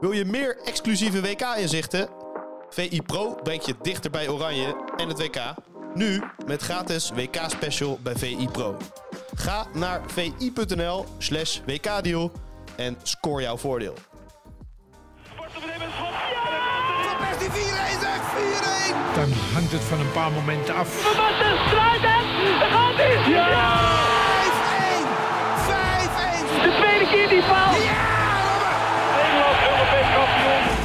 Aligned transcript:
Wil 0.00 0.12
je 0.12 0.24
meer 0.24 0.58
exclusieve 0.64 1.20
WK-inzichten? 1.20 2.08
VI 2.68 3.02
Pro 3.02 3.34
brengt 3.42 3.66
je 3.66 3.74
dichter 3.82 4.10
bij 4.10 4.28
Oranje 4.28 4.76
en 4.96 5.08
het 5.08 5.18
WK. 5.18 5.40
Nu 5.94 6.22
met 6.46 6.62
gratis 6.62 7.10
WK-special 7.14 7.98
bij 8.02 8.16
VI 8.16 8.48
Pro. 8.52 8.76
Ga 9.34 9.66
naar 9.72 10.00
vi.nl 10.06 11.04
slash 11.18 11.60
WK-deal 11.66 12.32
en 12.76 12.96
score 13.02 13.42
jouw 13.42 13.56
voordeel. 13.56 13.94
Persie 17.18 17.48
4-1 17.48 17.52
zeg, 18.00 18.20
4-1! 19.12 19.14
Dan 19.14 19.32
hangt 19.52 19.72
het 19.72 19.82
van 19.82 20.00
een 20.00 20.12
paar 20.12 20.32
momenten 20.32 20.74
af. 20.74 21.04
Een 21.04 21.58
strijd, 21.66 22.02
Daar 22.02 22.70
gaat 22.70 22.96
hij! 22.96 23.30
Ja! 23.30 23.95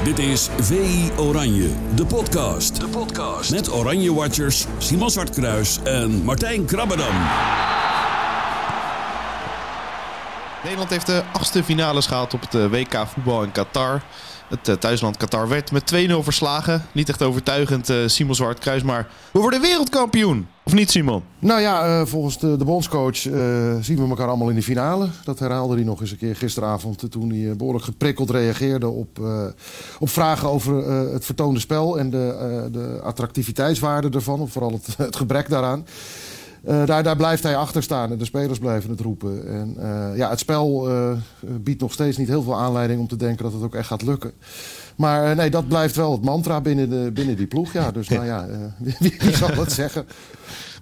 Dit 0.04 0.20
is 0.20 0.49
VI 0.59 1.12
Oranje, 1.17 1.70
de 1.95 2.05
podcast. 2.05 2.80
De 2.80 2.88
podcast. 2.88 3.52
Met 3.52 3.71
Oranje 3.73 4.13
Watchers 4.13 4.66
Simon 4.77 5.09
Zwartkruis 5.09 5.80
en 5.84 6.23
Martijn 6.23 6.66
Krabbedam. 6.66 7.16
Nederland 10.63 10.89
heeft 10.89 11.05
de 11.05 11.23
achtste 11.34 11.63
finales 11.63 12.05
gehaald 12.05 12.34
op 12.34 12.41
het 12.41 12.55
eh, 12.55 12.66
WK 12.66 13.08
voetbal 13.08 13.44
in 13.44 13.52
Qatar. 13.52 14.02
Het 14.49 14.67
eh, 14.67 14.75
thuisland 14.75 15.17
Qatar 15.17 15.48
werd 15.48 15.72
met 15.72 15.94
2-0 15.95 15.98
verslagen. 16.20 16.86
Niet 16.91 17.09
echt 17.09 17.22
overtuigend, 17.22 17.89
eh, 17.89 17.97
Simon 18.05 18.36
Zwartkruis, 18.36 18.83
maar 18.83 19.08
we 19.31 19.39
worden 19.39 19.61
wereldkampioen. 19.61 20.47
Of 20.71 20.77
niet, 20.77 20.91
Simon? 20.91 21.23
Nou 21.39 21.61
ja, 21.61 21.85
eh, 21.85 22.05
volgens 22.05 22.39
de, 22.39 22.57
de 22.57 22.66
bondscoach 22.66 23.25
eh, 23.27 23.75
zien 23.81 23.98
we 23.98 24.09
elkaar 24.09 24.27
allemaal 24.27 24.49
in 24.49 24.55
de 24.55 24.63
finale. 24.63 25.07
Dat 25.23 25.39
herhaalde 25.39 25.75
hij 25.75 25.84
nog 25.84 26.02
eens 26.02 26.11
een 26.11 26.17
keer 26.17 26.35
gisteravond... 26.35 27.03
eh, 27.03 27.09
toen 27.09 27.30
hij 27.30 27.49
eh, 27.49 27.55
behoorlijk 27.55 27.85
geprikkeld 27.85 28.30
reageerde 28.30 28.88
op, 28.88 29.20
op 29.99 30.09
vragen 30.09 30.49
over 30.49 30.75
het 31.13 31.25
vertoonde 31.25 31.59
spel... 31.59 31.99
en 31.99 32.09
de, 32.09 32.67
de 32.72 32.99
attractiviteitswaarde 33.03 34.09
ervan, 34.09 34.39
of 34.39 34.52
vooral 34.52 34.72
het, 34.72 34.97
het 35.08 35.16
gebrek 35.16 35.49
daaraan. 35.49 35.86
Eh, 36.64 36.86
daar, 36.86 37.04
daar 37.04 37.16
blijft 37.16 37.44
hij 37.44 37.56
achter 37.56 37.84
staan 37.84 38.12
en 38.12 38.17
de 38.17 38.26
spelers 38.26 38.59
blijven 38.59 38.90
het 38.90 39.00
roepen. 39.00 39.48
En 39.48 39.76
uh, 39.80 40.17
ja, 40.17 40.30
het 40.30 40.40
spel 40.40 40.90
uh, 40.90 41.12
biedt 41.40 41.81
nog 41.81 41.94
steeds 41.94 42.17
niet 42.17 42.28
heel 42.28 42.44
veel 42.44 42.56
aanleiding 42.56 43.00
om 43.00 43.08
te 43.08 43.16
denken 43.16 43.44
dat 43.44 43.54
het 43.54 43.64
ook 43.64 43.76
echt 43.76 43.88
gaat 43.88 44.02
lukken. 44.02 44.31
Maar 44.95 45.36
nee, 45.36 45.50
dat 45.50 45.67
blijft 45.67 45.95
wel 45.95 46.12
het 46.12 46.23
mantra 46.23 46.62
binnen, 46.62 46.89
de, 46.89 47.12
binnen 47.14 47.36
die 47.36 47.48
ploeg. 47.48 47.73
Ja, 47.73 47.92
dus 47.92 48.08
nou 48.08 48.26
ja, 48.26 48.48
wie, 49.00 49.16
wie, 49.20 49.36
zal 49.45 49.50
het 49.50 49.72
zeggen? 49.72 50.06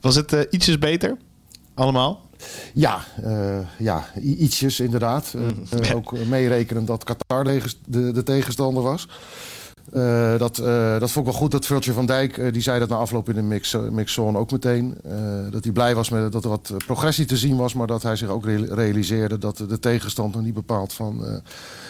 Was 0.01 0.15
het 0.15 0.47
ietsjes 0.49 0.77
beter? 0.77 1.17
Allemaal? 1.73 2.21
Ja, 2.73 3.05
ja 3.77 4.05
ietsjes 4.21 4.79
inderdaad. 4.79 5.33
Mm. 5.35 5.95
ook 5.95 6.25
meerekenen 6.25 6.85
dat 6.85 7.03
Qatar 7.03 7.43
de, 7.43 8.11
de 8.11 8.23
tegenstander 8.23 8.83
was. 8.83 9.07
Uh, 9.93 10.37
dat, 10.37 10.57
uh, 10.57 10.99
dat 10.99 11.11
vond 11.11 11.25
ik 11.25 11.31
wel 11.31 11.41
goed 11.41 11.51
dat 11.51 11.65
Virgil 11.65 11.93
van 11.93 12.05
Dijk, 12.05 12.37
uh, 12.37 12.53
die 12.53 12.61
zei 12.61 12.79
dat 12.79 12.89
na 12.89 12.95
afloop 12.95 13.29
in 13.29 13.35
de 13.35 13.41
mix, 13.41 13.77
mixzone 13.91 14.37
ook 14.37 14.51
meteen. 14.51 14.97
dat 15.51 15.63
hij 15.63 15.73
blij 15.73 15.95
was 15.95 16.09
met 16.09 16.31
dat 16.31 16.43
er 16.43 16.49
wat 16.49 16.73
progressie 16.85 17.25
te 17.25 17.37
zien 17.37 17.57
was, 17.57 17.73
maar 17.73 17.87
dat 17.87 18.03
hij 18.03 18.15
zich 18.15 18.29
ook 18.29 18.45
realiseerde 18.69 19.37
dat 19.37 19.57
de 19.57 19.79
tegenstand 19.79 20.33
nog 20.33 20.43
niet 20.43 20.53
bepaald 20.53 20.93
van, 20.93 21.41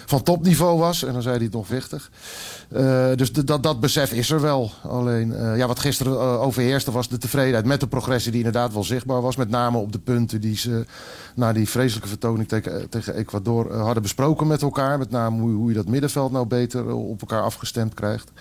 van 0.06 0.24
topniveau 0.24 0.80
was. 0.80 1.04
En 1.04 1.14
dan 1.14 1.22
zei 1.22 1.36
hij 1.36 1.44
het 1.44 1.54
nog 1.54 1.68
wichtig. 1.68 2.12
dus 3.16 3.32
dat, 3.32 3.64
dat 3.64 3.80
besef 3.80 4.12
is 4.12 4.32
er 4.32 4.42
wel. 4.42 4.72
Alleen 4.84 5.34
ja, 5.56 5.68
wat 5.68 5.80
gisteren 5.80 6.40
overheerste 6.40 6.92
was 6.92 7.10
de 7.10 7.18
tevredenheid 7.18 7.66
met 7.66 7.80
de 7.80 7.88
progressie 7.88 8.32
die 8.32 8.44
inderdaad 8.44 8.74
wel 8.74 8.84
zichtbaar 8.84 9.22
was. 9.22 9.36
Met 9.36 9.50
name 9.50 9.78
op 9.78 9.92
de 9.92 10.00
punten 10.00 10.42
die 10.42 10.58
ze 10.58 10.86
na 11.36 11.54
die 11.54 11.70
vreselijke 11.70 12.10
vertoning 12.10 12.48
tegen, 12.48 12.90
tegen 12.90 13.16
Ecuador 13.16 13.74
hadden 13.76 14.04
besproken 14.04 14.48
met 14.48 14.62
elkaar. 14.62 14.98
Met 14.98 15.12
name 15.12 15.42
hoe, 15.42 15.52
hoe 15.52 15.70
je 15.70 15.76
dat 15.76 15.88
middenveld 15.88 16.32
nou 16.32 16.46
beter 16.46 16.94
op 16.94 17.22
elkaar 17.22 17.42
afgestemd 17.42 17.89
krijgt. 17.94 18.32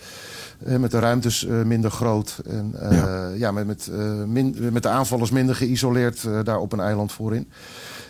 Uh, 0.66 0.76
met 0.76 0.90
de 0.90 0.98
ruimtes 0.98 1.44
uh, 1.44 1.62
minder 1.62 1.90
groot. 1.90 2.40
En 2.46 2.74
uh, 2.82 2.90
ja. 2.90 3.28
ja. 3.34 3.52
met, 3.52 3.66
met, 3.66 3.90
min, 4.26 4.56
met 4.72 4.82
de 4.82 4.88
aanvallers 4.88 5.30
minder 5.30 5.54
geïsoleerd 5.54 6.44
daar 6.44 6.58
op 6.58 6.72
een 6.72 6.80
eiland 6.80 7.12
voorin. 7.12 7.48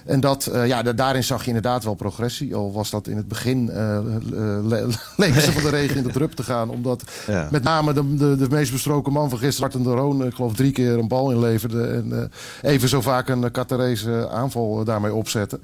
En 0.04 0.20
dat, 0.20 0.50
ja, 0.64 0.82
daarin 0.82 1.24
zag 1.24 1.40
je 1.40 1.46
inderdaad 1.46 1.84
wel 1.84 1.94
progressie. 1.94 2.54
Al 2.54 2.72
was 2.72 2.90
dat 2.90 3.06
in 3.06 3.16
het 3.16 3.28
begin 3.28 3.66
le 3.66 4.88
leek 5.16 5.34
ze 5.34 5.52
van 5.52 5.62
de 5.62 5.68
regen 5.68 5.96
in 5.96 6.02
de 6.02 6.12
drup 6.12 6.32
te 6.32 6.42
gaan. 6.42 6.70
Omdat 6.70 7.02
ja. 7.26 7.48
met 7.50 7.62
name 7.62 7.92
de, 7.92 8.16
de, 8.16 8.36
de 8.36 8.48
meest 8.50 8.72
besproken 8.72 9.12
man 9.12 9.30
van 9.30 9.38
gisteren, 9.38 9.70
Martin 9.70 9.92
de 9.92 9.98
Roon, 9.98 10.26
ik 10.26 10.34
geloof 10.34 10.54
drie 10.54 10.72
keer 10.72 10.98
een 10.98 11.08
bal 11.08 11.30
inleverde. 11.30 11.86
En 11.86 12.30
even 12.62 12.88
zo 12.88 13.00
vaak 13.00 13.28
een 13.28 13.50
Qatarese 13.50 14.28
aanval 14.30 14.84
daarmee 14.84 15.14
opzette. 15.14 15.60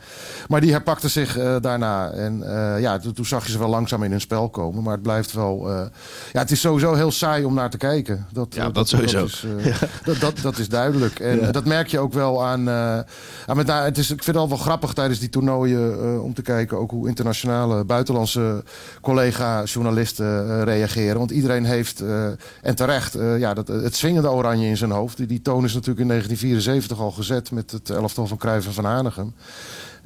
Maar 0.49 0.61
die 0.61 0.71
herpakte 0.71 1.09
zich 1.09 1.39
daarna. 1.61 2.11
En 2.11 2.39
ja, 2.81 2.99
toen 3.15 3.27
zag 3.27 3.47
je 3.47 3.53
ze 3.53 3.59
wel 3.59 3.69
langzaam 3.69 4.03
in 4.03 4.11
hun 4.11 4.21
spel 4.21 4.49
komen. 4.49 4.83
Maar 4.83 4.93
het 4.93 5.03
blijft 5.03 5.33
wel 5.33 5.73
ja, 6.33 6.41
het 6.41 6.51
is 6.51 6.61
sowieso 6.61 6.95
heel 6.95 7.11
saai 7.11 7.45
om 7.45 7.55
naar 7.55 7.71
te 7.71 7.77
kijken. 7.77 8.27
Dat, 8.33 8.55
ja, 8.55 8.65
dat, 8.65 8.75
dat 8.75 8.89
sowieso. 8.89 9.19
Dat 9.19 9.29
is, 9.29 9.45
uh, 9.45 9.65
ja. 9.73 9.77
dat, 10.05 10.21
dat, 10.21 10.39
dat, 10.43 10.59
is 10.59 10.69
duidelijk. 10.69 11.19
En 11.19 11.41
ja. 11.41 11.51
dat 11.51 11.65
merk 11.65 11.89
je 11.89 11.99
ook 11.99 12.13
wel 12.13 12.45
aan... 12.45 12.69
Uh, 12.69 12.99
aan 13.47 13.57
met, 13.57 13.67
nou, 13.67 13.85
het 13.85 13.99
is, 13.99 14.15
vind 14.25 14.37
het 14.37 14.45
al 14.45 14.49
wel 14.49 14.65
grappig 14.65 14.93
tijdens 14.93 15.19
die 15.21 15.29
toernooien... 15.29 16.05
Uh, 16.05 16.23
om 16.23 16.35
te 16.35 16.43
kijken 16.43 16.79
ook 16.79 16.91
hoe 16.91 17.09
internationale 17.09 17.85
buitenlandse 17.85 18.65
collega-journalisten 19.01 20.65
reageren. 20.65 21.19
Want 21.19 21.31
iedereen 21.31 21.65
heeft, 21.65 22.03
en 22.63 22.75
terecht, 22.75 23.13
ja, 23.39 23.55
dat, 23.55 23.69
het 23.69 23.97
zwingende 23.97 24.31
oranje 24.31 24.67
in 24.67 24.77
zijn 24.77 24.91
hoofd. 24.91 25.17
Die, 25.17 25.27
die 25.27 25.43
toon 25.43 25.65
is 25.65 25.75
natuurlijk 25.75 26.01
in 26.01 26.09
1974 26.09 27.01
al 27.01 27.11
gezet... 27.11 27.51
met 27.51 27.71
het 27.71 27.91
elftal 27.91 28.27
van 28.27 28.37
Cruijff 28.37 28.67
en 28.67 28.73
Van 28.73 28.85
Hanegem. 28.85 29.35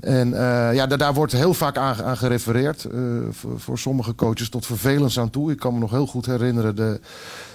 En 0.00 0.30
ja, 0.74 0.86
daar, 0.86 1.14
wordt 1.14 1.32
heel 1.32 1.54
vaak 1.54 1.76
aan, 1.76 2.16
gerefereerd. 2.16 2.86
Voor, 3.56 3.78
sommige 3.78 4.14
coaches 4.14 4.48
tot 4.48 4.66
vervelens 4.66 5.18
aan 5.18 5.30
toe. 5.30 5.50
Ik 5.50 5.58
kan 5.58 5.72
me 5.74 5.78
nog 5.78 5.90
heel 5.90 6.06
goed 6.06 6.26
herinneren 6.26 6.76
de, 6.76 7.00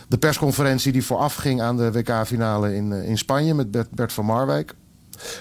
de 0.07 0.17
persconferentie 0.17 0.91
die 0.91 1.05
voorafging 1.05 1.61
aan 1.61 1.77
de 1.77 1.91
WK-finale 1.91 2.75
in, 2.75 2.91
in 2.91 3.17
Spanje 3.17 3.53
met 3.53 3.91
Bert 3.91 4.13
van 4.13 4.25
Marwijk. 4.25 4.75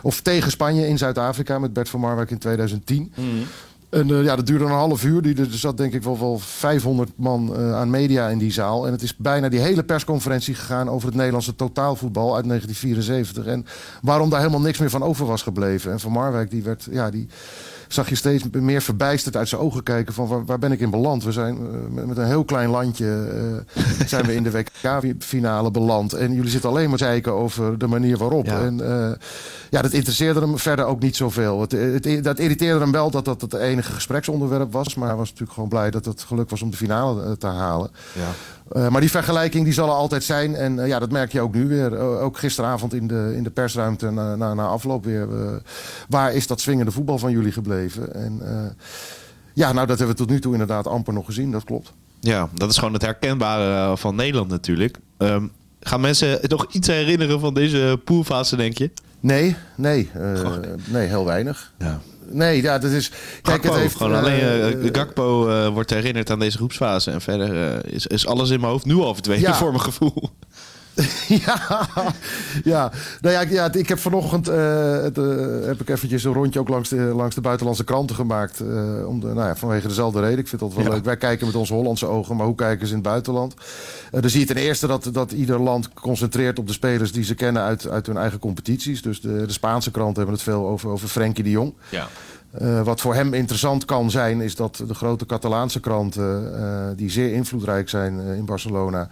Of 0.02 0.20
tegen 0.20 0.50
Spanje 0.50 0.88
in 0.88 0.98
Zuid-Afrika 0.98 1.58
met 1.58 1.72
Bert 1.72 1.88
van 1.88 2.00
Marwijk 2.00 2.30
in 2.30 2.38
2010. 2.38 3.12
Mm. 3.16 3.46
En 3.92 4.08
uh, 4.08 4.24
ja, 4.24 4.36
dat 4.36 4.46
duurde 4.46 4.64
een 4.64 4.70
half 4.70 5.04
uur. 5.04 5.40
Er 5.40 5.46
zat 5.50 5.76
denk 5.76 5.92
ik 5.92 6.02
wel, 6.02 6.18
wel 6.18 6.38
500 6.38 7.10
man 7.16 7.54
uh, 7.58 7.74
aan 7.74 7.90
media 7.90 8.28
in 8.28 8.38
die 8.38 8.52
zaal. 8.52 8.86
En 8.86 8.92
het 8.92 9.02
is 9.02 9.16
bijna 9.16 9.48
die 9.48 9.60
hele 9.60 9.82
persconferentie 9.82 10.54
gegaan 10.54 10.88
over 10.88 11.06
het 11.06 11.16
Nederlandse 11.16 11.54
totaalvoetbal 11.54 12.34
uit 12.36 12.44
1974. 12.44 13.46
En 13.46 13.66
waarom 14.02 14.30
daar 14.30 14.38
helemaal 14.38 14.60
niks 14.60 14.78
meer 14.78 14.90
van 14.90 15.02
over 15.02 15.26
was 15.26 15.42
gebleven. 15.42 15.92
En 15.92 16.00
Van 16.00 16.12
Marwijk 16.12 16.50
die 16.50 16.62
werd, 16.62 16.88
ja, 16.90 17.10
die 17.10 17.28
zag 17.92 18.08
je 18.08 18.14
steeds 18.14 18.44
meer 18.50 18.82
verbijsterd 18.82 19.36
uit 19.36 19.48
zijn 19.48 19.60
ogen 19.60 19.82
kijken 19.82 20.14
van 20.14 20.26
waar, 20.26 20.44
waar 20.44 20.58
ben 20.58 20.72
ik 20.72 20.80
in 20.80 20.90
beland. 20.90 21.24
We 21.24 21.32
zijn 21.32 21.56
uh, 21.56 22.04
met, 22.04 22.16
een 22.16 22.26
heel 22.26 22.44
klein 22.44 22.70
landje 22.70 23.28
uh, 23.76 23.84
zijn 24.06 24.26
we 24.26 24.34
in 24.34 24.42
de 24.42 24.50
WK-finale 24.50 25.70
beland. 25.70 26.12
En 26.12 26.32
jullie 26.32 26.50
zitten 26.50 26.70
alleen 26.70 26.88
maar 26.88 26.98
zeiken 26.98 27.32
over 27.32 27.78
de 27.78 27.86
manier 27.86 28.16
waarop. 28.18 28.46
Ja. 28.46 28.60
En 28.60 28.78
uh, 28.78 29.12
ja, 29.70 29.82
dat 29.82 29.92
interesseerde 29.92 30.40
hem 30.40 30.58
verder 30.58 30.84
ook 30.84 31.00
niet 31.00 31.16
zoveel. 31.16 31.60
Het, 31.60 31.72
het, 31.72 32.24
dat 32.24 32.38
irriteerde 32.38 32.80
hem 32.80 32.92
wel 32.92 33.10
dat 33.10 33.24
dat 33.24 33.40
het 33.40 33.52
enige 33.54 33.81
gespreksonderwerp 33.82 34.72
was. 34.72 34.94
Maar 34.94 35.08
hij 35.08 35.16
was 35.16 35.28
natuurlijk 35.28 35.52
gewoon 35.52 35.68
blij 35.68 35.90
dat 35.90 36.04
het 36.04 36.22
geluk 36.22 36.50
was 36.50 36.62
om 36.62 36.70
de 36.70 36.76
finale 36.76 37.36
te 37.36 37.46
halen. 37.46 37.90
Ja. 38.14 38.30
Uh, 38.76 38.88
maar 38.88 39.00
die 39.00 39.10
vergelijking 39.10 39.64
die 39.64 39.72
zal 39.72 39.88
er 39.88 39.94
altijd 39.94 40.24
zijn. 40.24 40.54
En 40.54 40.76
uh, 40.76 40.86
ja, 40.86 40.98
dat 40.98 41.10
merk 41.10 41.32
je 41.32 41.40
ook 41.40 41.54
nu 41.54 41.68
weer. 41.68 41.92
Uh, 41.92 42.22
ook 42.22 42.38
gisteravond 42.38 42.94
in 42.94 43.06
de, 43.06 43.32
in 43.36 43.42
de 43.42 43.50
persruimte 43.50 44.10
na, 44.10 44.36
na, 44.36 44.54
na 44.54 44.66
afloop 44.66 45.04
weer. 45.04 45.28
waar 46.08 46.34
is 46.34 46.46
dat 46.46 46.60
swingende 46.60 46.90
voetbal 46.90 47.18
van 47.18 47.30
jullie 47.30 47.52
gebleven? 47.52 48.14
En 48.14 48.40
ja, 49.52 49.72
nou 49.72 49.86
dat 49.86 49.98
hebben 49.98 50.16
we 50.16 50.22
tot 50.22 50.30
nu 50.30 50.40
toe 50.40 50.52
inderdaad 50.52 50.86
amper 50.86 51.12
nog 51.12 51.24
gezien. 51.24 51.50
Dat 51.50 51.64
klopt. 51.64 51.92
Ja, 52.20 52.48
dat 52.54 52.70
is 52.70 52.78
gewoon 52.78 52.92
het 52.92 53.02
herkenbare 53.02 53.96
van 53.96 54.14
Nederland 54.14 54.48
natuurlijk. 54.50 54.98
Um, 55.18 55.52
gaan 55.80 56.00
mensen 56.00 56.38
nog 56.42 56.66
iets 56.70 56.88
herinneren 56.88 57.40
van 57.40 57.54
deze 57.54 58.00
poolfase, 58.04 58.56
denk 58.56 58.78
je? 58.78 58.90
Nee, 59.20 59.56
nee. 59.74 60.10
nee, 60.88 61.06
heel 61.06 61.24
weinig. 61.24 61.72
Ja. 61.78 62.00
Nee, 62.32 62.62
ja, 62.62 62.78
dat 62.78 62.90
is. 62.90 63.08
Kijk, 63.08 63.16
Gakpo, 63.42 63.68
het 63.68 63.80
heeft. 63.80 63.96
Gewoon 63.96 64.14
alleen 64.14 64.84
uh, 64.84 64.88
Gakpo 64.92 65.48
uh, 65.48 65.68
wordt 65.68 65.90
herinnerd 65.90 66.30
aan 66.30 66.38
deze 66.38 66.56
groepsfase. 66.56 67.10
En 67.10 67.20
verder 67.20 67.80
is, 67.92 68.06
is 68.06 68.26
alles 68.26 68.50
in 68.50 68.60
mijn 68.60 68.72
hoofd 68.72 68.84
nu 68.84 68.94
al 68.94 69.14
verdwenen 69.14 69.48
ja. 69.48 69.54
voor 69.54 69.70
mijn 69.70 69.82
gevoel. 69.82 70.30
ja, 71.46 71.88
ja. 72.64 72.92
Nou 73.20 73.34
ja, 73.34 73.40
ja, 73.40 73.72
ik 73.72 73.88
heb 73.88 73.98
vanochtend 73.98 74.46
het, 74.46 75.16
heb 75.66 75.80
ik 75.80 75.88
eventjes 75.88 76.24
een 76.24 76.32
rondje 76.32 76.60
ook 76.60 76.68
langs 76.68 76.88
de, 76.88 76.96
langs 76.96 77.34
de 77.34 77.40
buitenlandse 77.40 77.84
kranten 77.84 78.16
gemaakt. 78.16 78.60
om 79.06 79.20
de, 79.20 79.26
nou 79.26 79.46
ja, 79.46 79.56
vanwege 79.56 79.88
dezelfde 79.88 80.20
reden. 80.20 80.38
Ik 80.38 80.48
vind 80.48 80.60
dat 80.60 80.74
wel 80.74 80.84
ja. 80.84 80.90
leuk. 80.90 81.04
Wij 81.04 81.16
kijken 81.16 81.46
met 81.46 81.56
onze 81.56 81.74
Hollandse 81.74 82.06
ogen, 82.06 82.36
maar 82.36 82.46
hoe 82.46 82.54
kijken 82.54 82.86
ze 82.86 82.94
in 82.94 82.98
het 82.98 83.08
buitenland? 83.08 83.54
dan 84.10 84.30
zie 84.30 84.40
je 84.40 84.46
ten 84.46 84.56
eerste 84.56 84.86
dat, 84.86 85.08
dat 85.12 85.32
ieder 85.32 85.60
land 85.60 85.92
concentreert 85.94 86.58
op 86.58 86.66
de 86.66 86.72
spelers 86.72 87.12
die 87.12 87.24
ze 87.24 87.34
kennen 87.34 87.62
uit, 87.62 87.88
uit 87.88 88.06
hun 88.06 88.16
eigen 88.16 88.38
competities. 88.38 89.02
Dus 89.02 89.20
de, 89.20 89.46
de 89.46 89.52
Spaanse 89.52 89.90
kranten 89.90 90.16
hebben 90.16 90.34
het 90.34 90.42
veel 90.42 90.68
over, 90.68 90.90
over 90.90 91.08
Frenkie 91.08 91.44
de 91.44 91.50
Jong. 91.50 91.74
Ja. 91.88 92.08
Uh, 92.60 92.82
wat 92.82 93.00
voor 93.00 93.14
hem 93.14 93.34
interessant 93.34 93.84
kan 93.84 94.10
zijn, 94.10 94.40
is 94.40 94.56
dat 94.56 94.84
de 94.86 94.94
grote 94.94 95.26
Catalaanse 95.26 95.80
kranten, 95.80 96.52
uh, 96.54 96.96
die 96.96 97.10
zeer 97.10 97.32
invloedrijk 97.32 97.88
zijn 97.88 98.20
uh, 98.20 98.36
in 98.36 98.44
Barcelona, 98.44 99.08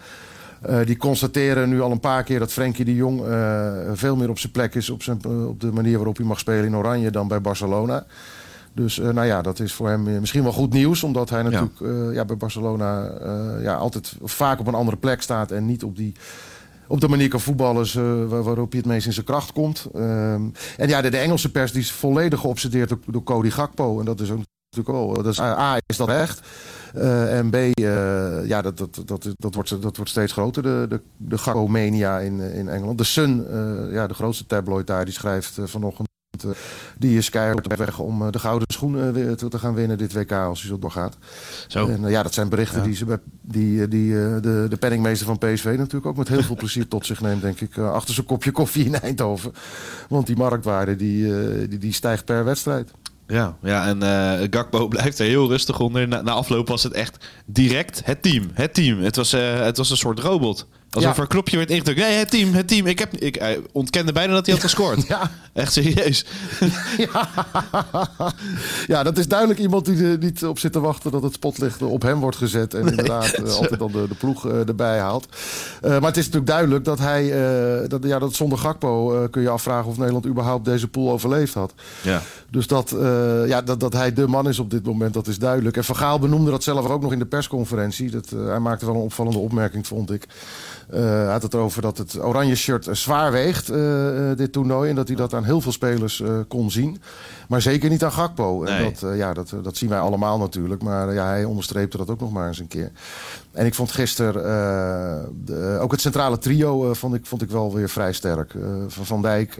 die 0.85 0.97
constateren 0.97 1.69
nu 1.69 1.81
al 1.81 1.91
een 1.91 2.01
paar 2.01 2.23
keer 2.23 2.39
dat 2.39 2.53
Frenkie 2.53 2.85
de 2.85 2.95
Jong 2.95 3.23
veel 3.93 4.17
meer 4.17 4.29
op 4.29 4.39
zijn 4.39 4.53
plek 4.53 4.75
is 4.75 4.91
op, 4.91 5.03
zijn, 5.03 5.25
op 5.25 5.61
de 5.61 5.73
manier 5.73 5.97
waarop 5.97 6.17
hij 6.17 6.27
mag 6.27 6.39
spelen 6.39 6.65
in 6.65 6.77
Oranje 6.77 7.11
dan 7.11 7.29
bij 7.29 7.41
Barcelona. 7.41 8.07
Dus 8.73 8.97
nou 8.97 9.25
ja, 9.25 9.43
dat 9.43 9.61
is 9.61 9.73
voor 9.73 9.89
hem 9.89 10.21
misschien 10.21 10.43
wel 10.43 10.53
goed 10.53 10.73
nieuws. 10.73 11.03
Omdat 11.03 11.31
hij 11.31 11.43
natuurlijk 11.43 11.79
ja. 11.81 12.11
ja 12.11 12.25
bij 12.25 12.37
Barcelona 12.37 13.13
ja, 13.61 13.75
altijd 13.75 14.17
vaak 14.23 14.61
op 14.61 14.67
een 14.67 14.75
andere 14.75 14.97
plek 14.97 15.23
staat. 15.23 15.51
En 15.51 15.67
niet 15.67 15.85
op 15.85 15.97
die 15.97 16.15
op 16.91 17.01
de 17.01 17.09
manier 17.09 17.29
kan 17.29 17.41
voetballen 17.41 18.29
waarop 18.29 18.73
je 18.73 18.79
het 18.79 18.87
meest 18.87 19.07
in 19.07 19.13
zijn 19.13 19.27
kracht 19.27 19.53
komt. 19.53 19.87
Um, 19.97 20.53
en 20.77 20.89
ja, 20.89 21.01
de, 21.01 21.11
de, 21.11 21.17
Engelse 21.17 21.51
pers 21.51 21.73
die 21.73 21.81
is 21.81 21.93
volledig 21.93 22.41
geobsedeerd 22.41 22.89
door, 22.89 22.99
door 23.07 23.23
Cody 23.23 23.51
Gakpo. 23.51 23.99
En 23.99 24.05
dat 24.05 24.21
is 24.21 24.31
ook 24.31 24.39
natuurlijk 24.71 24.97
wel. 24.99 25.23
Dat 25.23 25.33
is, 25.33 25.41
A, 25.41 25.77
is 25.87 25.97
dat 25.97 26.09
echt. 26.09 26.41
Uh, 26.97 27.39
en 27.39 27.51
B, 27.51 27.55
uh, 27.55 27.73
ja, 28.47 28.63
dat, 28.63 28.79
dat, 28.79 29.03
dat, 29.05 29.29
dat, 29.37 29.55
wordt, 29.55 29.83
dat 29.83 29.97
wordt 29.97 30.11
steeds 30.11 30.33
groter, 30.33 30.63
de, 30.63 30.87
de, 30.89 31.01
de 31.17 31.39
Gakpo-mania 31.39 32.19
in, 32.19 32.41
in 32.41 32.69
Engeland. 32.69 32.99
De 32.99 33.05
Sun, 33.05 33.47
ja, 33.91 34.07
de 34.07 34.15
grootste 34.15 34.47
tabloid 34.47 34.87
daar, 34.87 35.05
die 35.05 35.15
schrijft 35.15 35.59
vanochtend 35.65 36.09
die 36.99 37.17
is 37.17 37.31
keihard 37.31 37.65
op 37.65 37.77
weg 37.77 37.99
om 37.99 38.31
de 38.31 38.39
gouden 38.39 38.69
schoen 38.73 39.13
weer 39.13 39.37
te, 39.37 39.59
gaan 39.59 39.75
winnen 39.75 39.99
dit 39.99 40.13
WK 40.13 40.33
als 40.33 40.61
hij 40.61 40.71
zo 40.71 40.79
doorgaat. 40.79 41.17
Zo. 41.67 41.89
En 41.89 42.09
ja, 42.09 42.23
dat 42.23 42.35
zijn 42.35 42.49
berichten 42.49 42.83
die, 42.83 42.95
ze, 42.95 43.21
die, 43.41 43.89
die 43.89 44.13
de, 44.41 44.67
de 44.69 44.77
penningmeester 44.79 45.27
van 45.27 45.39
PSV 45.39 45.65
natuurlijk 45.65 46.07
ook 46.07 46.17
met 46.17 46.29
heel 46.29 46.43
veel 46.43 46.57
plezier 46.57 46.89
tot 46.89 47.07
zich 47.07 47.21
neemt, 47.21 47.43
denk 47.43 47.61
ik. 47.61 47.79
achter 47.79 48.15
zijn 48.15 48.27
kopje 48.27 48.51
koffie 48.51 48.85
in 48.85 48.95
Eindhoven. 48.95 49.53
Want 50.09 50.27
die 50.27 50.37
marktwaarde 50.37 50.97
die, 50.97 51.69
die, 51.69 51.79
die 51.79 51.93
stijgt 51.93 52.25
per 52.25 52.45
wedstrijd. 52.45 52.91
Ja, 53.31 53.57
ja 53.63 53.87
en 53.87 54.03
uh, 54.03 54.47
Gakpo 54.51 54.89
blijft 54.95 55.19
er 55.19 55.27
heel 55.27 55.49
rustig 55.49 55.81
onder. 55.81 56.09
Na, 56.09 56.21
na, 56.23 56.33
afloop 56.33 56.69
was 56.69 56.83
het 56.83 56.93
echt 56.93 57.27
direct 57.47 58.01
het 58.05 58.23
team. 58.23 58.51
Het 58.53 58.75
team. 58.75 59.01
Het 59.01 59.17
was, 59.17 59.35
uh, 59.35 59.61
het 59.61 59.77
was 59.77 59.91
een 59.91 59.97
soort 59.97 60.19
robot. 60.19 60.67
Alsof 60.91 61.17
er 61.17 61.23
een 61.23 61.29
knopje 61.29 61.57
werd 61.57 61.71
ingedrukt. 61.71 62.01
Nee, 62.01 62.13
het 62.13 62.31
team, 62.31 62.55
het 62.55 62.69
team. 62.69 62.87
Ik, 62.87 62.99
heb, 62.99 63.17
ik 63.17 63.35
hij 63.35 63.61
ontkende 63.73 64.13
bijna 64.13 64.33
dat 64.33 64.47
hij 64.47 64.55
had 64.55 64.65
gescoord. 64.65 65.07
Ja. 65.11 65.31
Echt 65.53 65.73
serieus. 65.73 66.25
Ja. 66.97 67.29
ja, 68.87 69.03
dat 69.03 69.19
is 69.19 69.29
duidelijk 69.29 69.61
iemand 69.61 69.85
die 69.85 70.05
er 70.05 70.19
niet 70.19 70.45
op 70.45 70.59
zit 70.59 70.73
te 70.73 70.81
wachten 70.81 71.11
dat 71.11 71.23
het 71.23 71.35
spotlicht 71.35 71.83
op 71.83 72.03
hem 72.03 72.21
wordt 72.21 72.37
gezet. 72.37 72.75
En 72.75 72.87
inderdaad 72.87 73.39
uh, 73.39 73.55
altijd 73.59 73.79
dan 73.79 73.93
de, 73.93 74.09
de 74.09 74.15
ploeg 74.15 74.47
uh, 74.47 74.69
erbij 74.69 74.99
haalt. 74.99 75.27
Uh, 75.85 75.91
maar 75.91 76.09
het 76.09 76.17
is 76.17 76.25
natuurlijk 76.25 76.51
duidelijk 76.51 76.85
dat 76.85 76.99
hij, 76.99 77.29
dat, 77.89 78.05
ja, 78.05 78.19
dat 78.19 78.35
zonder 78.35 78.59
Gakpo 78.59 79.27
kun 79.31 79.43
je 79.43 79.49
afvragen 79.49 79.91
of 79.91 79.97
Nederland 79.97 80.27
überhaupt 80.27 80.65
deze 80.65 80.89
pool 80.89 81.11
overleefd 81.11 81.55
had. 81.55 81.75
Ja. 82.03 82.23
Dus 82.51 82.67
dat, 82.67 82.95
ja, 83.47 83.63
dat, 83.63 83.81
dat 83.81 83.93
hij 83.93 84.13
de 84.13 84.27
man 84.27 84.49
is 84.49 84.59
op 84.59 84.71
dit 84.71 84.85
moment, 84.85 85.15
dat 85.15 85.27
is 85.27 85.39
duidelijk. 85.39 85.77
En 85.77 85.85
Van 85.85 85.97
Gaal 85.97 86.19
benoemde 86.19 86.51
dat 86.51 86.63
zelf 86.63 86.89
ook 86.89 87.03
nog 87.03 87.13
in 87.13 87.19
de 87.19 87.27
persconferentie. 87.27 88.11
Dat, 88.11 88.31
hij 88.31 88.59
maakte 88.59 88.87
wel 88.87 88.95
een 88.95 89.01
opvallende 89.01 89.39
opmerking, 89.39 89.87
vond 89.87 90.11
ik. 90.11 90.27
Uh, 90.95 91.01
hij 91.01 91.27
had 91.27 91.43
het 91.43 91.55
over 91.55 91.83
dat 91.83 91.99
het 91.99 92.23
oranje 92.23 92.55
shirt 92.55 92.89
zwaar 92.91 93.33
weegt, 93.33 93.71
uh, 93.71 94.31
dit 94.37 94.53
toernooi. 94.53 94.91
En 94.91 94.97
dat 94.97 95.09
hij 95.09 95.17
dat 95.17 95.35
aan 95.35 95.45
heel 95.45 95.61
veel 95.61 95.73
spelers 95.73 96.21
uh, 96.21 96.39
kon 96.49 96.71
zien. 96.71 97.01
Maar 97.49 97.63
zeker 97.63 97.91
niet 97.91 98.05
aan 98.05 98.13
Gakpo. 98.13 98.63
Nee. 98.63 98.85
En 98.85 98.95
dat, 99.01 99.17
ja, 99.17 99.35
dat, 99.35 99.55
dat 99.63 99.77
zien 99.77 99.89
wij 99.89 99.99
allemaal 99.99 100.39
natuurlijk. 100.39 100.83
Maar 100.83 101.15
ja, 101.15 101.27
hij 101.27 101.45
onderstreepte 101.45 101.97
dat 101.97 102.11
ook 102.11 102.21
nog 102.21 102.33
maar 102.33 102.49
eens 102.49 102.59
een 102.59 102.69
keer. 102.69 102.91
En 103.53 103.67
ik 103.67 103.75
vond 103.75 103.93
gisteren 103.93 104.35
ook 105.81 105.91
het 105.91 106.01
centrale 106.01 106.39
trio 106.39 106.95
vond, 106.95 107.15
ik, 107.15 107.27
vond 107.27 107.43
ik 107.43 107.51
wel 107.51 107.75
weer 107.75 107.89
vrij 107.89 108.13
sterk. 108.13 108.55
van 108.89 109.07
Van 109.07 109.23
Dijk 109.23 109.59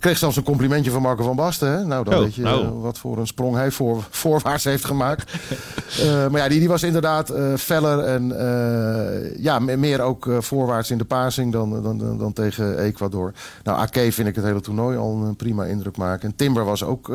kreeg 0.00 0.18
zelfs 0.18 0.36
een 0.36 0.42
complimentje 0.42 0.90
van 0.90 1.02
Marco 1.02 1.22
van 1.22 1.36
Basten. 1.36 1.68
Hè? 1.68 1.84
Nou, 1.84 2.04
dan 2.04 2.14
oh, 2.14 2.20
weet 2.20 2.34
je 2.34 2.42
nou. 2.42 2.68
wat 2.68 2.98
voor 2.98 3.18
een 3.18 3.26
sprong 3.26 3.56
hij 3.56 3.70
voor, 3.70 4.04
voorwaarts 4.10 4.64
heeft 4.64 4.84
gemaakt. 4.84 5.32
uh, 6.00 6.28
maar 6.28 6.40
ja, 6.40 6.48
die, 6.48 6.58
die 6.58 6.68
was 6.68 6.82
inderdaad 6.82 7.30
uh, 7.30 7.56
feller 7.56 7.98
en 7.98 8.28
ja, 9.38 9.58
meer 9.58 10.00
ook 10.00 10.30
voorwaarts 10.38 10.90
in 10.90 10.98
de 10.98 11.04
passing 11.04 11.52
dan, 11.52 11.82
dan, 11.82 11.98
dan, 11.98 12.18
dan, 12.18 12.32
tegen 12.32 12.78
Ecuador. 12.78 13.32
Nou, 13.62 13.78
Ake 13.78 14.12
vind 14.12 14.28
ik 14.28 14.34
het 14.34 14.44
hele 14.44 14.60
toernooi 14.60 14.96
al 14.96 15.22
een 15.24 15.36
prima 15.36 15.64
indruk 15.64 15.96
maken. 15.96 16.28
En 16.28 16.36
Timber 16.36 16.64
was 16.64 16.84
ook, 16.84 17.12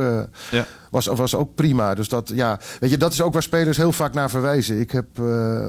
ja. 0.52 0.66
was, 0.90 1.06
was 1.06 1.36
ook 1.36 1.56
prima. 1.56 1.96
Dus 1.96 2.10
dat, 2.10 2.32
ja, 2.34 2.60
weet 2.80 2.90
je, 2.90 2.98
dat 2.98 3.12
is 3.12 3.22
ook 3.22 3.34
waar 3.34 3.44
spelers 3.44 3.78
heel 3.78 3.92
vaak 3.92 4.14
naar 4.14 4.30
verwijzen. 4.30 4.80
Ik 4.80 4.92
heb 4.92 5.06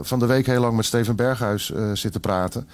van 0.00 0.18
de 0.18 0.26
week 0.26 0.46
heel 0.46 0.60
lang 0.60 0.76
met 0.76 0.84
Steven 0.84 1.16
Berghuis 1.16 1.72
zitten 1.92 2.20
praten. 2.20 2.68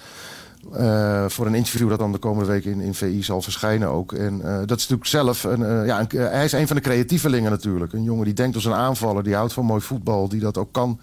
Uh, 0.71 1.25
voor 1.27 1.45
een 1.45 1.55
interview 1.55 1.89
dat 1.89 1.99
dan 1.99 2.11
de 2.11 2.17
komende 2.17 2.51
week 2.51 2.65
in, 2.65 2.79
in 2.79 2.93
VI 2.93 3.23
zal 3.23 3.41
verschijnen 3.41 3.87
ook. 3.87 4.13
En 4.13 4.41
uh, 4.43 4.57
dat 4.65 4.77
is 4.77 4.87
natuurlijk 4.87 5.05
zelf, 5.05 5.43
een, 5.43 5.59
uh, 5.59 5.85
ja, 5.85 5.99
een, 5.99 6.19
hij 6.19 6.45
is 6.45 6.51
een 6.51 6.67
van 6.67 6.75
de 6.75 6.81
creatievelingen 6.81 7.51
natuurlijk. 7.51 7.93
Een 7.93 8.03
jongen 8.03 8.25
die 8.25 8.33
denkt 8.33 8.55
als 8.55 8.65
een 8.65 8.73
aanvaller, 8.73 9.23
die 9.23 9.35
houdt 9.35 9.53
van 9.53 9.65
mooi 9.65 9.81
voetbal, 9.81 10.29
die 10.29 10.39
dat 10.39 10.57
ook 10.57 10.71
kan 10.71 10.99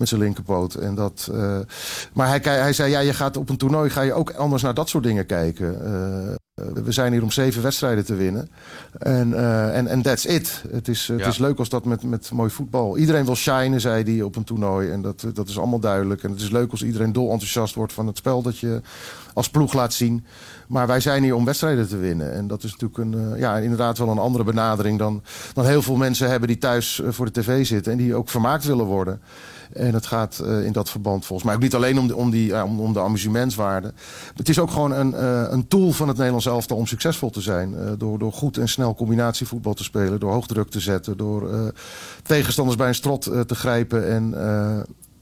met 0.00 0.08
zijn 0.08 0.20
linkerpoot. 0.20 0.74
En 0.74 0.94
dat, 0.94 1.30
maar 2.12 2.28
hij, 2.28 2.40
hij 2.42 2.72
zei, 2.72 2.90
ja, 2.90 3.00
je 3.00 3.14
gaat 3.14 3.36
op 3.36 3.48
een 3.48 3.56
toernooi 3.56 3.90
ga 3.90 4.00
je 4.00 4.12
ook 4.12 4.30
anders 4.30 4.62
naar 4.62 4.74
dat 4.74 4.88
soort 4.88 5.04
dingen 5.04 5.26
kijken. 5.26 5.84
Eh, 6.60 6.82
we 6.84 6.92
zijn 6.92 7.12
hier 7.12 7.22
om 7.22 7.30
zeven 7.30 7.62
wedstrijden 7.62 8.04
te 8.04 8.14
winnen. 8.14 8.50
En 8.98 9.30
uh, 9.30 9.76
en 9.76 9.86
en 9.86 10.02
that's 10.02 10.24
it. 10.24 10.62
Het 10.70 10.88
is, 10.88 11.08
het 11.08 11.26
is 11.26 11.38
leuk 11.38 11.58
als 11.58 11.68
dat 11.68 11.84
met, 11.84 12.02
met 12.02 12.30
mooi 12.30 12.50
voetbal. 12.50 12.96
Iedereen 12.96 13.24
wil 13.24 13.36
shinen, 13.36 13.80
zei 13.80 14.02
hij 14.04 14.22
op 14.22 14.36
een 14.36 14.44
toernooi. 14.44 14.90
En 14.90 15.02
dat, 15.02 15.24
dat 15.34 15.48
is 15.48 15.58
allemaal 15.58 15.80
duidelijk. 15.80 16.22
En 16.22 16.30
het 16.30 16.40
is 16.40 16.50
leuk 16.50 16.70
als 16.70 16.82
iedereen 16.82 17.12
dol 17.12 17.30
enthousiast 17.30 17.74
wordt 17.74 17.92
van 17.92 18.06
het 18.06 18.16
spel 18.16 18.42
dat 18.42 18.58
je 18.58 18.80
als 19.34 19.50
ploeg 19.50 19.72
laat 19.72 19.92
zien. 19.92 20.24
Maar 20.68 20.86
wij 20.86 21.00
zijn 21.00 21.22
hier 21.22 21.34
om 21.34 21.44
wedstrijden 21.44 21.88
te 21.88 21.96
winnen. 21.96 22.32
En 22.32 22.46
dat 22.46 22.62
is 22.62 22.76
natuurlijk 22.76 22.98
een, 22.98 23.38
ja, 23.38 23.56
inderdaad 23.56 23.98
wel 23.98 24.08
een 24.08 24.18
andere 24.18 24.44
benadering 24.44 24.98
dan, 24.98 25.22
dan 25.52 25.66
heel 25.66 25.82
veel 25.82 25.96
mensen 25.96 26.30
hebben 26.30 26.48
die 26.48 26.58
thuis 26.58 27.02
voor 27.08 27.26
de 27.32 27.40
tv 27.40 27.66
zitten 27.66 27.92
en 27.92 27.98
die 27.98 28.14
ook 28.14 28.28
vermaakt 28.28 28.64
willen 28.64 28.84
worden. 28.84 29.20
En 29.72 29.94
het 29.94 30.06
gaat 30.06 30.42
uh, 30.44 30.64
in 30.64 30.72
dat 30.72 30.90
verband 30.90 31.26
volgens 31.26 31.46
mij 31.46 31.56
ook 31.56 31.62
niet 31.62 31.74
alleen 31.74 31.98
om 31.98 32.08
de, 32.08 32.16
om 32.16 32.30
die, 32.30 32.64
om, 32.64 32.92
de 32.92 33.00
amusementswaarde. 33.00 33.92
Het 34.34 34.48
is 34.48 34.58
ook 34.58 34.70
gewoon 34.70 34.92
een, 34.92 35.12
uh, 35.12 35.44
een 35.50 35.68
tool 35.68 35.92
van 35.92 36.08
het 36.08 36.16
Nederlands 36.16 36.46
elftal 36.46 36.76
om 36.76 36.86
succesvol 36.86 37.30
te 37.30 37.40
zijn. 37.40 37.74
door, 37.98 38.18
door 38.18 38.32
goed 38.32 38.56
en 38.56 38.68
snel 38.68 38.94
combinatievoetbal 38.94 39.74
te 39.74 39.84
spelen, 39.84 40.20
door 40.20 40.32
hoogdruk 40.32 40.70
te 40.70 40.80
zetten, 40.80 41.16
door 41.16 41.72
tegenstanders 42.22 42.76
bij 42.76 42.88
een 42.88 42.94
strot 42.94 43.22
te 43.22 43.54
grijpen 43.54 44.08
en 44.08 44.34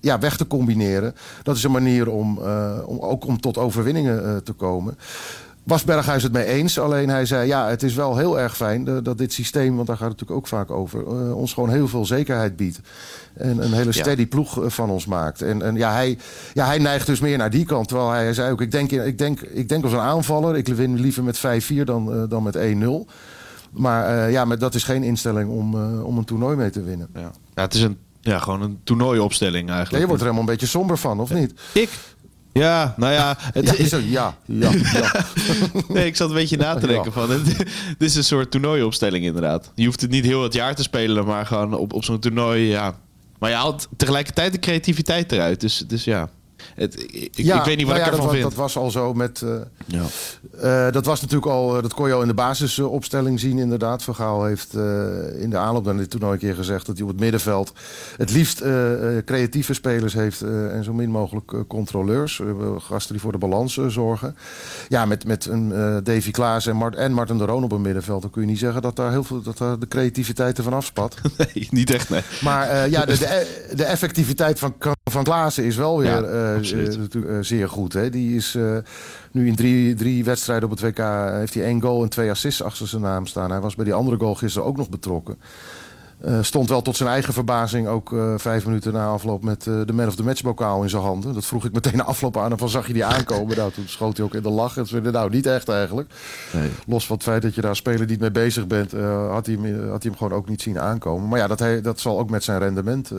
ja, 0.01 0.19
weg 0.19 0.37
te 0.37 0.47
combineren. 0.47 1.15
Dat 1.43 1.57
is 1.57 1.63
een 1.63 1.71
manier 1.71 2.11
om, 2.11 2.39
om 2.85 2.99
ook 2.99 3.27
om 3.27 3.41
tot 3.41 3.59
overwinningen 3.59 4.45
te 4.45 4.53
komen 4.53 4.97
was 5.69 5.85
Berghuis 5.85 6.23
het 6.23 6.33
mee 6.33 6.45
eens. 6.45 6.79
Alleen 6.79 7.09
hij 7.09 7.27
zei, 7.27 7.47
ja, 7.47 7.69
het 7.69 7.83
is 7.83 7.95
wel 7.95 8.17
heel 8.17 8.41
erg 8.41 8.57
fijn 8.57 9.03
dat 9.03 9.19
dit 9.19 9.33
systeem... 9.33 9.75
want 9.75 9.87
daar 9.87 9.97
gaat 9.97 10.11
het 10.11 10.21
natuurlijk 10.21 10.41
ook 10.41 10.47
vaak 10.47 10.71
over... 10.71 11.01
Uh, 11.01 11.37
ons 11.37 11.53
gewoon 11.53 11.71
heel 11.71 11.89
veel 11.89 12.07
zekerheid 12.07 12.57
biedt. 12.57 12.81
En 13.35 13.63
een 13.63 13.73
hele 13.73 13.93
steady 13.93 14.27
ploeg 14.27 14.63
eh, 14.63 14.71
van 14.71 14.91
ons 14.91 15.07
maakt. 15.07 15.43
En, 15.43 15.63
en 15.63 15.77
ja, 15.77 15.93
hij, 15.93 16.19
ja, 16.55 16.67
hij 16.67 16.79
neigt 16.79 17.07
dus 17.07 17.21
meer 17.21 17.39
naar 17.39 17.51
die 17.51 17.65
kant. 17.65 17.89
Terwijl 17.89 18.11
hij 18.11 18.33
zei 18.33 18.53
ook, 18.53 18.61
ik 18.61 18.71
denk, 18.71 18.91
ik 18.93 19.19
denk, 19.19 19.41
ik 19.41 19.69
denk 19.69 19.85
als 19.85 19.93
een 19.93 19.99
aanvaller... 19.99 20.57
ik 20.57 20.67
win 20.67 21.01
liever 21.01 21.25
met 21.25 21.39
5-4 21.39 21.41
dan, 21.85 22.15
uh, 22.15 22.23
dan 22.29 22.43
met 22.43 22.57
1-0. 22.57 22.61
Maar 23.71 24.15
uh, 24.15 24.33
ja, 24.33 24.45
maar 24.45 24.59
dat 24.59 24.75
is 24.75 24.85
geen 24.85 25.03
instelling 25.03 25.51
om, 25.51 25.75
om 26.03 26.19
een 26.19 26.25
toernooi 26.25 26.57
mee 26.57 26.71
te 26.71 26.83
winnen. 26.83 27.09
Ja, 27.15 27.31
ja 27.55 27.63
het 27.63 27.75
is 27.75 27.83
een, 27.83 27.99
ja, 28.21 28.39
gewoon 28.39 28.63
een 28.63 28.81
toernooiopstelling 28.85 29.69
eigenlijk. 29.69 29.91
Ja, 29.91 29.99
je 29.99 30.07
wordt 30.07 30.21
er 30.23 30.29
helemaal 30.29 30.49
een 30.49 30.55
beetje 30.55 30.71
somber 30.71 30.99
van, 30.99 31.21
of 31.21 31.33
niet? 31.33 31.61
Ik? 31.73 31.91
Ja, 32.59 32.95
nou 32.97 33.13
ja. 33.13 33.37
Het 33.53 33.79
is 33.79 33.89
zo, 33.89 33.99
ja, 34.05 34.37
ja, 34.45 34.71
ja. 34.93 35.25
nee, 35.95 36.07
ik 36.07 36.17
zat 36.17 36.29
een 36.29 36.35
beetje 36.35 36.57
na 36.57 36.75
te 36.75 36.87
denken 36.87 37.13
van. 37.13 37.31
Het, 37.31 37.45
dit 37.99 38.09
is 38.09 38.15
een 38.15 38.25
soort 38.25 38.51
toernooiopstelling 38.51 39.25
inderdaad. 39.25 39.73
Je 39.75 39.85
hoeft 39.85 40.01
het 40.01 40.11
niet 40.11 40.25
heel 40.25 40.43
het 40.43 40.53
jaar 40.55 40.75
te 40.75 40.83
spelen, 40.83 41.25
maar 41.25 41.47
gewoon 41.47 41.75
op, 41.75 41.93
op 41.93 42.05
zo'n 42.05 42.19
toernooi, 42.19 42.69
ja. 42.69 42.95
Maar 43.39 43.51
je 43.51 43.57
haalt 43.57 43.89
tegelijkertijd 43.97 44.53
de 44.53 44.59
creativiteit 44.59 45.33
eruit. 45.33 45.61
Dus, 45.61 45.85
dus 45.87 46.05
ja. 46.05 46.29
Het, 46.75 47.13
ik, 47.13 47.31
ja, 47.33 47.59
ik 47.59 47.65
weet 47.65 47.77
niet 47.77 47.87
wat 47.87 47.97
nou 47.97 48.07
ik 48.07 48.13
ervan 48.13 48.27
dat, 48.27 48.35
vind. 48.35 48.49
Dat 48.49 48.59
was 48.59 48.77
al 48.77 48.91
zo 48.91 49.15
met... 49.15 49.41
Uh, 49.45 49.55
ja. 49.85 50.03
Uh, 50.63 50.93
dat 50.93 51.05
was 51.05 51.21
natuurlijk 51.21 51.53
al... 51.53 51.77
Uh, 51.77 51.83
dat 51.83 51.95
kon 51.95 52.09
je 52.09 52.15
al 52.15 52.23
in 52.23 52.29
de 52.29 52.35
basisopstelling 52.35 53.41
zien 53.41 53.59
inderdaad. 53.59 54.03
Vergaal 54.03 54.45
heeft 54.45 54.73
in 55.39 55.51
de 55.51 55.57
aanloop 55.57 55.85
naar 55.85 55.97
dit 55.97 56.11
toernooi 56.11 56.33
een 56.33 56.39
keer 56.39 56.55
gezegd... 56.55 56.87
dat 56.87 56.95
hij 56.95 57.05
op 57.05 57.11
het 57.11 57.21
middenveld 57.21 57.73
het 58.17 58.31
liefst 58.33 58.63
creatieve 59.25 59.75
spelers 59.75 60.15
heeft... 60.15 60.43
en 60.43 60.85
zo 60.85 60.93
min 60.93 61.11
mogelijk 61.11 61.69
controleurs. 61.69 62.43
gasten 62.79 63.13
die 63.13 63.23
voor 63.23 63.33
de 63.33 63.39
balans 63.39 63.79
zorgen. 63.87 64.37
Ja, 64.89 65.05
met, 65.05 65.25
met 65.25 65.47
een 65.47 65.69
Davy 66.05 66.31
Klaas 66.31 66.67
en, 66.67 66.77
Mart, 66.77 66.95
en 66.95 67.13
Martin 67.13 67.39
de 67.39 67.45
Roon 67.45 67.65
op 67.65 67.71
het 67.71 67.81
middenveld... 67.81 68.23
dan 68.23 68.31
kun 68.31 68.43
je 68.43 68.49
niet 68.49 68.59
zeggen 68.59 68.83
dat 68.83 68.97
daar 68.97 69.11
heel 69.11 69.25
veel 69.25 69.43
dat 69.43 69.59
daar 69.59 69.79
de 69.79 69.89
creativiteit 69.89 70.59
ervan 70.59 70.73
afspat. 70.73 71.17
nee, 71.39 71.69
niet 71.71 71.91
echt, 71.91 72.11
nee. 72.11 72.23
Maar 72.41 72.91
ja, 72.91 73.05
de, 73.05 73.19
de, 73.19 73.69
de, 73.75 73.85
effectiviteit 73.85 74.59
van, 74.59 74.75
van 75.05 75.25
Klaassen 75.25 75.65
is 75.65 75.77
wel 75.77 75.99
weer... 75.99 76.31
Ja 76.31 76.58
uh, 76.61 77.39
zeer 77.41 77.69
goed. 77.69 77.93
Hè? 77.93 78.11
Die 78.11 78.37
is 78.37 78.57
nu 79.31 79.47
in 79.47 79.57
drie, 79.57 79.95
drie 79.95 80.25
wedstrijden 80.25 80.71
op 80.71 80.81
het 80.81 80.81
WK... 80.81 81.05
heeft 81.33 81.55
hij 81.55 81.65
één 81.65 81.81
goal 81.81 82.03
en 82.03 82.09
twee 82.09 82.31
assists 82.31 82.63
achter 82.63 82.89
zijn 82.89 83.03
naam 83.03 83.27
staan. 83.27 83.51
Hij 83.51 83.61
was 83.61 83.75
bij 83.75 83.85
die 83.85 83.95
andere 83.95 84.17
goal 84.17 84.35
gisteren 84.35 84.69
ook 84.69 84.77
nog 84.77 84.89
betrokken. 84.89 85.39
Uh, 86.25 86.39
stond 86.43 86.69
wel 86.69 86.83
tot 86.83 86.97
zijn 86.97 87.09
eigen 87.09 87.33
verbazing 87.33 87.89
ook 87.89 88.13
uh, 88.13 88.35
vijf 88.37 88.67
minuten 88.67 88.93
na 88.93 89.07
afloop 89.07 89.43
met 89.43 89.67
uh, 89.67 89.81
de 89.87 89.93
man 89.93 90.07
of 90.07 90.15
the 90.15 90.23
match 90.23 90.43
bokaal 90.43 90.83
in 90.83 90.91
zijn 90.91 91.03
handen. 91.03 91.35
Dat 91.35 91.47
vroeg 91.47 91.65
ik 91.65 91.73
meteen 91.73 91.97
na 91.97 92.03
afloop 92.03 92.37
aan 92.37 92.51
en 92.51 92.59
van 92.59 92.69
zag 92.69 92.87
je 92.87 92.93
die 92.93 93.05
aankomen. 93.05 93.57
nou, 93.57 93.73
toen 93.73 93.89
schoot 93.89 94.17
hij 94.17 94.27
ook 94.27 94.35
in 94.35 94.43
de 94.43 94.51
lach. 94.51 94.75
Het 94.75 94.93
is 94.93 95.11
nou 95.13 95.31
niet 95.31 95.47
echt 95.47 95.69
eigenlijk. 95.69 96.11
Nee. 96.53 96.71
Los 96.87 97.07
van 97.07 97.17
het 97.17 97.25
feit 97.25 97.43
dat 97.43 97.55
je 97.55 97.61
daar 97.61 97.77
speler 97.77 98.07
niet 98.07 98.21
mee 98.21 98.31
bezig 98.31 98.67
bent, 98.67 98.93
had, 99.31 99.47
hij 99.47 99.55
hem, 99.55 99.89
had 99.91 100.03
hij 100.03 100.11
hem 100.11 100.17
gewoon 100.17 100.33
ook 100.33 100.49
niet 100.49 100.63
zien 100.63 100.81
aankomen. 100.81 101.29
Maar 101.29 101.39
ja, 101.39 101.47
dat, 101.47 101.59
hij, 101.59 101.81
dat 101.81 102.01
zal 102.01 102.19
ook 102.19 102.31
met 102.31 102.45
zijn 102.45 102.59
rendement 102.59 103.11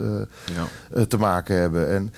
ja. 0.94 1.04
te 1.06 1.18
maken 1.18 1.56
hebben. 1.56 1.90
En 1.90 2.12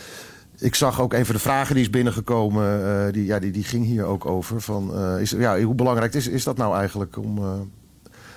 ik 0.63 0.75
zag 0.75 1.01
ook 1.01 1.13
een 1.13 1.27
van 1.27 1.35
de 1.35 1.41
vragen 1.41 1.75
die 1.75 1.85
is 1.85 1.91
binnengekomen. 1.91 2.81
Uh, 2.81 3.13
die, 3.13 3.25
ja, 3.25 3.39
die, 3.39 3.51
die 3.51 3.65
ging 3.65 3.85
hier 3.85 4.05
ook 4.05 4.27
over. 4.27 4.61
Van, 4.61 4.91
uh, 4.95 5.21
is, 5.21 5.31
ja, 5.31 5.61
hoe 5.61 5.75
belangrijk 5.75 6.15
is, 6.15 6.29
is 6.29 6.45
dat 6.45 6.57
nou 6.57 6.77
eigenlijk 6.77 7.17
om, 7.17 7.39
uh, 7.39 7.51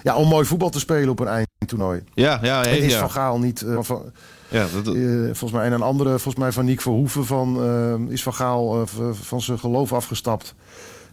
ja, 0.04 0.16
om 0.16 0.28
mooi 0.28 0.46
voetbal 0.46 0.70
te 0.70 0.80
spelen 0.80 1.10
op 1.10 1.20
een 1.20 1.46
toernooi. 1.68 2.04
Ja, 2.14 2.40
ja, 2.42 2.66
En 2.66 2.78
is 2.82 2.94
ja. 2.94 3.00
Van 3.00 3.12
Gaal 3.12 3.40
niet... 3.40 3.62
eh, 3.62 3.78
van, 3.82 4.12
ja 4.48 4.66
dat, 4.84 4.96
eh, 4.96 5.04
volgens 5.24 5.52
mij 5.52 5.66
en 5.66 5.72
een 5.72 5.82
andere, 5.82 6.10
volgens 6.10 6.36
mij 6.36 6.52
van 6.52 6.66
Nick 6.66 6.82
Verhoeven, 6.82 7.26
van, 7.26 7.64
eh, 7.64 8.12
is 8.14 8.24
Van 8.24 8.34
Gaal 8.34 8.82
eh, 8.82 8.88
van 9.12 9.42
zijn 9.42 9.60
geloof 9.60 9.94
afgestapt. 9.94 10.56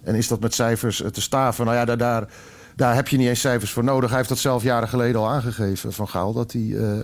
En 0.02 0.14
is 0.14 0.28
dat 0.28 0.40
met 0.40 0.54
cijfers 0.54 1.02
eh, 1.02 1.10
te 1.10 1.20
staven? 1.20 1.64
Nou 1.64 1.76
ja, 1.76 1.84
daar, 1.84 1.98
daar, 1.98 2.28
daar 2.76 2.94
heb 2.94 3.08
je 3.08 3.16
niet 3.16 3.28
eens 3.28 3.40
cijfers 3.40 3.72
voor 3.72 3.84
nodig. 3.84 4.08
Hij 4.08 4.18
heeft 4.18 4.28
dat 4.28 4.38
zelf 4.38 4.62
jaren 4.62 4.88
geleden 4.88 5.20
al 5.20 5.28
aangegeven, 5.28 5.92
Van 5.92 6.08
Gaal. 6.08 6.32
Dat 6.32 6.52
hij, 6.52 6.74
eh, 6.76 7.00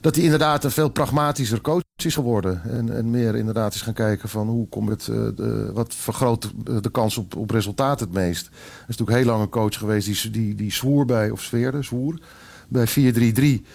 dat 0.00 0.14
hij 0.14 0.24
inderdaad 0.24 0.64
een 0.64 0.70
veel 0.70 0.88
pragmatischer 0.90 1.60
coach 1.60 1.82
is 2.04 2.14
geworden. 2.14 2.62
En, 2.64 2.96
en 2.96 3.10
meer 3.10 3.36
inderdaad 3.36 3.74
is 3.74 3.82
gaan 3.82 3.92
kijken 3.92 4.28
van 4.28 4.48
hoe 4.48 4.68
komt 4.68 4.88
het, 4.88 5.08
eh, 5.08 5.14
de, 5.34 5.70
wat 5.72 5.94
vergroot 5.94 6.50
de 6.82 6.90
kans 6.90 7.18
op, 7.18 7.36
op 7.36 7.50
resultaat 7.50 8.00
het 8.00 8.12
meest. 8.12 8.46
Hij 8.46 8.84
is 8.88 8.96
natuurlijk 8.96 9.18
heel 9.18 9.26
lang 9.26 9.42
een 9.42 9.48
coach 9.48 9.78
geweest 9.78 10.06
die, 10.06 10.30
die, 10.30 10.54
die 10.54 10.72
zwoer 10.72 11.04
bij, 11.04 11.30
of 11.30 11.42
sfeerde, 11.42 11.82
zwoer, 11.82 12.18
bij 12.68 12.88
4-3-3. 12.88 13.66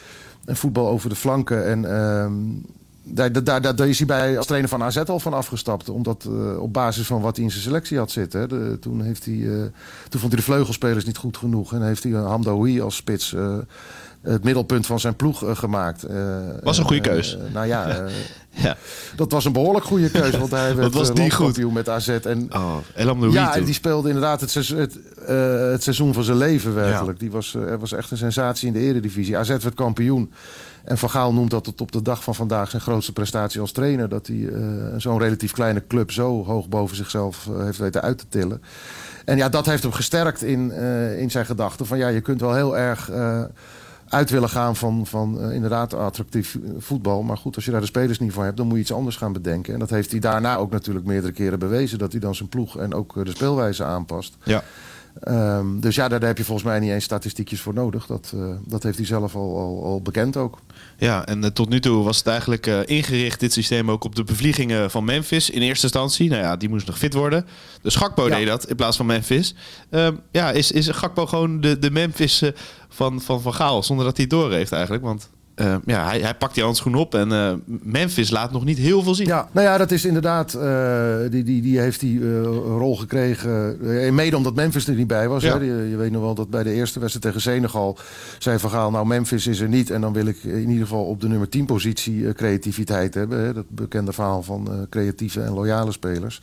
En 0.46 0.56
voetbal 0.56 0.88
over 0.88 1.10
de 1.10 1.16
flanken. 1.16 1.66
En 1.66 1.86
ehm, 1.86 2.34
daar, 3.04 3.44
daar, 3.44 3.76
daar, 3.76 3.88
is 3.88 3.98
hij 3.98 4.08
bij 4.08 4.38
als 4.38 4.46
trainer 4.46 4.70
van 4.70 4.84
AZ 4.84 4.98
al 4.98 5.20
van 5.20 5.34
afgestapt. 5.34 5.90
Omdat 5.90 6.26
eh, 6.26 6.62
op 6.62 6.74
basis 6.74 7.08
van 7.08 7.22
wat 7.22 7.36
hij 7.36 7.46
in 7.46 7.52
zijn 7.52 7.64
selectie 7.64 7.98
had 7.98 8.12
zitten. 8.12 8.80
Toen, 8.80 9.02
heeft 9.02 9.26
hij, 9.26 9.34
eh, 9.34 9.62
toen 10.10 10.20
vond 10.20 10.32
hij 10.32 10.42
de 10.42 10.42
vleugelspelers 10.42 11.06
niet 11.06 11.18
goed 11.18 11.38
genoeg. 11.38 11.74
En 11.74 11.86
heeft 11.86 12.04
hij 12.04 12.12
Hamdaoui 12.12 12.82
als 12.82 12.96
spits 12.96 13.34
eh, 13.34 13.58
het 14.24 14.44
middelpunt 14.44 14.86
van 14.86 15.00
zijn 15.00 15.16
ploeg 15.16 15.44
eh, 15.44 15.56
gemaakt. 15.56 16.04
Eh, 16.04 16.16
Was 16.64 16.78
een 16.78 16.84
en, 16.84 16.90
goede 16.90 17.10
eh, 17.10 17.16
keus. 17.16 17.38
nou 17.54 17.68
ja, 17.68 17.88
ja. 18.50 18.78
dat 19.16 19.32
was 19.32 19.46
een 19.46 19.52
behoorlijk 19.52 19.86
goede 19.86 20.10
keuze. 20.10 20.40
Want 20.40 20.52
hij 20.52 20.76
werd 20.76 20.94
was 20.94 21.08
die 21.08 21.18
landskampioen 21.18 21.74
met 21.74 21.90
AZ. 21.90 22.08
En, 22.08 22.48
Oh, 22.54 22.76
El 22.96 23.10
Amdoui 23.10 23.34
ja, 23.34 23.60
die 23.60 23.74
speelde 23.74 24.08
inderdaad 24.08 24.42
het 24.42 24.52
seizoen, 24.52 24.78
het, 24.78 24.98
het 25.72 25.84
seizoen 25.84 26.14
van 26.14 26.24
zijn 26.24 26.38
leven 26.38 26.76
werkelijk. 26.76 27.20
Die 27.20 27.32
was, 27.32 27.54
er 27.54 27.80
was 27.80 27.92
echt 27.92 28.12
een 28.12 28.18
sensatie 28.18 28.68
in 28.68 28.74
de 28.74 28.80
eredivisie. 28.80 29.38
AZ 29.38 29.48
werd 29.48 29.74
kampioen. 29.74 30.34
En 30.84 30.98
Van 30.98 31.10
Gaal 31.10 31.34
noemt 31.34 31.52
dat 31.52 31.64
tot 31.64 31.82
op 31.82 31.92
de 31.92 32.02
dag 32.02 32.24
van 32.24 32.36
vandaag 32.36 32.70
zijn 32.70 32.82
grootste 32.82 33.14
prestatie 33.14 33.62
als 33.62 33.72
trainer. 33.72 34.10
Dat 34.10 34.28
hij 34.28 34.50
zo'n 34.98 35.20
relatief 35.20 35.52
kleine 35.52 35.84
club 35.88 36.12
zo 36.12 36.46
hoog 36.46 36.70
boven 36.70 36.96
zichzelf 36.96 37.50
heeft 37.58 37.78
weten 37.78 38.02
uit 38.02 38.18
te 38.18 38.26
tillen. 38.30 38.62
En 39.26 39.38
ja, 39.38 39.50
dat 39.50 39.66
heeft 39.66 39.84
hem 39.84 39.92
gesterkt 39.92 40.44
in, 40.44 40.72
in 41.18 41.32
zijn 41.32 41.46
gedachten. 41.46 41.86
Van 41.86 41.98
ja, 41.98 42.08
je 42.08 42.22
kunt 42.22 42.42
wel 42.42 42.54
heel 42.54 42.78
erg 42.78 43.10
uit 44.14 44.30
willen 44.30 44.50
gaan 44.50 44.76
van, 44.76 45.06
van 45.06 45.42
eh, 45.42 45.56
inderdaad 45.56 45.94
attractief 45.94 46.58
voetbal. 46.78 47.24
Maar 47.24 47.38
goed, 47.38 47.56
als 47.56 47.66
je 47.66 47.72
daar 47.72 47.80
de 47.80 47.86
spelers 47.86 48.20
niet 48.20 48.32
voor 48.32 48.44
hebt, 48.44 48.58
dan 48.58 48.66
moet 48.66 48.76
je 48.76 48.82
iets 48.82 48.94
anders 48.94 49.16
gaan 49.16 49.34
bedenken. 49.34 49.74
En 49.74 49.80
dat 49.80 49.90
heeft 49.90 50.12
hij 50.12 50.20
daarna 50.20 50.56
ook 50.56 50.72
natuurlijk 50.72 51.06
meerdere 51.06 51.34
keren 51.34 51.60
bewezen. 51.60 51.98
Dat 51.98 52.12
hij 52.12 52.22
dan 52.22 52.36
zijn 52.36 52.50
ploeg 52.50 52.78
en 52.78 52.94
ook 52.94 53.18
eh, 53.18 53.24
de 53.24 53.32
speelwijze 53.32 53.84
aanpast. 53.84 54.38
Ja. 54.44 54.64
Ehm, 55.20 55.80
dus 55.80 55.96
ja, 55.96 56.08
daar, 56.08 56.20
daar 56.20 56.28
heb 56.28 56.38
je 56.38 56.44
volgens 56.44 56.68
mij 56.68 56.80
niet 56.80 56.92
eens 56.92 57.04
statistiekjes 57.04 57.62
voor 57.62 57.74
nodig. 57.74 58.06
Dat, 58.06 58.32
eh, 58.36 58.56
dat 58.68 58.84
heeft 58.84 58.98
hij 58.98 59.06
zelf 59.06 59.36
al, 59.36 59.58
al, 59.58 59.84
al 59.84 60.02
bekend 60.02 60.38
ook. 60.38 60.60
Ja, 60.98 61.26
en 61.26 61.44
eh, 61.44 61.50
tot 61.50 61.70
nu 61.70 61.80
toe 61.80 62.04
was 62.04 62.18
het 62.18 62.28
eigenlijk 62.28 62.68
eh, 62.68 62.80
ingericht, 62.86 63.40
dit 63.40 63.54
systeem, 63.54 63.92
ook 63.92 64.04
op 64.04 64.16
de 64.16 64.24
bevliegingen 64.24 64.92
van 64.92 65.04
Memphis 65.06 65.50
in 65.50 65.62
eerste 65.62 65.84
instantie. 65.84 66.30
Nou 66.30 66.42
ja, 66.42 66.58
die 66.58 66.70
moest 66.70 66.88
nog 66.88 66.98
fit 66.98 67.14
worden. 67.14 67.46
Dus 67.82 67.96
Gakpo 67.96 68.28
Ja. 68.28 68.36
deed 68.36 68.48
dat 68.48 68.70
in 68.70 68.76
plaats 68.76 68.98
van 68.98 69.06
Memphis. 69.06 69.56
Ehm, 69.90 70.16
ja, 70.32 70.52
is, 70.52 70.72
is 70.72 70.88
Gakpo 70.88 71.26
gewoon 71.26 71.62
de, 71.62 71.80
de 71.80 71.92
Memphis 71.92 72.44
van, 72.90 73.22
van 73.22 73.42
Van 73.42 73.54
Gaal, 73.54 73.84
zonder 73.84 74.06
dat 74.06 74.18
hij 74.18 74.26
het 74.30 74.40
door 74.40 74.52
heeft 74.52 74.72
eigenlijk? 74.72 75.04
Want 75.04 75.30
eh, 75.56 75.76
ja, 75.86 76.06
hij, 76.06 76.20
hij 76.20 76.36
pakt 76.36 76.54
die 76.54 76.64
handschoen 76.64 76.96
op 76.96 77.16
en 77.16 77.32
eh, 77.32 77.54
Memphis 77.66 78.30
laat 78.30 78.52
nog 78.52 78.66
niet 78.66 78.78
heel 78.78 79.04
veel 79.04 79.16
zien. 79.16 79.28
Ja, 79.28 79.50
nou 79.52 79.68
ja, 79.68 79.78
dat 79.78 79.92
is 79.92 80.06
inderdaad. 80.06 80.54
eh, 80.54 81.18
die, 81.30 81.44
die, 81.44 81.62
die 81.62 81.80
heeft 81.80 82.00
die 82.00 82.20
eh, 82.20 82.44
rol 82.44 82.98
gekregen. 82.98 83.78
mede 84.16 84.38
omdat 84.38 84.56
Memphis 84.56 84.88
er 84.88 84.96
niet 84.96 85.08
bij 85.08 85.28
was. 85.28 85.44
Ja. 85.44 85.58
Hè. 85.58 85.64
Je, 85.64 85.90
je 85.90 85.96
weet 85.96 86.12
nog 86.12 86.22
wel 86.22 86.36
dat 86.36 86.50
bij 86.50 86.64
de 86.64 86.74
eerste 86.74 87.00
wedstrijd 87.00 87.26
tegen 87.26 87.42
Senegal. 87.52 87.98
zei 88.40 88.60
Van 88.60 88.70
Gaal, 88.70 88.92
nou 88.92 89.06
Memphis 89.06 89.48
is 89.48 89.60
er 89.60 89.68
niet. 89.68 89.90
En 89.90 90.02
dan 90.02 90.14
wil 90.14 90.26
ik 90.26 90.44
in 90.44 90.70
ieder 90.70 90.88
geval 90.88 91.06
op 91.06 91.22
de 91.22 91.28
nummer 91.28 91.50
10 91.50 91.66
positie 91.66 92.34
creativiteit 92.34 93.14
hebben. 93.14 93.40
Hè. 93.40 93.54
Dat 93.54 93.70
bekende 93.70 94.14
verhaal 94.14 94.44
van 94.44 94.88
creatieve 94.90 95.42
en 95.42 95.54
loyale 95.54 95.92
spelers. 95.92 96.42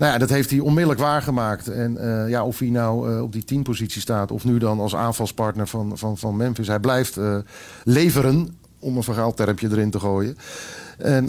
Nou 0.00 0.12
ja, 0.12 0.18
dat 0.18 0.28
heeft 0.28 0.50
hij 0.50 0.58
onmiddellijk 0.58 1.00
waargemaakt. 1.00 1.68
En 1.68 1.96
eh, 1.96 2.28
ja, 2.28 2.44
of 2.44 2.58
hij 2.58 2.68
nou 2.68 3.12
eh, 3.14 3.22
op 3.22 3.32
die 3.32 3.44
10 3.44 3.62
positie 3.62 4.00
staat. 4.00 4.30
of 4.30 4.44
nu 4.44 4.58
dan 4.58 4.80
als 4.80 4.94
aanvalspartner 4.96 5.66
van, 5.68 5.98
van, 5.98 6.18
van 6.18 6.36
Memphis. 6.36 6.66
Hij 6.66 6.78
blijft 6.80 7.16
eh, 7.16 7.36
leveren. 7.84 8.58
Om 8.82 8.96
een 8.96 9.02
verhaaltermpje 9.02 9.68
erin 9.70 9.90
te 9.90 9.98
gooien. 9.98 10.36
En 10.98 11.26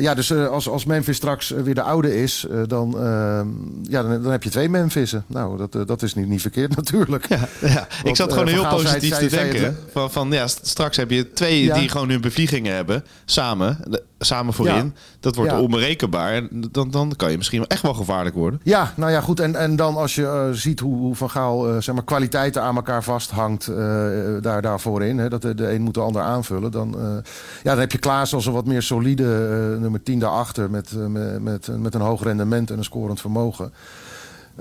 ja, 0.00 0.14
dus 0.14 0.32
als, 0.32 0.68
als 0.68 0.84
Memphis 0.84 1.16
straks 1.16 1.48
weer 1.50 1.74
de 1.74 1.82
oude 1.82 2.16
is, 2.22 2.46
dan, 2.66 2.98
eh, 2.98 3.40
ja, 3.82 4.02
dan, 4.02 4.22
dan 4.22 4.32
heb 4.32 4.42
je 4.42 4.50
twee 4.50 4.68
Memphissen. 4.68 5.24
Nou, 5.26 5.66
dat, 5.70 5.86
dat 5.88 6.02
is 6.02 6.14
niet, 6.14 6.28
niet 6.28 6.40
verkeerd 6.40 6.76
natuurlijk. 6.82 7.28
Ja, 7.28 7.48
ja. 7.60 7.86
ik 8.04 8.16
zat 8.16 8.32
gewoon 8.32 8.48
heel 8.48 8.66
positief 8.68 9.14
zei- 9.14 9.28
te 9.28 9.34
zei 9.36 9.50
denken. 9.50 9.64
het, 9.68 9.76
van, 9.92 10.10
van, 10.12 10.30
ja, 10.30 10.46
st- 10.46 10.66
straks 10.66 10.96
heb 10.96 11.10
je 11.10 11.32
twee 11.32 11.64
Ja. 11.64 11.74
die 11.78 11.88
gewoon 11.88 12.08
hun 12.10 12.20
bevliegingen 12.20 12.74
hebben, 12.74 13.04
samen, 13.24 13.78
samen 14.24 14.54
voorin. 14.54 14.74
Ja. 14.74 14.92
Dat 15.20 15.34
wordt 15.36 15.50
Ja. 15.50 15.60
onberekenbaar. 15.60 16.32
En 16.32 16.48
dan, 16.70 16.90
dan 16.90 17.12
kan 17.16 17.30
je 17.30 17.36
misschien 17.36 17.66
echt 17.66 17.82
wel 17.82 17.94
gevaarlijk 17.94 18.34
worden. 18.34 18.60
Ja, 18.62 18.92
nou 18.96 19.10
ja, 19.10 19.20
goed. 19.20 19.40
En, 19.40 19.56
en 19.56 19.76
dan 19.76 19.96
als 19.96 20.14
je 20.14 20.26
eh, 20.26 20.48
ziet 20.52 20.80
hoe, 20.80 20.96
hoe 20.96 21.14
Van 21.14 21.30
Gaal 21.30 21.68
eh, 21.68 21.80
zeg 21.80 21.94
maar, 21.94 22.04
kwaliteiten 22.04 22.62
aan 22.62 22.76
elkaar 22.76 23.02
vasthangt 23.02 23.68
uh, 23.68 23.76
daar, 24.40 24.62
daarvoor 24.62 25.04
in. 25.04 25.18
Hè, 25.18 25.28
dat 25.28 25.42
de, 25.42 25.54
de 25.54 25.72
een 25.72 25.82
moet 25.82 25.94
de 25.94 26.00
ander 26.00 26.22
aanvullen. 26.22 26.70
Dan, 26.70 26.96
ja, 27.62 27.70
dan 27.70 27.78
heb 27.78 27.92
je 27.92 27.98
Klaas 27.98 28.34
als 28.34 28.46
een 28.46 28.52
wat 28.52 28.66
meer 28.66 28.82
solide 28.82 29.24
nummer 29.80 30.02
10 30.02 30.18
daarachter. 30.18 30.70
Met, 30.70 30.92
met, 31.08 31.42
met, 31.42 31.68
met 31.78 31.94
een 31.94 32.00
hoog 32.00 32.22
rendement 32.22 32.70
en 32.70 32.78
een 32.78 32.84
scorend 32.84 33.20
vermogen. 33.20 33.72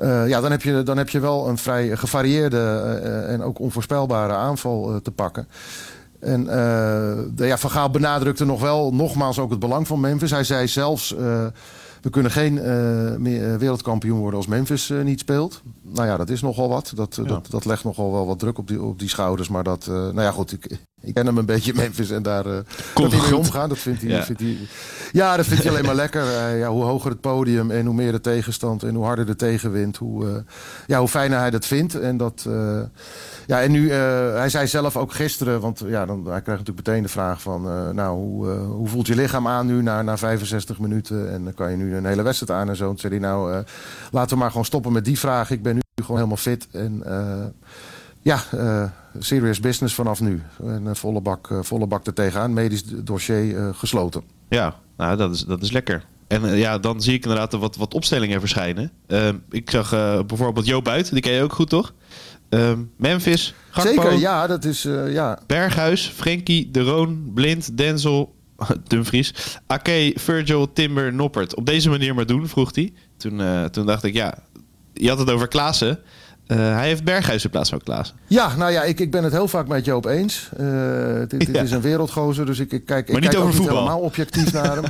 Uh, 0.02 0.28
ja, 0.28 0.42
dan 0.42 0.52
heb, 0.52 0.62
je, 0.62 0.84
dan 0.84 0.98
heb 0.98 1.10
je 1.10 1.20
wel 1.20 1.48
een 1.48 1.58
vrij 1.58 1.98
gevarieerde 1.98 2.58
uh, 3.04 3.32
en 3.34 3.42
ook 3.42 3.60
onvoorspelbare 3.60 4.34
aanval 4.34 4.92
uh, 4.92 4.96
te 4.98 5.12
pakken. 5.12 5.48
En 6.24 6.42
uh, 6.42 6.48
de, 7.36 7.46
ja, 7.46 7.58
Van 7.58 7.70
Gaal 7.70 7.90
benadrukte 7.90 8.46
nog 8.46 8.62
wel 8.62 8.94
nogmaals 8.94 9.40
ook 9.40 9.50
het 9.50 9.60
belang 9.60 9.88
van 9.88 10.00
Memphis. 10.00 10.32
Hij 10.32 10.44
zei 10.44 10.68
zelfs, 10.68 11.12
uh, 11.12 11.46
we 12.02 12.10
kunnen 12.10 12.32
geen 12.32 12.56
uh, 12.56 13.16
meer 13.16 13.58
wereldkampioen 13.58 14.20
worden 14.20 14.38
als 14.38 14.48
Memphis 14.48 14.90
uh, 14.90 15.04
niet 15.04 15.20
speelt. 15.20 15.62
Nou 15.82 16.08
ja, 16.08 16.18
dat 16.18 16.30
is 16.30 16.42
nogal 16.42 16.70
wat. 16.70 16.92
Dat, 16.96 17.16
ja. 17.16 17.24
dat, 17.24 17.48
dat 17.50 17.66
legt 17.66 17.84
nogal 17.84 18.12
wel 18.12 18.26
wat 18.26 18.40
druk 18.40 18.58
op 18.58 18.68
die, 18.68 18.82
op 18.82 19.00
die 19.00 19.10
schouders. 19.10 19.50
Maar 19.50 19.64
dat, 19.64 19.86
nou 19.88 20.22
ja 20.22 20.32
goed, 20.32 20.52
ik, 20.52 20.78
ik 21.02 21.14
ken 21.14 21.26
hem 21.26 21.38
een 21.38 21.46
beetje 21.46 21.74
Memphis 21.84 22.10
en 22.10 22.24
daar 22.24 22.44
kan 22.94 23.10
hij 23.10 23.22
mee 23.22 23.38
omgaan. 23.38 23.70
Dat 23.70 23.78
vindt 23.78 24.02
hij, 24.02 24.10
ja. 24.10 24.24
Vindt 24.24 24.42
hij, 24.42 24.58
ja, 25.12 25.38
dat 25.38 25.46
vindt 25.46 25.64
hij 25.64 25.72
alleen 25.72 25.86
maar 25.86 25.96
lekker. 25.96 26.56
Ja, 26.58 26.70
hoe 26.70 26.84
hoger 26.84 27.10
het 27.10 27.22
podium 27.22 27.72
en 27.72 27.86
hoe 27.86 27.96
meer 27.96 28.12
de 28.12 28.22
tegenstand 28.22 28.84
en 28.84 28.96
hoe 28.96 29.06
harder 29.06 29.26
de 29.26 29.36
tegenwind, 29.36 29.98
hoe, 29.98 30.44
ja, 30.88 31.00
hoe 31.00 31.08
fijner 31.08 31.40
hij 31.40 31.50
dat 31.50 31.66
vindt. 31.66 32.00
En 32.00 32.18
dat, 32.18 32.48
ja, 33.48 33.62
en 33.62 33.72
nu, 33.72 33.84
uh, 33.84 33.92
hij 34.34 34.50
zei 34.50 34.68
zelf 34.68 34.98
ook 34.98 35.14
gisteren, 35.14 35.62
want 35.62 35.84
ja, 35.88 36.06
dan, 36.06 36.18
hij 36.18 36.42
krijgt 36.42 36.48
natuurlijk 36.48 36.88
meteen 36.88 37.04
de 37.04 37.10
vraag 37.10 37.42
van, 37.42 37.68
uh, 37.68 37.90
nou, 37.90 38.18
hoe, 38.18 38.48
uh, 38.48 38.66
hoe 38.66 38.88
voelt 38.88 39.08
je 39.08 39.16
lichaam 39.16 39.48
aan 39.48 39.66
nu 39.66 39.82
na, 39.82 40.02
na 40.02 40.18
65 40.18 40.80
minuten? 40.80 41.32
En 41.32 41.44
dan 41.44 41.54
kan 41.54 41.72
je 41.72 41.78
nu 41.78 41.96
een 41.96 42.06
hele 42.06 42.22
wedstrijd 42.22 42.60
aan 42.62 42.70
en 42.70 42.76
zo. 42.76 42.90
En 42.90 42.98
zei 42.98 43.14
hij, 43.14 43.22
nou, 43.22 43.64
laten 44.12 44.34
we 44.34 44.42
maar 44.42 44.50
gewoon 44.50 44.66
stoppen 44.66 44.92
met 44.92 45.06
die 45.06 45.20
vraag. 45.20 45.52
Ik 45.52 45.64
ben 45.64 45.76
nu 45.76 45.82
gewoon 45.96 46.18
helemaal 46.18 46.38
fit 46.38 46.68
en 46.72 47.04
ja, 48.22 48.40
serious 49.20 49.60
business 49.60 49.96
vanaf 49.96 50.22
nu. 50.22 50.42
En 50.64 50.96
volle, 50.96 51.22
bak, 51.22 51.50
volle 51.62 51.88
bak 51.88 52.08
er 52.08 52.14
tegenaan. 52.14 52.54
Medisch 52.54 52.84
dossier 52.86 53.74
gesloten. 53.74 54.24
Ja, 54.50 54.76
nou, 54.98 55.18
dat, 55.18 55.34
is, 55.34 55.42
dat 55.42 55.62
is 55.62 55.72
lekker. 55.72 56.06
En 56.28 56.58
ja, 56.58 56.78
dan 56.78 57.02
zie 57.02 57.14
ik 57.14 57.24
inderdaad 57.24 57.54
wat, 57.54 57.76
wat 57.76 57.94
opstellingen 57.94 58.40
verschijnen. 58.40 58.92
Ik 59.50 59.70
zag 59.70 59.90
bijvoorbeeld 60.26 60.66
Joop 60.66 60.84
Buit, 60.84 61.12
die 61.12 61.22
ken 61.22 61.34
je 61.34 61.44
ook 61.44 61.54
goed, 61.54 61.70
toch? 61.70 61.94
Uh, 62.54 62.72
Memphis, 62.98 63.54
Gakpo, 63.70 64.02
Zeker, 64.02 64.20
ja, 64.20 64.48
dat 64.48 64.66
is, 64.66 64.86
uh, 64.86 65.14
ja. 65.14 65.40
Berghuis, 65.48 66.12
Frenkie, 66.16 66.72
De 66.72 66.82
Roon, 66.82 67.32
Blind, 67.34 67.78
Denzel, 67.78 68.36
Dumfries, 68.88 69.34
Ake, 69.68 70.14
Virgil, 70.16 70.74
Timber, 70.74 71.14
Noppert. 71.14 71.56
Op 71.56 71.66
deze 71.66 71.90
manier 71.90 72.16
maar 72.16 72.26
doen, 72.26 72.48
vroeg 72.48 72.76
hij. 72.76 72.94
Toen, 73.18 73.40
uh, 73.40 73.66
toen 73.66 73.86
dacht 73.86 74.04
ik, 74.04 74.14
ja, 74.14 74.38
je 74.94 75.10
had 75.10 75.20
het 75.20 75.32
over 75.32 75.48
Klaassen. 75.48 76.00
Uh, 76.54 76.76
hij 76.76 76.88
heeft 76.88 77.04
Berghuis 77.04 77.44
in 77.44 77.50
plaats 77.50 77.70
van 77.70 77.82
Klaassen. 77.84 78.16
Ja, 78.28 78.56
nou 78.56 78.72
ja, 78.72 78.84
ik, 78.84 79.00
ik 79.00 79.12
ben 79.12 79.24
het 79.24 79.34
heel 79.34 79.48
vaak 79.48 79.68
met 79.68 79.86
Joop 79.86 80.06
eens. 80.06 80.50
Uh, 80.60 81.20
dit, 81.20 81.30
dit 81.30 81.56
ja. 81.56 81.62
is 81.62 81.72
een 81.72 81.82
wereldgozer, 81.82 82.46
dus 82.46 82.60
ik, 82.60 82.72
ik 82.72 82.86
kijk, 82.86 83.12
maar 83.12 83.24
ik 83.24 83.30
kijk 83.30 83.44
niet 83.44 83.58
helemaal 83.58 84.00
objectief 84.00 84.54
naar 84.54 84.76
hem. 84.76 84.86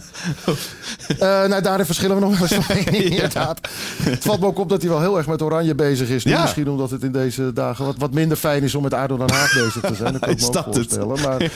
uh, 1.09 1.17
nou, 1.51 1.61
daarin 1.61 1.85
verschillen 1.85 2.15
we 2.15 2.21
nog 2.21 2.39
wel 2.39 2.47
eens 2.47 2.65
van. 2.65 2.75
Het 4.11 4.23
valt 4.23 4.39
me 4.39 4.45
ook 4.45 4.59
op 4.59 4.69
dat 4.69 4.81
hij 4.81 4.91
wel 4.91 5.01
heel 5.01 5.17
erg 5.17 5.27
met 5.27 5.41
Oranje 5.41 5.75
bezig 5.75 6.09
is. 6.09 6.23
Ja. 6.23 6.41
Misschien 6.41 6.69
omdat 6.69 6.89
het 6.89 7.03
in 7.03 7.11
deze 7.11 7.53
dagen 7.53 7.85
wat, 7.85 7.95
wat 7.97 8.13
minder 8.13 8.37
fijn 8.37 8.63
is 8.63 8.75
om 8.75 8.83
met 8.83 8.93
ADO 8.93 9.17
Den 9.17 9.31
Haag 9.31 9.53
bezig 9.53 9.81
te 9.81 9.95
zijn. 9.95 10.11
Dat 10.11 10.21
kan 10.21 10.31
ik 10.31 10.39
me 10.51 10.57
ook 10.57 10.73
voorstellen. 10.73 11.21
Maar, 11.21 11.51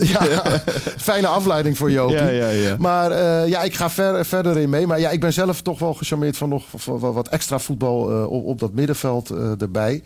ja, 0.00 0.42
fijne 0.96 1.26
afleiding 1.26 1.76
voor 1.76 1.90
Joop. 1.90 2.10
Ja, 2.10 2.28
ja, 2.28 2.48
ja. 2.48 2.76
Maar 2.78 3.18
ja, 3.48 3.62
ik 3.62 3.74
ga 3.74 3.90
ver, 3.90 4.24
verder 4.26 4.58
in 4.58 4.70
mee. 4.70 4.86
Maar 4.86 5.00
ja, 5.00 5.10
ik 5.10 5.20
ben 5.20 5.32
zelf 5.32 5.60
toch 5.62 5.78
wel 5.78 5.94
gecharmeerd 5.94 6.36
van 6.36 6.48
nog 6.48 6.64
van 6.76 6.98
wat 6.98 7.28
extra 7.28 7.58
voetbal 7.58 8.26
op, 8.26 8.44
op 8.44 8.58
dat 8.58 8.72
middenveld 8.72 9.11
uh, 9.20 9.60
erbij. 9.60 10.02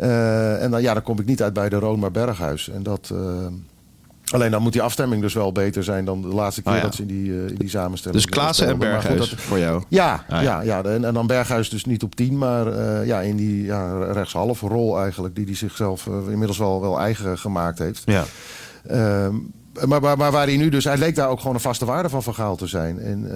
Uh, 0.00 0.62
en 0.62 0.70
dan, 0.70 0.82
ja, 0.82 0.94
dan 0.94 1.02
kom 1.02 1.18
ik 1.20 1.26
niet 1.26 1.42
uit 1.42 1.52
bij 1.52 1.68
de 1.68 1.76
Roon, 1.76 1.98
maar 1.98 2.10
Berghuis. 2.10 2.68
En 2.68 2.82
dat, 2.82 3.10
uh, 3.12 3.20
Alleen 4.32 4.50
dan 4.50 4.62
moet 4.62 4.72
die 4.72 4.82
afstemming 4.82 5.22
dus 5.22 5.34
wel 5.34 5.52
beter 5.52 5.84
zijn 5.84 6.04
dan 6.04 6.20
de 6.22 6.28
laatste 6.28 6.62
keer 6.62 6.72
Oh 6.72 6.76
ja. 6.78 6.84
dat 6.84 6.94
ze 6.94 7.02
in 7.02 7.08
die, 7.08 7.32
eh, 7.32 7.48
in 7.48 7.54
die 7.54 7.68
samenstelling 7.68 8.20
Dus 8.22 8.30
Klaassen 8.30 8.66
en 8.66 8.70
goed, 8.72 8.80
Berghuis 8.80 9.18
dat- 9.30 9.40
voor 9.40 9.58
jou. 9.58 9.82
Ja, 9.88 10.24
Ah, 10.28 10.42
ja. 10.42 10.60
ja. 10.62 10.80
Ja, 10.80 10.82
en, 10.90 11.04
en 11.04 11.14
dan 11.14 11.26
Berghuis 11.26 11.70
dus 11.70 11.84
niet 11.84 12.02
op 12.02 12.14
10, 12.14 12.38
maar 12.38 12.66
eh, 12.66 13.06
ja, 13.06 13.20
in 13.20 13.36
die 13.36 13.64
ja, 13.64 14.02
rechtshalve 14.12 14.66
rol 14.68 15.00
eigenlijk, 15.00 15.34
die 15.34 15.44
hij 15.44 15.54
zichzelf 15.54 16.06
eh, 16.06 16.12
inmiddels 16.28 16.58
wel, 16.58 16.80
wel 16.80 17.00
eigen 17.00 17.38
gemaakt 17.38 17.78
heeft. 17.78 18.02
Ja. 18.04 18.24
Ehm, 18.86 19.34
maar, 19.86 20.00
maar, 20.00 20.16
maar 20.16 20.30
waar 20.32 20.46
hij 20.46 20.56
nu 20.56 20.68
dus, 20.68 20.84
hij 20.84 20.96
leek 20.98 21.14
daar 21.14 21.28
ook 21.28 21.38
gewoon 21.40 21.54
een 21.54 21.60
vaste 21.60 21.84
waarde 21.84 22.08
van 22.08 22.22
Van 22.22 22.34
Gaal 22.34 22.56
te 22.56 22.66
zijn. 22.66 22.98
En 22.98 23.30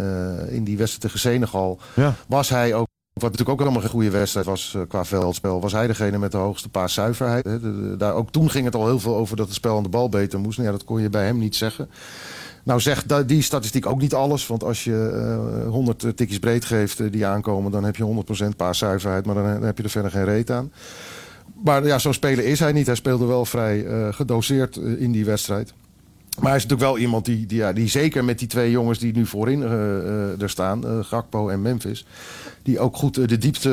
eh, 0.48 0.54
in 0.54 0.64
die 0.64 0.76
wedstrijd 0.76 1.00
tegen 1.00 1.18
Senegal 1.18 1.78
Ja. 1.94 2.14
was 2.26 2.48
hij 2.48 2.74
ook, 2.74 2.88
wat 3.20 3.30
natuurlijk 3.30 3.50
ook 3.50 3.58
helemaal 3.58 3.80
geen 3.80 3.90
goede 3.90 4.10
wedstrijd 4.10 4.46
was 4.46 4.74
eh, 4.76 4.82
qua 4.88 5.04
veldspel, 5.04 5.60
was 5.60 5.72
hij 5.72 5.86
degene 5.86 6.18
met 6.18 6.32
de 6.32 6.38
hoogste 6.38 6.68
paaszuiverheid. 6.68 7.44
hè. 7.44 7.96
Daar, 7.96 8.14
ook 8.14 8.30
toen 8.30 8.50
ging 8.50 8.64
het 8.64 8.74
al 8.74 8.86
heel 8.86 9.00
veel 9.00 9.16
over 9.16 9.36
dat 9.36 9.46
het 9.46 9.54
spel 9.54 9.76
aan 9.76 9.82
de 9.82 9.88
bal 9.88 10.08
beter 10.08 10.40
moest. 10.40 10.58
Nou 10.58 10.70
ja, 10.70 10.76
dat 10.76 10.86
kon 10.86 11.00
je 11.00 11.10
bij 11.10 11.24
hem 11.24 11.38
niet 11.38 11.56
zeggen. 11.56 11.88
Nou 12.64 12.80
zegt 12.80 13.28
die 13.28 13.42
statistiek 13.42 13.86
ook 13.86 14.00
niet 14.00 14.14
alles. 14.14 14.46
Want 14.46 14.64
als 14.64 14.84
je 14.84 15.10
eh 15.64 15.68
100 15.68 16.16
tikjes 16.16 16.38
breed 16.38 16.64
geeft 16.64 17.00
eh, 17.00 17.06
die 17.10 17.26
aankomen... 17.26 17.72
dan 17.72 17.84
heb 17.84 17.96
je 17.96 18.24
100% 18.52 18.56
paaszuiverheid. 18.56 19.26
Maar 19.26 19.34
dan, 19.34 19.44
heb 19.62 19.76
je 19.76 19.82
er 19.82 19.90
verder 19.90 20.10
geen 20.10 20.24
reet 20.24 20.50
aan. 20.50 20.72
Maar 21.64 21.86
ja, 21.86 21.98
zo'n 21.98 22.14
speler 22.14 22.44
is 22.44 22.60
hij 22.60 22.72
niet. 22.72 22.86
Hij 22.86 22.94
speelde 22.94 23.24
wel 23.24 23.44
vrij 23.44 23.86
eh, 23.86 24.12
gedoseerd 24.12 24.76
eh, 24.76 25.00
in 25.00 25.12
die 25.12 25.24
wedstrijd. 25.24 25.74
Maar 26.40 26.48
hij 26.48 26.56
is 26.56 26.62
natuurlijk 26.62 26.90
wel 26.90 26.98
iemand 26.98 27.24
die, 27.24 27.46
die, 27.46 27.58
ja, 27.58 27.72
die 27.72 27.88
zeker 27.88 28.24
met 28.24 28.38
die 28.38 28.48
twee 28.48 28.70
jongens 28.70 28.98
die 28.98 29.12
nu 29.12 29.26
voorin 29.26 29.62
eh, 29.62 29.72
eh, 29.72 30.42
er 30.42 30.50
staan, 30.50 30.86
eh, 30.86 30.98
Gakpo 31.02 31.48
en 31.48 31.62
Memphis, 31.62 32.06
die 32.62 32.78
ook 32.78 32.96
goed 32.96 33.18
eh, 33.18 33.26
de 33.26 33.38
diepte 33.38 33.70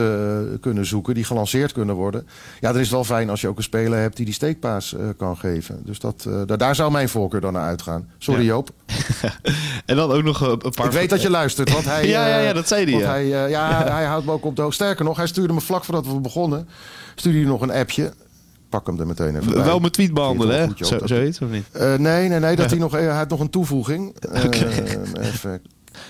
eh, 0.52 0.62
kunnen 0.62 0.86
zoeken, 0.86 1.14
die 1.14 1.24
gelanceerd 1.24 1.72
kunnen 1.72 1.96
worden. 1.96 2.28
Ja, 2.60 2.72
dan 2.72 2.82
is 2.82 2.88
het 2.88 2.96
wel 2.96 3.04
fijn 3.04 3.30
als 3.30 3.42
je 3.42 3.48
ook 3.48 3.58
een 3.58 3.64
speler 3.64 4.00
hebt 4.00 4.16
die 4.16 4.26
die 4.26 4.34
steekpaas 4.34 4.94
eh, 4.94 5.06
kan 5.18 5.38
geven. 5.38 5.82
Dus 5.86 6.00
dat, 6.00 6.28
daar, 6.46 6.76
zou 6.76 6.92
mijn 6.92 7.10
voorkeur 7.10 7.42
dan 7.42 7.54
naar 7.54 7.64
uitgaan. 7.64 8.10
Sorry 8.18 8.42
Ja. 8.42 8.46
Joop. 8.48 8.70
En 9.86 9.96
dan 9.96 10.12
ook 10.12 10.24
nog 10.24 10.42
een 10.42 10.72
paar... 10.76 10.86
Ik 10.86 10.92
weet 10.92 11.10
dat 11.10 11.22
je 11.22 11.30
luistert, 11.30 11.72
want 11.72 11.86
hij... 11.86 12.08
Ja, 12.18 12.28
ja, 12.28 12.40
ja, 12.40 12.54
dat 12.54 12.68
zei 12.68 12.84
hij, 12.84 13.00
ja. 13.00 13.10
Hij, 13.10 13.50
ja, 13.50 13.84
hij 13.94 14.06
houdt 14.06 14.26
me 14.26 14.32
ook 14.32 14.46
op 14.46 14.56
de 14.56 14.62
hoogte. 14.62 14.76
Sterker 14.76 15.06
nog, 15.06 15.18
hij 15.18 15.28
stuurde 15.28 15.54
me 15.54 15.62
vlak 15.62 15.84
voordat 15.84 16.08
we 16.08 16.20
begonnen, 16.20 16.68
stuurde 17.16 17.38
hij 17.38 17.48
nog 17.48 17.62
een 17.62 17.72
appje. 17.72 18.14
Pak 18.70 18.88
hem 18.88 19.00
er 19.00 19.08
meteen 19.08 19.36
even 19.36 19.54
bij. 19.54 19.64
Wel 19.64 19.80
mijn 19.80 19.92
tweet 19.92 20.14
behandelen, 20.14 20.60
hè? 20.60 20.86
Zo, 20.86 21.00
zoiets, 21.04 21.42
of 21.42 21.50
niet? 21.50 21.66
Nee, 21.74 22.30
nee, 22.30 22.40
nee. 22.40 22.56
Dat 22.56 22.70
hij, 22.72 22.80
nog, 22.80 22.92
hij 22.92 23.06
had 23.06 23.30
nog 23.30 23.40
een 23.40 23.50
toevoeging. 23.50 24.16
Eh, 24.20 24.44
even. 25.20 25.62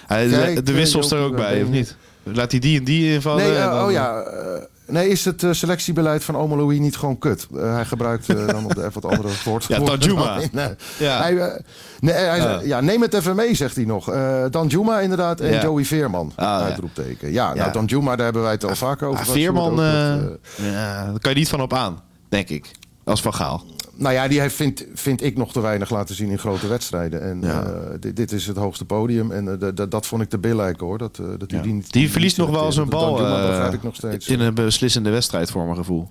Hij, 0.08 0.28
Kijk, 0.28 0.66
de 0.66 0.74
wissels 0.74 1.12
er 1.12 1.20
ook 1.20 1.36
bij, 1.36 1.64
of 1.64 1.70
niet? 1.70 1.96
Laat 2.34 2.52
hij 2.52 2.60
die 2.60 2.78
en 2.78 2.84
die 2.84 3.14
invallen? 3.14 3.44
Nee, 3.44 3.56
en 3.56 3.64
eh, 3.64 3.72
dan- 3.72 3.86
oh 3.86 3.92
ja. 3.92 4.20
eh, 4.22 4.62
nee, 4.86 5.10
is 5.10 5.26
het 5.26 5.44
eh, 5.44 5.52
selectiebeleid 5.52 6.24
van 6.24 6.36
Oma 6.36 6.56
Louis 6.56 6.80
niet 6.80 6.98
gewoon 6.98 7.18
kut? 7.18 7.48
Eh, 7.56 7.74
hij 7.74 7.86
gebruikt 7.86 8.30
eh, 8.30 8.48
dan 8.48 8.66
op 8.66 8.78
even 8.78 9.02
wat 9.02 9.06
andere 9.06 9.30
woord. 9.46 9.66
Ja, 9.68 9.80
Danjuma. 9.80 10.40
nee. 10.52 10.70
Ja. 11.00 11.22
Hij, 11.22 11.38
eh, 11.38 11.62
nee, 12.00 12.14
hij 12.14 12.66
ja, 12.66 12.82
neem 12.82 13.02
het 13.02 13.14
even 13.14 13.36
mee, 13.36 13.56
zegt 13.56 13.76
hij 13.76 13.86
nog. 13.86 14.12
Eh 14.12 14.44
Danjuma 14.50 15.00
inderdaad 15.00 15.40
en 15.40 15.52
Ja. 15.54 15.62
Joey 15.62 15.86
Veerman. 15.86 16.32
Ah, 16.36 16.62
uitroepteken. 16.64 17.32
Ja, 17.32 17.54
nou 17.54 17.72
Danjuma, 17.72 18.16
daar 18.16 18.26
hebben 18.26 18.44
wij 18.44 18.52
het 18.52 18.64
al 18.64 18.76
vaker 18.76 19.08
over 19.08 19.26
Ah. 19.26 19.32
Veerman, 19.32 19.82
eh, 19.82 20.14
eh, 20.14 20.24
daar 20.60 21.20
kan 21.20 21.32
je 21.32 21.38
niet 21.38 21.50
van 21.50 21.62
op 21.62 21.74
aan, 21.74 22.02
denk 22.30 22.50
ik. 22.50 22.72
Als 23.04 23.22
Van 23.22 23.34
Gaal. 23.34 23.64
Nou 23.98 24.14
ja, 24.14 24.28
die 24.28 24.40
heeft, 24.40 24.56
vind, 24.56 24.86
vind 24.94 25.24
ik 25.24 25.38
nog 25.38 25.52
te 25.52 25.60
weinig 25.60 25.90
laten 25.90 26.16
zien 26.16 26.30
in 26.30 26.38
grote 26.40 26.68
wedstrijden. 26.68 27.22
En 27.22 27.42
Ja. 27.42 27.64
eh, 27.64 27.80
dit, 28.00 28.16
dit 28.16 28.32
is 28.32 28.48
het 28.48 28.58
hoogste 28.58 28.86
podium. 28.86 29.32
En 29.32 29.62
eh, 29.62 29.86
dat 29.90 30.06
vond 30.08 30.22
ik 30.22 30.30
te 30.30 30.38
billijk 30.38 30.80
hoor. 30.80 30.98
Dat, 30.98 31.20
eh, 31.20 31.26
dat 31.38 31.52
Ja. 31.52 31.62
die, 31.62 31.74
niet- 31.74 31.92
Die 31.94 32.12
verliest 32.12 32.38
nog 32.38 32.50
wel 32.50 32.66
eens 32.66 32.76
een 32.78 32.90
bal 32.90 33.74
ik 33.74 33.84
nog 33.84 33.96
steeds. 33.96 34.28
in 34.28 34.40
een 34.40 34.54
beslissende 34.54 35.10
wedstrijd 35.10 35.52
voor 35.52 35.64
mijn 35.64 35.76
gevoel. 35.78 36.10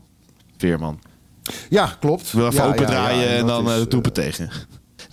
Veerman. 0.56 1.00
Ja, 1.68 1.96
klopt. 2.00 2.32
Wil 2.32 2.46
even 2.46 2.62
Ja, 2.62 2.66
open 2.68 2.80
ja, 2.82 2.92
ja, 2.92 2.94
draaien 2.94 3.28
en 3.28 3.46
dan 3.46 3.70
is, 3.70 3.84
toepen 3.88 4.12
tegen. 4.12 4.50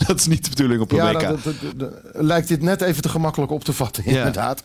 dat 0.07 0.19
is 0.19 0.27
niet 0.27 0.43
de 0.43 0.49
bedoeling 0.49 0.81
op 0.81 0.91
een 0.91 0.97
Ja, 0.97 1.11
WK. 1.13 1.21
dat, 1.21 1.43
dat- 1.43 1.53
dat- 1.61 1.79
dat- 1.79 1.93
lijkt 2.23 2.47
dit 2.47 2.61
net 2.61 2.81
even 2.81 3.01
te 3.01 3.09
gemakkelijk 3.09 3.51
op 3.51 3.63
te 3.63 3.73
vatten, 3.73 4.03
Ja. 4.11 4.17
inderdaad. 4.17 4.61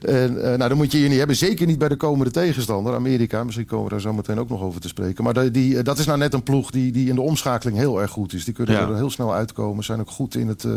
En, 0.00 0.42
eh, 0.42 0.56
nou, 0.56 0.68
dan 0.68 0.76
moet 0.76 0.92
je 0.92 0.98
hier 0.98 1.08
niet 1.08 1.18
hebben. 1.18 1.36
Zeker 1.36 1.66
niet 1.66 1.78
bij 1.78 1.88
de 1.88 1.96
komende 1.96 2.30
tegenstander, 2.32 2.94
Amerika. 2.94 3.44
Misschien 3.44 3.66
komen 3.66 3.84
we 3.84 3.90
daar 3.90 4.00
zo 4.00 4.12
meteen 4.12 4.38
ook 4.38 4.48
nog 4.48 4.62
over 4.62 4.80
te 4.80 4.88
spreken. 4.88 5.24
Maar 5.24 5.52
die, 5.52 5.78
eh, 5.78 5.84
dat 5.84 5.98
is 5.98 6.06
nou 6.06 6.18
net 6.18 6.34
een 6.34 6.42
ploeg 6.42 6.70
die, 6.70 6.92
die 6.92 7.08
in 7.08 7.14
de 7.14 7.20
omschakeling 7.20 7.76
heel 7.78 8.00
erg 8.00 8.10
goed 8.10 8.32
is. 8.32 8.44
Die 8.44 8.54
kunnen 8.54 8.74
Ja. 8.74 8.80
er 8.88 8.94
heel 8.96 9.10
snel 9.10 9.34
uitkomen. 9.34 9.84
Zijn 9.84 10.00
ook 10.00 10.10
goed 10.10 10.34
in 10.34 10.48
het 10.48 10.64
eh, 10.64 10.70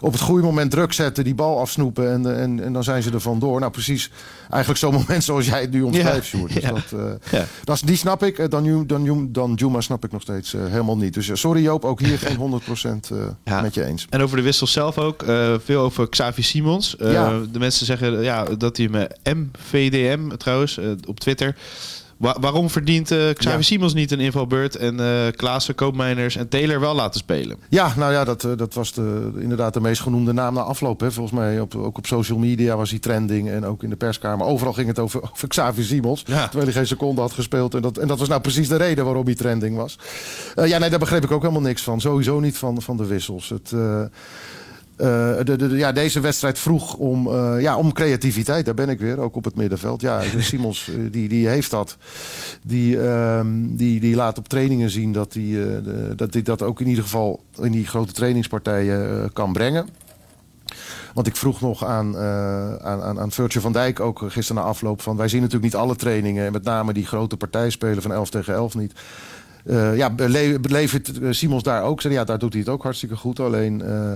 op 0.00 0.12
het 0.12 0.20
goede 0.20 0.42
moment 0.42 0.70
druk 0.70 0.92
zetten, 0.92 1.24
die 1.24 1.34
bal 1.34 1.60
afsnoepen. 1.60 2.10
En, 2.12 2.36
en, 2.40 2.62
en 2.64 2.72
dan 2.72 2.84
zijn 2.84 3.02
ze 3.02 3.10
er 3.10 3.20
vandoor. 3.20 3.60
Nou, 3.60 3.72
precies 3.72 4.10
eigenlijk 4.50 4.78
zo'n 4.80 4.92
moment 5.00 5.24
zoals 5.24 5.46
jij 5.46 5.60
het 5.60 5.70
nu 5.70 5.82
omschrijft, 5.82 6.26
Ja. 6.26 6.38
Sjoerd. 6.38 6.62
Dus 6.62 6.90
dat, 7.64 7.82
die 7.84 7.96
snap 7.96 8.22
ik. 8.22 8.50
Dan, 8.50 8.86
dan, 8.86 9.28
dan 9.32 9.52
Juma 9.54 9.80
snap 9.80 10.04
ik 10.04 10.12
nog 10.12 10.22
steeds 10.22 10.52
helemaal 10.52 10.96
niet. 10.96 11.14
Dus 11.14 11.30
sorry 11.40 11.62
Joop, 11.62 11.84
ook 11.84 12.00
hier 12.00 12.18
geen 12.18 12.36
100% 12.36 13.10
eh, 13.12 13.18
Ja. 13.44 13.60
met 13.60 13.74
je 13.74 13.84
eens. 13.84 14.06
En 14.10 14.22
over 14.22 14.36
de 14.36 14.42
wissel 14.42 14.66
zelf 14.66 14.98
ook. 14.98 15.22
eh, 15.22 15.54
veel 15.64 15.80
over 15.80 16.08
Xavi 16.08 16.42
Simons. 16.42 16.96
Eh, 16.96 17.12
Ja. 17.12 17.40
De 17.52 17.58
mensen 17.58 17.86
zeggen 17.86 18.22
ja, 18.22 18.44
dat 18.44 18.76
hij 18.76 18.88
me 18.88 19.10
MVDM 19.22 20.28
trouwens 20.36 20.78
eh, 20.78 20.90
op 21.06 21.20
Twitter. 21.20 21.56
Wa- 22.16 22.36
waarom 22.40 22.70
verdient 22.70 23.10
eh, 23.10 23.18
Xavi 23.32 23.56
Ja. 23.56 23.62
Simons 23.62 23.94
niet 23.94 24.10
een 24.12 24.20
invalbeurt 24.20 24.76
en 24.76 25.00
eh 25.00 25.32
Klaassen, 25.36 25.74
Koopmeiners 25.74 26.36
en 26.36 26.48
Taylor 26.48 26.80
wel 26.80 26.94
laten 26.94 27.20
spelen? 27.20 27.56
Ja, 27.68 27.92
nou 27.96 28.12
ja, 28.12 28.24
dat, 28.24 28.44
eh, 28.44 28.50
dat 28.56 28.74
was 28.74 28.92
de, 28.92 29.30
inderdaad 29.38 29.74
de 29.74 29.80
meest 29.80 30.00
genoemde 30.02 30.32
naam 30.32 30.54
na 30.54 30.60
afloop. 30.60 31.00
Hè. 31.00 31.12
Volgens 31.12 31.38
mij 31.38 31.60
op, 31.60 31.74
ook 31.74 31.98
op 31.98 32.06
social 32.06 32.38
media 32.38 32.76
was 32.76 32.90
hij 32.90 32.98
trending 32.98 33.48
en 33.50 33.64
ook 33.64 33.82
in 33.82 33.90
de 33.90 33.96
perskamer. 33.96 34.46
Overal 34.46 34.72
ging 34.72 34.88
het 34.88 34.98
over, 34.98 35.22
over 35.32 35.48
Xavi 35.48 35.82
Simons. 35.82 36.22
Ja. 36.26 36.42
Terwijl 36.44 36.64
hij 36.64 36.72
geen 36.72 36.86
seconde 36.86 37.20
had 37.20 37.32
gespeeld. 37.32 37.74
En 37.74 37.82
dat, 37.82 37.98
en 37.98 38.08
dat 38.08 38.18
was 38.18 38.28
nou 38.28 38.40
precies 38.40 38.68
de 38.68 38.76
reden 38.76 39.04
waarom 39.04 39.24
hij 39.24 39.34
trending 39.34 39.76
was. 39.76 39.98
Ja, 40.64 40.78
nee, 40.78 40.90
daar 40.90 40.98
begreep 40.98 41.24
ik 41.24 41.30
ook 41.30 41.40
helemaal 41.42 41.62
niks 41.62 41.82
van. 41.82 42.00
Sowieso 42.00 42.40
niet 42.40 42.56
van, 42.58 42.82
van 42.82 42.96
de 42.96 43.06
wissels. 43.06 43.48
Het, 43.48 43.72
de, 44.96 45.42
de, 45.44 45.56
de- 45.56 45.76
ja, 45.76 45.92
deze 45.92 46.20
wedstrijd 46.20 46.58
vroeg 46.58 46.94
om, 46.94 47.26
eh, 47.26 47.60
ja, 47.60 47.76
om 47.76 47.92
creativiteit. 47.92 48.64
Daar 48.64 48.74
ben 48.74 48.88
ik 48.88 48.98
weer, 48.98 49.18
ook 49.18 49.36
op 49.36 49.44
het 49.44 49.56
middenveld. 49.56 50.00
Ja, 50.00 50.22
Simons, 50.38 50.88
eh, 50.88 50.94
die, 51.10 51.28
die 51.28 51.48
heeft 51.48 51.70
dat. 51.70 51.96
Die, 52.62 53.00
ehm, 53.00 53.76
die, 53.76 54.00
die 54.00 54.16
laat 54.16 54.38
op 54.38 54.48
trainingen 54.48 54.90
zien 54.90 55.12
dat 55.12 55.34
hij 55.34 55.62
eh, 55.62 55.82
dat, 56.16 56.44
dat 56.44 56.62
ook 56.62 56.80
in 56.80 56.86
ieder 56.86 57.04
geval 57.04 57.42
in 57.60 57.72
die 57.72 57.86
grote 57.86 58.12
trainingspartijen 58.12 59.22
eh, 59.22 59.28
kan 59.32 59.52
brengen. 59.52 59.88
Want 61.14 61.26
ik 61.26 61.36
vroeg 61.36 61.60
nog 61.60 61.84
aan, 61.84 62.16
eh 62.16 62.76
aan, 62.76 63.18
aan, 63.18 63.32
van 63.32 63.72
Dijk 63.72 64.00
ook 64.00 64.22
gisteren 64.26 64.62
na 64.62 64.68
afloop 64.68 65.02
van... 65.02 65.16
wij 65.16 65.28
zien 65.28 65.40
natuurlijk 65.40 65.72
niet 65.72 65.82
alle 65.82 65.96
trainingen... 65.96 66.46
en 66.46 66.52
met 66.52 66.64
name 66.64 66.92
die 66.92 67.06
grote 67.06 67.36
partijspelen 67.36 68.02
van 68.02 68.12
11 68.12 68.30
tegen 68.30 68.54
11 68.54 68.74
niet... 68.74 68.92
Eh, 69.66 69.96
ja, 69.96 70.14
levert 70.62 71.20
eh, 71.20 71.28
Simons 71.30 71.62
daar 71.62 71.82
ook. 71.82 72.00
Ja, 72.00 72.24
daar 72.24 72.38
doet 72.38 72.52
hij 72.52 72.60
het 72.60 72.70
ook 72.70 72.82
hartstikke 72.82 73.16
goed. 73.16 73.40
Alleen, 73.40 73.82
eh, 73.82 74.14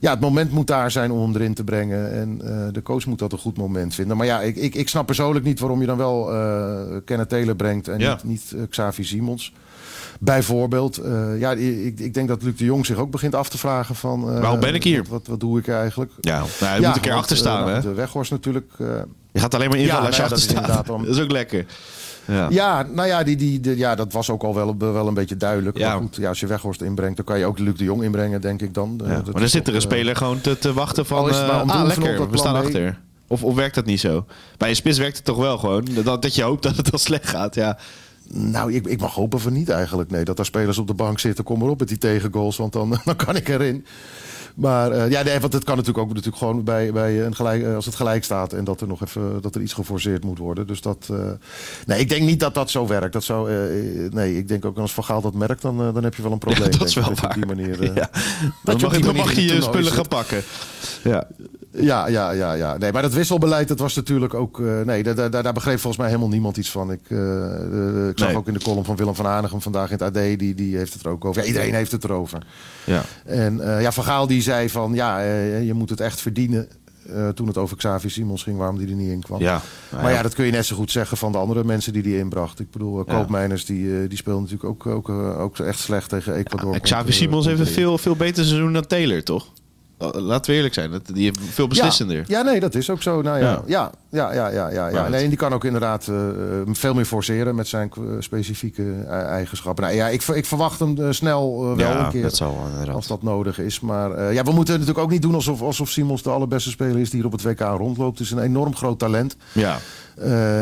ja, 0.00 0.10
het 0.10 0.20
moment 0.20 0.50
moet 0.50 0.66
daar 0.66 0.90
zijn 0.90 1.10
om 1.10 1.20
hem 1.22 1.34
erin 1.34 1.54
te 1.54 1.64
brengen. 1.64 2.12
En 2.12 2.40
eh, 2.44 2.72
de 2.72 2.82
coach 2.82 3.06
moet 3.06 3.18
dat 3.18 3.32
een 3.32 3.38
goed 3.38 3.56
moment 3.56 3.94
vinden. 3.94 4.16
Maar 4.16 4.26
ja, 4.26 4.40
ik, 4.40 4.56
ik, 4.56 4.74
ik 4.74 4.88
snap 4.88 5.06
persoonlijk 5.06 5.44
niet 5.44 5.60
waarom 5.60 5.80
je 5.80 5.86
dan 5.86 5.96
wel 5.96 6.32
eh 6.34 6.96
Kenneth 7.04 7.28
Taylor 7.28 7.56
brengt... 7.56 7.88
en 7.88 7.98
Ja. 7.98 8.12
niet, 8.12 8.24
niet 8.24 8.52
eh, 8.56 8.60
Xavi 8.68 9.04
Simons. 9.04 9.52
Bijvoorbeeld. 10.20 11.00
Ja, 11.38 11.52
ik, 11.52 11.98
ik 11.98 12.14
denk 12.14 12.28
dat 12.28 12.42
Luc 12.42 12.56
de 12.56 12.64
Jong 12.64 12.86
zich 12.86 12.96
ook 12.96 13.10
begint 13.10 13.34
af 13.34 13.48
te 13.48 13.58
vragen 13.58 13.94
van... 13.94 14.40
Waarom 14.40 14.60
ben 14.60 14.74
ik 14.74 14.84
hier? 14.84 14.98
Wat, 14.98 15.08
wat, 15.08 15.26
wat 15.26 15.40
doe 15.40 15.58
ik 15.58 15.68
eigenlijk? 15.68 16.12
Ja, 16.20 16.44
nou, 16.60 16.80
je 16.80 16.86
moet 16.86 16.96
een 16.96 17.02
keer 17.02 17.12
achter 17.12 17.36
staan. 17.36 17.60
nou, 17.60 17.70
hè? 17.74 17.80
De 17.80 17.92
Weghorst 17.92 18.30
natuurlijk... 18.30 18.72
Je 19.32 19.40
gaat 19.40 19.54
alleen 19.54 19.68
maar 19.68 19.78
invallen 19.78 20.02
Ja, 20.02 20.06
als 20.06 20.16
je 20.16 20.22
nou 20.22 20.34
achter 20.34 20.50
staat. 20.50 20.86
Dat 21.06 21.06
is 21.16 21.20
ook 21.20 21.30
lekker. 21.30 21.66
Ja. 22.26 22.46
Ja, 22.50 22.82
nou 22.92 23.08
ja, 23.08 23.22
die, 23.22 23.36
die, 23.36 23.60
die- 23.60 23.76
ja, 23.76 23.94
dat 23.94 24.12
was 24.12 24.30
ook 24.30 24.42
al 24.42 24.54
wel, 24.54 24.76
wel 24.78 25.06
een 25.08 25.14
beetje 25.14 25.36
duidelijk. 25.36 25.78
Ja. 25.78 25.88
Maar 25.88 25.98
goed, 26.02 26.16
ja, 26.16 26.28
als 26.28 26.40
je 26.40 26.46
Weghorst 26.46 26.80
inbrengt, 26.82 27.16
dan 27.16 27.24
kan 27.24 27.38
je 27.38 27.44
ook 27.46 27.58
Luc 27.58 27.74
de 27.76 27.84
Jong 27.84 28.02
inbrengen, 28.02 28.40
denk 28.40 28.62
ik 28.62 28.74
dan. 28.74 29.00
Eh, 29.02 29.08
Ja, 29.08 29.14
dat 29.14 29.24
maar 29.32 29.40
dan 29.40 29.48
zit 29.48 29.62
er 29.66 29.74
een 29.74 29.80
eh, 29.80 29.86
speler 29.86 30.16
gewoon 30.16 30.40
te, 30.40 30.58
te 30.58 30.72
wachten 30.72 31.06
van... 31.06 31.24
het 31.24 31.32
maar 31.32 31.48
eh, 31.62 31.80
ah, 31.80 31.86
lekker, 31.86 32.30
we 32.30 32.38
staan 32.38 32.54
achter. 32.54 32.98
Of, 33.28 33.42
of 33.44 33.54
werkt 33.54 33.74
dat 33.74 33.84
niet 33.86 34.00
zo? 34.00 34.26
Bij 34.56 34.68
een 34.68 34.76
spits 34.76 34.98
werkt 34.98 35.16
het 35.16 35.24
toch 35.24 35.36
wel 35.36 35.58
gewoon? 35.58 35.88
Dat, 36.04 36.22
dat 36.22 36.34
je 36.34 36.42
hoopt 36.42 36.62
dat 36.62 36.76
het 36.76 36.92
al 36.92 36.98
slecht 36.98 37.28
gaat, 37.28 37.54
ja. 37.54 37.78
Nou, 38.32 38.72
ik, 38.72 38.86
ik 38.86 39.00
mag 39.00 39.14
hopen 39.14 39.40
van 39.40 39.52
niet 39.52 39.68
eigenlijk. 39.68 40.10
Nee, 40.10 40.24
dat 40.24 40.38
er 40.38 40.44
spelers 40.44 40.78
op 40.78 40.86
de 40.86 40.94
bank 40.94 41.18
zitten, 41.18 41.44
kom 41.44 41.58
maar 41.58 41.68
op 41.68 41.78
met 41.78 41.88
die 41.88 41.98
tegengoals, 41.98 42.56
want 42.56 42.72
dan, 42.72 42.98
dan 43.04 43.16
kan 43.16 43.36
ik 43.36 43.48
erin. 43.48 43.86
Maar 44.56 44.90
eh, 44.90 45.10
ja, 45.10 45.22
nee, 45.22 45.40
want 45.40 45.52
het 45.52 45.64
kan 45.64 45.76
natuurlijk 45.76 46.04
ook 46.04 46.08
natuurlijk 46.08 46.36
gewoon 46.36 46.64
bij, 46.64 46.92
bij 46.92 47.24
een 47.24 47.34
gelijk, 47.34 47.62
eh, 47.62 47.74
als 47.74 47.86
het 47.86 47.94
gelijk 47.94 48.24
staat 48.24 48.52
en 48.52 48.64
dat 48.64 48.80
er 48.80 48.86
nog 48.86 49.02
even 49.02 49.42
dat 49.42 49.54
er 49.54 49.60
iets 49.60 49.72
geforceerd 49.72 50.24
moet 50.24 50.38
worden. 50.38 50.66
Dus 50.66 50.80
dat. 50.80 51.08
eh, 51.10 51.30
nee, 51.86 52.00
ik 52.00 52.08
denk 52.08 52.22
niet 52.22 52.40
dat 52.40 52.54
dat 52.54 52.70
zo 52.70 52.86
werkt. 52.86 53.12
Dat 53.12 53.24
zou, 53.24 53.50
nee, 54.10 54.36
ik 54.36 54.48
denk 54.48 54.64
ook 54.64 54.78
als 54.78 54.94
Van 54.94 55.04
Gaal 55.04 55.20
dat 55.20 55.34
merkt, 55.34 55.62
dan, 55.62 55.76
dan 55.76 56.04
heb 56.04 56.14
je 56.14 56.22
wel 56.22 56.32
een 56.32 56.38
probleem. 56.38 56.70
dat 56.78 56.88
is 56.88 56.94
wel 56.94 57.04
ik, 57.04 57.08
dat 57.10 57.18
je 57.18 57.26
waar. 57.26 57.36
op 57.36 57.36
die 57.36 57.46
manier. 57.46 57.84
ja. 57.84 57.92
dat 57.94 58.10
Dan 58.62 58.78
je 58.78 58.86
mag, 58.86 58.98
dan 58.98 59.16
mag 59.16 59.32
je 59.32 59.42
je 59.42 59.62
spullen 59.62 59.92
gaan 59.92 60.08
pakken. 60.08 60.42
Ja. 61.04 61.26
Ja, 61.78 62.06
ja, 62.08 62.30
ja, 62.30 62.52
ja. 62.52 62.76
Nee, 62.76 62.92
maar 62.92 63.02
dat 63.02 63.12
wisselbeleid, 63.12 63.68
dat 63.68 63.78
was 63.78 63.94
natuurlijk 63.94 64.34
ook. 64.34 64.60
eh, 64.60 64.80
nee, 64.80 65.02
daar, 65.02 65.14
daar, 65.30 65.42
daar 65.42 65.52
begreep 65.52 65.74
volgens 65.78 65.96
mij 65.96 66.06
helemaal 66.06 66.28
niemand 66.28 66.56
iets 66.56 66.70
van. 66.70 66.92
Ik, 66.92 67.00
eh, 67.08 67.54
eh, 67.54 68.08
ik 68.08 68.18
zag 68.18 68.28
Nee. 68.28 68.36
ook 68.36 68.46
in 68.46 68.52
de 68.54 68.60
column 68.60 68.84
van 68.84 68.96
Willem 68.96 69.14
van 69.14 69.24
Hanegem 69.26 69.60
vandaag 69.60 69.86
in 69.90 69.98
het 69.98 70.02
AD, 70.02 70.38
die, 70.38 70.54
die 70.54 70.76
heeft 70.76 70.92
het 70.92 71.02
er 71.04 71.10
ook 71.10 71.24
over. 71.24 71.42
Ja, 71.42 71.48
iedereen 71.48 71.74
heeft 71.74 71.92
het 71.92 72.04
erover. 72.04 72.46
Ja. 72.84 73.02
En 73.24 73.56
ja, 73.56 73.92
Van 73.92 74.04
Gaal 74.04 74.26
die 74.26 74.42
zei 74.42 74.70
van 74.70 74.94
ja, 74.94 75.20
je 75.58 75.74
moet 75.74 75.90
het 75.90 76.00
echt 76.00 76.20
verdienen. 76.20 76.68
toen 77.34 77.46
het 77.46 77.56
over 77.56 77.76
Xavi 77.76 78.08
Simons 78.08 78.42
ging, 78.42 78.56
waarom 78.58 78.78
die 78.78 78.88
er 78.88 78.94
niet 78.94 79.10
in 79.10 79.22
kwam. 79.22 79.40
Ja. 79.40 79.60
Maar 79.92 80.12
ja, 80.12 80.22
dat 80.22 80.34
kun 80.34 80.44
je 80.46 80.52
net 80.52 80.66
zo 80.66 80.76
goed 80.76 80.90
zeggen 80.90 81.16
van 81.16 81.32
de 81.32 81.38
andere 81.38 81.64
mensen 81.64 81.92
die 81.92 82.02
die 82.02 82.18
inbracht. 82.18 82.60
Ik 82.60 82.70
bedoel, 82.70 82.96
Ja. 83.06 83.14
Koopmeiners 83.14 83.64
die, 83.64 84.08
die 84.08 84.18
speelde 84.18 84.40
natuurlijk 84.40 84.64
ook, 84.64 84.86
ook, 84.86 85.08
ook 85.38 85.58
echt 85.58 85.78
slecht 85.78 86.08
tegen 86.08 86.34
Ecuador. 86.34 86.80
Xavi 86.80 87.12
Simons 87.12 87.46
heeft 87.46 87.60
een 87.60 87.66
veel, 87.66 87.98
veel 87.98 88.16
beter 88.16 88.44
seizoen 88.44 88.72
dan 88.72 88.86
Taylor, 88.86 89.22
toch? 89.22 89.46
Laten 89.98 90.50
we 90.50 90.56
eerlijk 90.56 90.74
zijn. 90.74 91.00
Die 91.12 91.24
heeft 91.24 91.38
veel 91.40 91.66
beslissender. 91.66 92.16
Ja, 92.16 92.24
ja, 92.26 92.42
nee, 92.42 92.60
dat 92.60 92.74
is 92.74 92.90
ook 92.90 93.02
zo. 93.02 93.22
Nou 93.22 93.38
ja, 93.38 93.62
Ja. 93.66 93.90
ja, 94.10 94.32
ja, 94.32 94.48
ja, 94.48 94.68
ja, 94.70 94.88
ja. 94.88 95.08
Nee, 95.08 95.22
en 95.22 95.28
die 95.28 95.38
kan 95.38 95.52
ook 95.52 95.64
inderdaad 95.64 96.08
eh, 96.08 96.16
veel 96.72 96.94
meer 96.94 97.04
forceren 97.04 97.54
met 97.54 97.68
zijn 97.68 97.92
eh, 97.96 98.02
specifieke 98.18 98.82
eh, 98.82 99.22
eigenschappen. 99.22 99.84
Nou 99.84 99.96
ja, 99.96 100.08
ik, 100.08 100.22
ik 100.22 100.46
verwacht 100.46 100.78
hem 100.78 101.12
snel 101.12 101.76
wel 101.76 101.90
een 101.90 102.10
keer. 102.10 102.22
dat 102.22 102.36
zal. 102.36 102.58
Als 102.92 103.06
dat 103.06 103.22
nodig 103.22 103.58
is. 103.58 103.80
Maar 103.80 104.32
ja, 104.32 104.42
we 104.42 104.52
moeten 104.52 104.74
natuurlijk 104.74 105.04
ook 105.04 105.10
niet 105.10 105.22
doen 105.22 105.34
alsof, 105.34 105.62
alsof 105.62 105.90
Simons 105.90 106.22
de 106.22 106.30
allerbeste 106.30 106.70
speler 106.70 106.98
is 106.98 107.10
die 107.10 107.20
hier 107.20 107.32
op 107.32 107.32
het 107.32 107.42
WK 107.42 107.60
rondloopt. 107.60 108.18
Het 108.18 108.26
is 108.26 108.32
een 108.32 108.42
enorm 108.42 108.76
groot 108.76 108.98
talent. 108.98 109.36
Ja. 109.52 109.78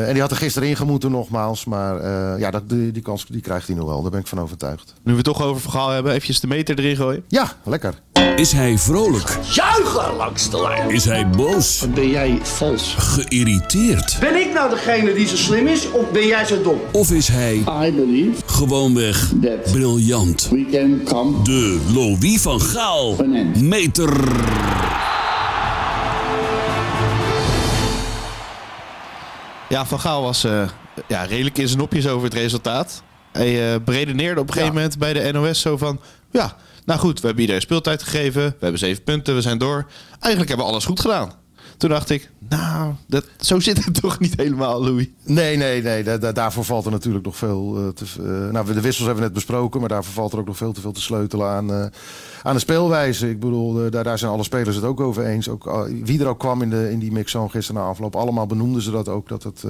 En 0.05 0.11
die 0.11 0.21
had 0.21 0.31
er 0.31 0.37
gisteren 0.37 0.69
ingemoeten 0.69 1.11
nogmaals. 1.11 1.65
Maar 1.65 2.09
ja, 2.39 2.51
dat, 2.51 2.69
die, 2.69 2.91
die 2.91 3.01
kans 3.01 3.25
die 3.25 3.41
krijgt 3.41 3.67
hij 3.67 3.75
nog 3.75 3.85
wel. 3.85 4.01
Daar 4.01 4.11
ben 4.11 4.19
ik 4.19 4.27
van 4.27 4.39
overtuigd. 4.39 4.93
Nu 5.03 5.11
we 5.11 5.17
het 5.17 5.25
toch 5.25 5.41
over 5.43 5.61
verhaal 5.61 5.89
hebben, 5.89 6.11
eventjes 6.11 6.39
de 6.39 6.47
meter 6.47 6.79
erin 6.79 6.95
gooien. 6.95 7.23
Ja, 7.27 7.51
lekker. 7.63 7.93
Is 8.35 8.51
hij 8.51 8.77
vrolijk? 8.77 9.37
Juichen 9.51 10.15
langs 10.15 10.49
de 10.49 10.61
lijn. 10.61 10.89
Is 10.89 11.05
hij 11.05 11.29
boos? 11.29 11.85
Ben 11.93 12.09
jij 12.09 12.39
vals? 12.43 12.95
Geïrriteerd? 12.97 14.17
Ben 14.19 14.35
ik 14.35 14.53
nou 14.53 14.69
degene 14.69 15.13
die 15.13 15.27
zo 15.27 15.35
slim 15.35 15.67
is 15.67 15.91
of 15.91 16.11
ben 16.11 16.27
jij 16.27 16.45
zo 16.45 16.61
dom? 16.61 16.79
Of 16.91 17.11
is 17.11 17.27
hij 17.27 17.55
I 17.55 17.91
believe 17.91 18.41
gewoonweg 18.45 19.31
that 19.41 19.71
briljant? 19.71 20.47
we 20.51 20.65
can 20.71 21.01
come 21.03 21.41
De 21.43 21.79
Louis 21.93 22.41
van 22.41 22.61
Gaal 22.61 23.15
meter. 23.59 24.13
Ja, 29.69 29.85
Van 29.85 29.99
Gaal 29.99 30.21
was 30.21 30.43
eh, 30.43 30.61
ja, 31.07 31.23
redelijk 31.23 31.57
in 31.57 31.67
zijn 31.67 31.79
nopjes 31.79 32.07
over 32.07 32.23
het 32.23 32.33
resultaat. 32.33 33.03
Hij 33.31 33.73
eh 33.73 33.79
beredeneerde 33.85 34.39
op 34.41 34.47
een 34.47 34.53
gegeven 34.53 34.73
Ja. 34.75 34.79
moment 34.81 34.99
bij 34.99 35.13
de 35.13 35.31
NOS 35.31 35.59
zo 35.61 35.77
van... 35.77 35.99
Ja, 36.31 36.55
nou 36.85 36.99
goed, 36.99 37.19
we 37.19 37.25
hebben 37.25 37.41
iedereen 37.41 37.61
speeltijd 37.61 38.03
gegeven. 38.03 38.43
We 38.43 38.55
hebben 38.59 38.79
zeven 38.79 39.03
punten, 39.03 39.35
we 39.35 39.41
zijn 39.41 39.57
door. 39.57 39.85
Eigenlijk 40.19 40.47
hebben 40.47 40.65
we 40.65 40.71
alles 40.71 40.85
goed 40.85 40.99
gedaan. 40.99 41.31
Toen 41.77 41.89
dacht 41.89 42.09
ik, 42.09 42.29
nou, 42.49 42.93
dat, 43.07 43.25
zo 43.39 43.59
zit 43.59 43.85
het 43.85 43.99
toch 44.01 44.19
niet 44.19 44.33
helemaal, 44.37 44.83
Louis. 44.83 45.07
Nee, 45.23 45.57
nee, 45.57 45.81
nee. 45.81 46.03
da- 46.03 46.17
da- 46.17 46.31
daarvoor 46.31 46.63
valt 46.65 46.85
er 46.85 46.91
natuurlijk 46.91 47.25
nog 47.25 47.35
veel 47.37 47.75
eh, 47.77 47.87
te. 47.87 48.05
eh, 48.19 48.51
nou, 48.51 48.65
de 48.73 48.81
wissels 48.81 48.97
hebben 49.05 49.15
we 49.15 49.21
net 49.21 49.33
besproken, 49.33 49.79
maar 49.79 49.89
daarvoor 49.89 50.13
valt 50.13 50.33
er 50.33 50.39
ook 50.39 50.45
nog 50.45 50.57
veel 50.57 50.71
te 50.73 50.81
veel 50.81 50.91
te 50.91 51.01
sleutelen 51.01 51.47
aan, 51.47 51.73
eh, 51.73 51.85
aan 52.43 52.53
de 52.53 52.59
speelwijze. 52.59 53.29
Ik 53.29 53.39
bedoel, 53.39 53.89
daar, 53.89 54.03
daar 54.03 54.17
zijn 54.19 54.31
alle 54.31 54.43
spelers 54.43 54.75
het 54.75 54.85
ook 54.85 54.99
over 54.99 55.25
eens. 55.25 55.49
Ook, 55.49 55.87
wie 56.03 56.19
er 56.19 56.27
ook 56.27 56.39
kwam 56.39 56.61
in, 56.61 56.69
de, 56.69 56.91
in 56.91 56.99
die 56.99 57.25
gisteren 57.25 57.81
na 57.81 57.87
afloop, 57.87 58.15
allemaal 58.15 58.45
benoemden 58.45 58.81
ze 58.81 58.91
dat 58.91 59.09
ook. 59.09 59.27
Dat 59.27 59.43
het 59.43 59.63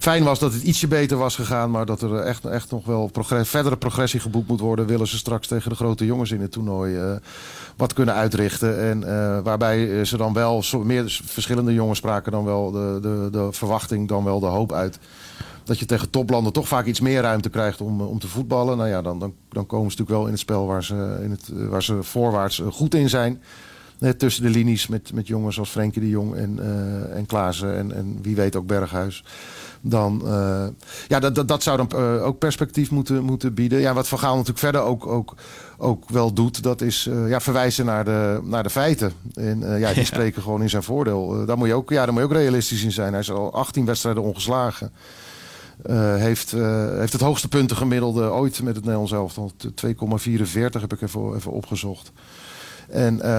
fijn 0.00 0.24
was 0.24 0.38
dat 0.38 0.52
het 0.52 0.62
ietsje 0.62 0.88
beter 0.88 1.16
was 1.16 1.34
gegaan, 1.34 1.70
maar 1.70 1.86
dat 1.86 2.02
er 2.02 2.20
echt, 2.20 2.44
echt 2.44 2.70
nog 2.70 2.84
wel 2.84 3.06
progress, 3.06 3.50
verdere 3.50 3.76
progressie 3.76 4.20
geboekt 4.20 4.48
moet 4.48 4.60
worden. 4.60 4.86
Willen 4.86 5.08
ze 5.08 5.16
straks 5.16 5.46
tegen 5.46 5.70
de 5.70 5.76
grote 5.76 6.04
jongens 6.04 6.30
in 6.30 6.40
het 6.40 6.52
toernooi 6.52 6.96
eh, 6.96 7.12
wat 7.76 7.92
kunnen 7.92 8.14
uitrichten. 8.14 8.80
En 8.80 9.04
eh, 9.04 9.38
waarbij 9.42 10.04
ze 10.04 10.16
dan 10.16 10.32
wel, 10.32 10.64
meer 10.84 11.20
verschillende 11.24 11.74
jongens 11.74 11.98
spraken 11.98 12.32
dan 12.32 12.44
wel 12.44 12.70
de, 12.70 12.98
de, 13.02 13.28
de 13.32 13.48
verwachting, 13.50 14.08
dan 14.08 14.24
wel 14.24 14.40
de 14.40 14.46
hoop 14.46 14.72
uit. 14.72 14.98
Dat 15.70 15.78
je 15.78 15.86
tegen 15.86 16.10
toplanden 16.10 16.52
toch 16.52 16.68
vaak 16.68 16.86
iets 16.86 17.00
meer 17.00 17.22
ruimte 17.22 17.50
krijgt 17.50 17.80
om, 17.80 18.00
eh, 18.00 18.08
om 18.08 18.18
te 18.18 18.28
voetballen. 18.28 18.76
Nou 18.76 18.88
ja, 18.88 19.02
dan, 19.02 19.18
dan, 19.18 19.34
dan 19.48 19.66
komen 19.66 19.90
ze 19.90 19.98
natuurlijk 19.98 20.18
wel 20.18 20.26
in 20.26 20.32
het 20.32 20.40
spel 20.40 20.66
waar 20.66 20.84
ze, 20.84 21.18
in 21.22 21.30
het, 21.30 21.50
eh, 21.56 21.66
waar 21.66 21.82
ze 21.82 22.02
voorwaarts 22.02 22.60
eh, 22.60 22.66
goed 22.66 22.94
in 22.94 23.08
zijn. 23.08 23.42
Net 24.00 24.18
tussen 24.18 24.42
de 24.42 24.48
linies 24.48 24.86
met, 24.86 25.12
met 25.12 25.26
jongens 25.26 25.58
als 25.58 25.70
Frenkie 25.70 26.00
de 26.00 26.08
Jong 26.08 26.34
en, 26.34 26.58
eh 26.58 27.16
en 27.16 27.26
Klaassen 27.26 27.76
en, 27.76 27.94
en 27.94 28.18
wie 28.22 28.36
weet 28.36 28.56
ook 28.56 28.66
Berghuis. 28.66 29.24
Dan, 29.80 30.22
eh, 30.26 30.66
ja, 31.08 31.20
dat, 31.20 31.34
dat, 31.34 31.48
dat 31.48 31.62
zou 31.62 31.76
dan 31.76 31.88
eh, 31.88 32.26
ook 32.26 32.38
perspectief 32.38 32.90
moeten, 32.90 33.24
moeten 33.24 33.54
bieden. 33.54 33.80
Ja, 33.80 33.94
wat 33.94 34.08
Van 34.08 34.18
Gaal 34.18 34.32
natuurlijk 34.32 34.58
verder 34.58 34.80
ook, 34.80 35.06
ook, 35.06 35.34
ook 35.78 36.08
wel 36.08 36.32
doet, 36.32 36.62
dat 36.62 36.80
is 36.80 37.08
ja, 37.26 37.40
verwijzen 37.40 37.84
naar 37.84 38.04
de, 38.04 38.40
naar 38.42 38.62
de 38.62 38.70
feiten. 38.70 39.12
En 39.34 39.78
ja, 39.78 39.92
die 39.92 40.04
spreken 40.04 40.42
gewoon 40.42 40.62
in 40.62 40.70
zijn 40.70 40.82
voordeel. 40.82 41.46
Daar, 41.46 41.58
moet 41.58 41.68
je 41.68 41.74
ook, 41.74 41.90
ja, 41.90 42.04
daar 42.04 42.12
moet 42.12 42.22
je 42.22 42.28
ook 42.28 42.34
realistisch 42.34 42.82
in 42.82 42.92
zijn. 42.92 43.12
Hij 43.12 43.20
is 43.20 43.30
al 43.30 43.52
18 43.52 43.84
wedstrijden 43.84 44.22
ongeslagen. 44.22 44.92
Heeft, 46.16 46.50
heeft 46.98 47.12
het 47.12 47.22
hoogste 47.22 47.48
puntengemiddelde 47.48 48.30
ooit 48.30 48.62
met 48.62 48.74
het 48.74 48.84
Nederlands 48.84 49.12
elftal. 49.12 49.52
2,44 49.86 50.52
heb 50.80 50.92
ik 50.92 51.02
even, 51.02 51.34
even 51.34 51.52
opgezocht. 51.52 52.12
En, 52.90 53.20
eh, 53.20 53.30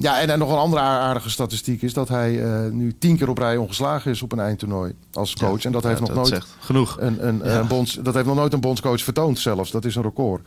ja, 0.00 0.20
en, 0.20 0.30
en 0.30 0.38
nog 0.38 0.50
een 0.50 0.58
andere 0.58 0.80
aardige 0.82 1.30
statistiek 1.30 1.82
is 1.82 1.92
dat 1.94 2.08
hij 2.08 2.42
eh, 2.42 2.70
nu 2.70 2.94
tien 2.98 3.16
keer 3.16 3.28
op 3.28 3.38
rij 3.38 3.56
ongeslagen 3.56 4.10
is 4.10 4.22
op 4.22 4.32
een 4.32 4.40
eindtoernooi 4.40 4.94
als 5.12 5.34
coach. 5.34 5.64
en 5.64 5.72
dat 5.72 5.82
heeft 5.82 5.98
Ja, 6.00 6.06
nog 6.06 6.14
nooit 6.14 6.44
genoeg. 6.60 6.96
een, 7.00 7.26
een, 7.28 7.56
een 7.58 7.66
bonds, 7.66 7.94
dat 8.02 8.14
heeft 8.14 8.26
nog 8.26 8.36
nooit 8.36 8.52
een 8.52 8.60
bondscoach 8.60 9.02
vertoond 9.02 9.38
zelfs. 9.38 9.70
Dat 9.70 9.84
is 9.84 9.94
een 9.94 10.02
record. 10.02 10.42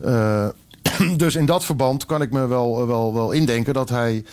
Eh, 0.00 0.46
dus 1.16 1.36
in 1.36 1.46
dat 1.46 1.64
verband 1.64 2.06
kan 2.06 2.22
ik 2.22 2.30
me 2.30 2.46
wel, 2.46 2.86
wel, 2.86 3.14
wel 3.14 3.30
indenken 3.32 3.74
dat 3.74 3.88
hij 3.88 4.24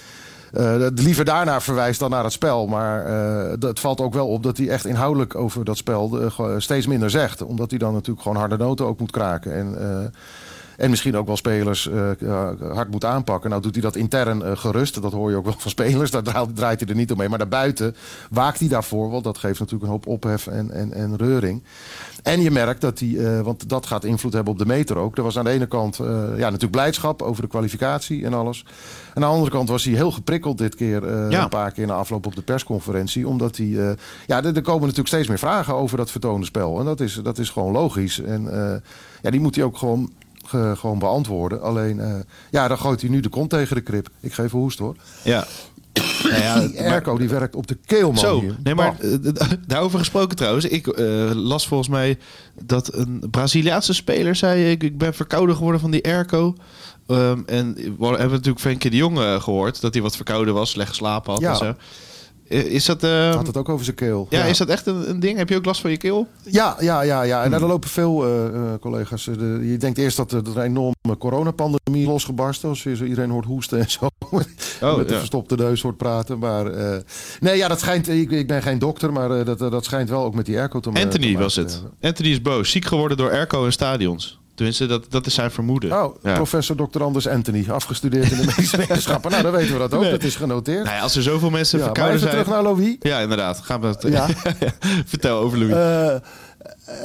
liever 0.96 1.26
daarnaar 1.26 1.62
verwijst 1.62 2.00
dan 2.00 2.10
naar 2.10 2.24
het 2.24 2.34
spel. 2.34 2.68
Maar 2.68 3.06
dat- 3.60 3.70
het 3.70 3.80
valt 3.80 4.02
ook 4.02 4.13
wel 4.13 4.28
op 4.28 4.44
dat 4.44 4.58
hij 4.58 4.70
echt 4.70 4.86
inhoudelijk 4.86 5.36
over 5.36 5.65
dat 5.65 5.78
spel 5.78 6.32
steeds 6.58 6.88
minder 6.88 7.10
zegt. 7.10 7.42
Omdat 7.44 7.70
hij 7.70 7.80
dan 7.80 7.94
natuurlijk 7.94 8.22
gewoon 8.22 8.38
harde 8.38 8.58
noten 8.58 8.86
ook 8.86 9.00
moet 9.00 9.12
kraken. 9.12 9.54
En, 9.56 9.78
en 10.80 10.89
misschien 10.89 11.15
ook 11.18 11.28
wel 11.28 11.38
spelers 11.38 11.89
eh, 11.89 12.10
ja, 12.20 12.56
hard 12.74 12.92
moet 12.92 13.06
aanpakken. 13.06 13.50
Nou 13.50 13.62
doet 13.62 13.74
hij 13.74 13.82
dat 13.82 13.96
intern 13.96 14.44
eh, 14.44 14.58
gerust. 14.58 15.02
Dat 15.02 15.12
hoor 15.12 15.30
je 15.30 15.36
ook 15.36 15.44
wel 15.46 15.56
van 15.58 15.72
spelers. 15.72 16.12
Daar 16.12 16.24
draait, 16.24 16.56
draait 16.56 16.80
hij 16.80 16.89
er 16.89 16.96
niet 16.96 17.12
omheen. 17.12 17.30
Maar 17.30 17.38
daarbuiten 17.39 17.96
waakt 18.30 18.60
hij 18.60 18.68
daarvoor. 18.68 19.10
Want 19.10 19.24
dat 19.24 19.38
geeft 19.38 19.60
natuurlijk 19.60 19.84
een 19.86 19.89
hoop 19.92 20.08
ophef 20.08 20.48
en, 20.48 20.72
en, 20.72 20.94
en 20.94 21.15
reuring. 21.18 21.63
En 22.24 22.42
je 22.42 22.52
merkt 22.52 22.82
dat 22.82 23.00
hij, 23.00 23.18
eh, 23.18 23.42
want 23.42 23.70
dat 23.70 23.86
gaat 23.86 24.04
invloed 24.04 24.34
hebben 24.34 24.54
op 24.54 24.60
de 24.60 24.65
meter 24.65 24.98
ook. 24.98 25.18
Er 25.18 25.24
was 25.24 25.38
aan 25.38 25.44
de 25.44 25.50
ene 25.52 25.65
kant 25.68 26.00
eh, 26.00 26.08
ja, 26.30 26.46
natuurlijk 26.46 26.72
blijdschap 26.72 27.22
over 27.22 27.42
de 27.42 27.48
kwalificatie 27.50 28.26
en 28.26 28.34
alles. 28.34 28.65
Aan 29.13 29.22
de 29.22 29.28
andere 29.28 29.52
kant 29.52 29.70
was 29.70 29.84
hij 29.84 29.94
heel 29.94 30.12
geprikkeld 30.12 30.58
dit 30.58 30.76
keer. 30.76 31.06
eh, 31.08 31.32
Ja. 31.32 31.44
Een 31.44 31.50
paar 31.50 31.72
keer 31.72 31.88
na 31.88 31.94
afloop 31.94 32.26
op 32.26 32.36
de 32.36 32.42
persconferentie. 32.42 33.28
Omdat 33.28 33.58
hij. 33.58 33.68
eh, 33.89 33.92
ja, 34.28 34.38
er, 34.44 34.56
er 34.56 34.62
komen 34.62 34.82
natuurlijk 34.82 35.08
steeds 35.08 35.28
meer 35.28 35.39
vragen 35.39 35.74
over 35.74 35.98
dat 35.98 36.12
vertoonde 36.12 36.46
spel. 36.46 36.80
En 36.80 36.86
dat 36.86 37.00
is, 37.00 37.20
dat 37.24 37.38
is 37.38 37.50
gewoon 37.50 37.72
logisch. 37.72 38.20
En 38.22 38.52
eh, 38.54 38.76
ja, 39.22 39.30
die 39.30 39.39
moet 39.39 39.56
hij 39.56 39.63
ook 39.63 39.78
gewoon, 39.78 40.12
ge- 40.50 40.74
gewoon 40.78 41.00
beantwoorden. 41.00 41.62
Alleen, 41.62 42.00
eh, 42.00 42.14
ja, 42.52 42.68
dan 42.68 42.78
gooit 42.78 43.02
hij 43.02 43.10
nu 43.10 43.20
de 43.20 43.30
kont 43.30 43.50
tegen 43.50 43.76
de 43.76 43.82
krip. 43.82 44.10
Ik 44.20 44.34
geef 44.34 44.54
een 44.54 44.60
hoest 44.60 44.80
hoor. 44.80 44.96
Ja. 45.24 45.46
Nou 46.24 46.42
ja, 46.42 46.60
Die 46.60 46.78
Erco 46.78 47.18
die 47.18 47.30
werkt 47.30 47.56
op 47.56 47.68
de 47.68 47.78
keel. 47.86 48.18
Zo, 48.18 48.40
hier. 48.40 48.56
nee, 48.64 48.76
maar 48.76 48.96
Oh. 49.02 49.14
eh, 49.14 49.50
daarover 49.68 50.00
gesproken 50.00 50.36
trouwens. 50.38 50.66
Ik 50.66 50.88
eh, 50.88 51.32
las 51.34 51.68
volgens 51.68 51.90
mij 51.90 52.18
dat 52.64 52.94
een 52.94 53.24
Braziliaanse 53.32 53.94
speler 53.94 54.36
zei... 54.36 54.72
Ik, 54.72 54.84
ik 54.84 54.98
ben 54.98 55.14
verkouden 55.14 55.56
geworden 55.56 55.82
van 55.82 55.92
die 55.92 56.06
airco. 56.06 56.56
Ehm, 57.08 57.40
en 57.46 57.74
we 57.74 58.06
hebben 58.06 58.30
natuurlijk 58.30 58.60
Frenkie 58.60 58.90
de 58.92 58.98
Jong 58.98 59.20
eh, 59.20 59.42
gehoord... 59.42 59.82
dat 59.82 59.94
hij 59.94 60.02
wat 60.04 60.16
verkouden 60.16 60.54
was, 60.54 60.70
slecht 60.70 60.90
geslapen 60.90 61.32
had 61.32 61.42
Ja. 61.42 61.50
en 61.50 61.56
zo. 61.58 61.76
Eh, 62.50 62.66
Is 62.66 62.86
dat, 62.86 63.04
eh, 63.04 63.36
Had 63.36 63.48
het 63.48 63.58
ook 63.58 63.70
over 63.70 63.84
zijn 63.86 63.96
keel. 63.96 64.28
ja, 64.30 64.44
is 64.44 64.58
dat 64.58 64.68
echt 64.68 64.86
een, 64.86 65.10
een 65.10 65.20
ding? 65.20 65.38
Heb 65.38 65.50
je 65.50 65.56
ook 65.56 65.66
last 65.66 65.82
van 65.82 65.92
je 65.92 65.98
keel? 65.98 66.28
Ja, 66.44 66.76
ja, 66.80 67.02
ja, 67.02 67.22
ja. 67.22 67.36
Hmm. 67.36 67.46
En 67.54 67.60
daar 67.60 67.70
lopen 67.70 67.90
veel 67.90 68.26
eh, 68.26 68.46
eh, 68.46 68.80
collega's. 68.80 69.24
de- 69.24 69.60
je 69.64 69.78
denkt 69.78 69.98
eerst 69.98 70.18
dat 70.18 70.32
er 70.32 70.44
dat 70.44 70.56
er 70.56 70.60
een 70.62 70.66
enorme 70.68 71.18
coronapandemie 71.18 72.08
losgebarsten. 72.08 72.76
Zo 72.76 72.90
iedereen 72.90 73.30
hoort 73.30 73.46
hoesten 73.46 73.80
en 73.80 73.90
zo. 73.92 74.08
met 74.32 74.48
de 74.80 74.86
Oh, 74.86 75.08
ja. 75.10 75.18
verstopte 75.18 75.56
neus 75.56 75.82
hoort 75.82 75.98
praten. 75.98 76.40
Maar 76.40 76.72
nee, 77.40 77.58
ja, 77.58 77.68
dat 77.68 77.80
schijnt. 77.80 78.10
Ik, 78.10 78.32
ik 78.32 78.48
ben 78.48 78.62
geen 78.62 78.80
dokter, 78.80 79.12
maar 79.14 79.46
dat, 79.46 79.60
dat 79.60 79.86
schijnt 79.86 80.10
wel 80.10 80.24
ook 80.24 80.36
met 80.36 80.46
die 80.46 80.58
airco 80.60 80.80
te 80.80 80.90
ma- 80.90 80.96
te 81.00 81.04
Anthony 81.04 81.26
maken 81.26 81.40
was 81.42 81.56
het. 81.56 81.84
Anthony 82.02 82.30
is 82.30 82.42
boos. 82.42 82.72
Ziek 82.72 82.86
geworden 82.86 83.18
door 83.18 83.32
airco 83.32 83.66
in 83.66 83.72
stadions. 83.72 84.40
Tenminste, 84.60 84.86
dat, 84.86 85.06
dat 85.10 85.26
is 85.26 85.34
zijn 85.34 85.52
vermoeden. 85.52 86.04
Oh, 86.04 86.15
Ja. 86.24 86.34
professor 86.34 86.76
Dr. 86.76 87.04
Anders 87.04 87.28
Anthony, 87.28 87.65
afgestudeerd 87.69 88.32
in 88.32 88.38
de 88.38 88.45
medische 88.45 88.78
wetenschappen. 88.88 89.32
Nou, 89.32 89.43
dan 89.43 89.52
weten 89.52 89.74
we 89.74 89.80
dat 89.80 89.93
ook. 89.93 90.02
Nee. 90.02 90.12
Dat 90.12 90.24
is 90.24 90.36
genoteerd. 90.36 90.84
Nou 90.84 90.95
ja, 90.95 91.02
als 91.02 91.15
er 91.15 91.22
zoveel 91.24 91.50
mensen 91.50 91.80
ja, 91.80 91.86
maar 91.86 91.93
verkouden 91.93 92.19
zijn... 92.22 92.32
terug 92.32 92.48
naar 92.48 92.63
Louis. 92.63 92.95
Ja, 93.00 93.19
inderdaad. 93.19 93.60
Gaan 93.60 93.82
we 93.82 93.88
het... 93.88 94.04
Ja. 94.08 94.28
Vertel 95.06 95.38
over 95.38 95.58
Louis. 95.58 95.74
Eh, 95.74 96.30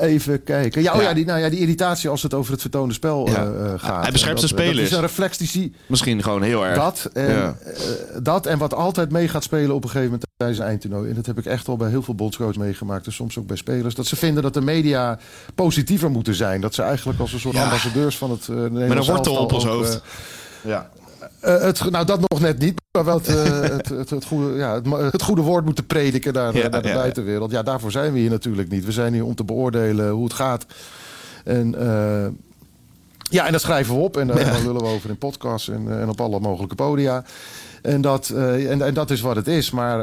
even 0.00 0.42
kijken. 0.42 0.82
Ja, 0.82 0.92
oh 0.94 1.00
Ja. 1.02 1.08
ja, 1.08 1.14
die, 1.14 1.24
nou 1.24 1.40
ja, 1.40 1.48
die 1.48 1.58
irritatie 1.58 2.08
als 2.10 2.22
het 2.22 2.34
over 2.34 2.52
het 2.52 2.60
vertoonde 2.60 2.94
spel 2.94 3.28
Ja. 3.28 3.34
eh, 3.34 3.72
eh, 3.72 3.80
gaat. 3.80 4.02
Hij 4.02 4.12
beschermt 4.12 4.40
Dat- 4.40 4.48
zijn 4.48 4.60
Dat 4.60 4.68
spelers. 4.70 4.88
is 4.90 4.94
een 4.96 5.00
reflex 5.00 5.38
die 5.38 5.48
zie, 5.48 5.74
Misschien 5.86 6.22
gewoon 6.22 6.42
heel 6.42 6.66
erg. 6.66 6.76
Dat 6.76 7.10
en, 7.12 7.28
Ja. 7.34 7.56
eh, 7.64 7.74
dat 8.22 8.46
en 8.46 8.58
wat 8.58 8.74
altijd 8.74 9.10
mee 9.12 9.28
gaat 9.28 9.42
spelen 9.42 9.74
op 9.74 9.82
een 9.84 9.90
gegeven 9.90 10.04
moment 10.10 10.26
tijdens 10.36 10.58
een 10.60 10.66
eindtoernooi. 10.66 11.08
En 11.08 11.14
dat 11.14 11.26
heb 11.26 11.38
ik 11.38 11.44
echt 11.46 11.68
al 11.68 11.76
bij 11.76 11.88
heel 11.90 12.02
veel 12.02 12.14
bondscoaches 12.14 12.56
meegemaakt. 12.56 13.06
En 13.06 13.12
soms 13.12 13.38
ook 13.38 13.46
bij 13.46 13.56
spelers. 13.56 13.94
Dat 13.94 14.06
ze 14.06 14.16
vinden 14.16 14.42
dat 14.42 14.54
de 14.54 14.60
media 14.60 15.18
positiever 15.54 16.10
moeten 16.10 16.34
zijn. 16.34 16.60
Dat 16.60 16.74
ze 16.74 16.82
eigenlijk 16.82 17.20
als 17.20 17.32
een 17.32 17.40
soort 17.40 17.56
ambassadeurs 17.56 18.16
van 18.18 18.30
het 18.30 18.48
uh, 18.50 18.56
Met 18.56 18.90
een 18.90 19.04
wortel 19.04 19.36
op 19.36 19.52
ons 19.52 19.64
hoofd. 19.64 20.00
ja. 20.62 20.90
Het, 21.44 21.90
nou, 21.90 22.04
dat 22.04 22.20
nog 22.20 22.40
net 22.40 22.58
niet. 22.58 22.80
Maar 22.92 23.04
wel 23.04 23.16
het, 23.16 23.28
eh, 23.28 23.60
het, 23.76 23.88
het, 23.88 24.10
het, 24.10 24.24
goede, 24.24 24.56
ja, 24.56 24.80
het, 24.96 25.22
goede 25.22 25.42
woord 25.42 25.64
moeten 25.64 25.86
prediken 25.86 26.32
naar, 26.32 26.56
Ja, 26.56 26.68
naar 26.68 26.82
de 26.82 26.88
ja, 26.88 26.94
ja. 26.94 27.00
buitenwereld. 27.00 27.50
Ja, 27.50 27.62
daarvoor 27.62 27.90
zijn 27.90 28.12
we 28.12 28.18
hier 28.18 28.30
natuurlijk 28.30 28.68
niet. 28.70 28.84
We 28.84 28.92
zijn 28.92 29.12
hier 29.12 29.24
om 29.24 29.34
te 29.34 29.44
beoordelen 29.44 30.10
hoe 30.10 30.24
het 30.24 30.32
gaat. 30.32 30.66
En 31.44 31.74
eh, 31.74 32.26
Ja, 33.30 33.46
en 33.46 33.52
dat 33.52 33.60
schrijven 33.60 33.94
we 33.94 34.00
op 34.00 34.16
en, 34.16 34.26
daar 34.26 34.62
lullen 34.62 34.82
we 34.82 34.88
over 34.88 35.10
in 35.10 35.18
podcasts 35.18 35.68
en, 35.68 35.90
eh, 35.90 36.00
en 36.00 36.08
op 36.08 36.20
alle 36.20 36.40
mogelijke 36.40 36.74
podia. 36.74 37.24
En 37.84 38.00
dat, 38.00 38.28
eh, 38.28 38.70
en, 38.70 38.82
en 38.82 38.94
dat 38.94 39.10
is 39.10 39.20
wat 39.20 39.36
het 39.36 39.46
is. 39.46 39.70
Maar 39.70 40.00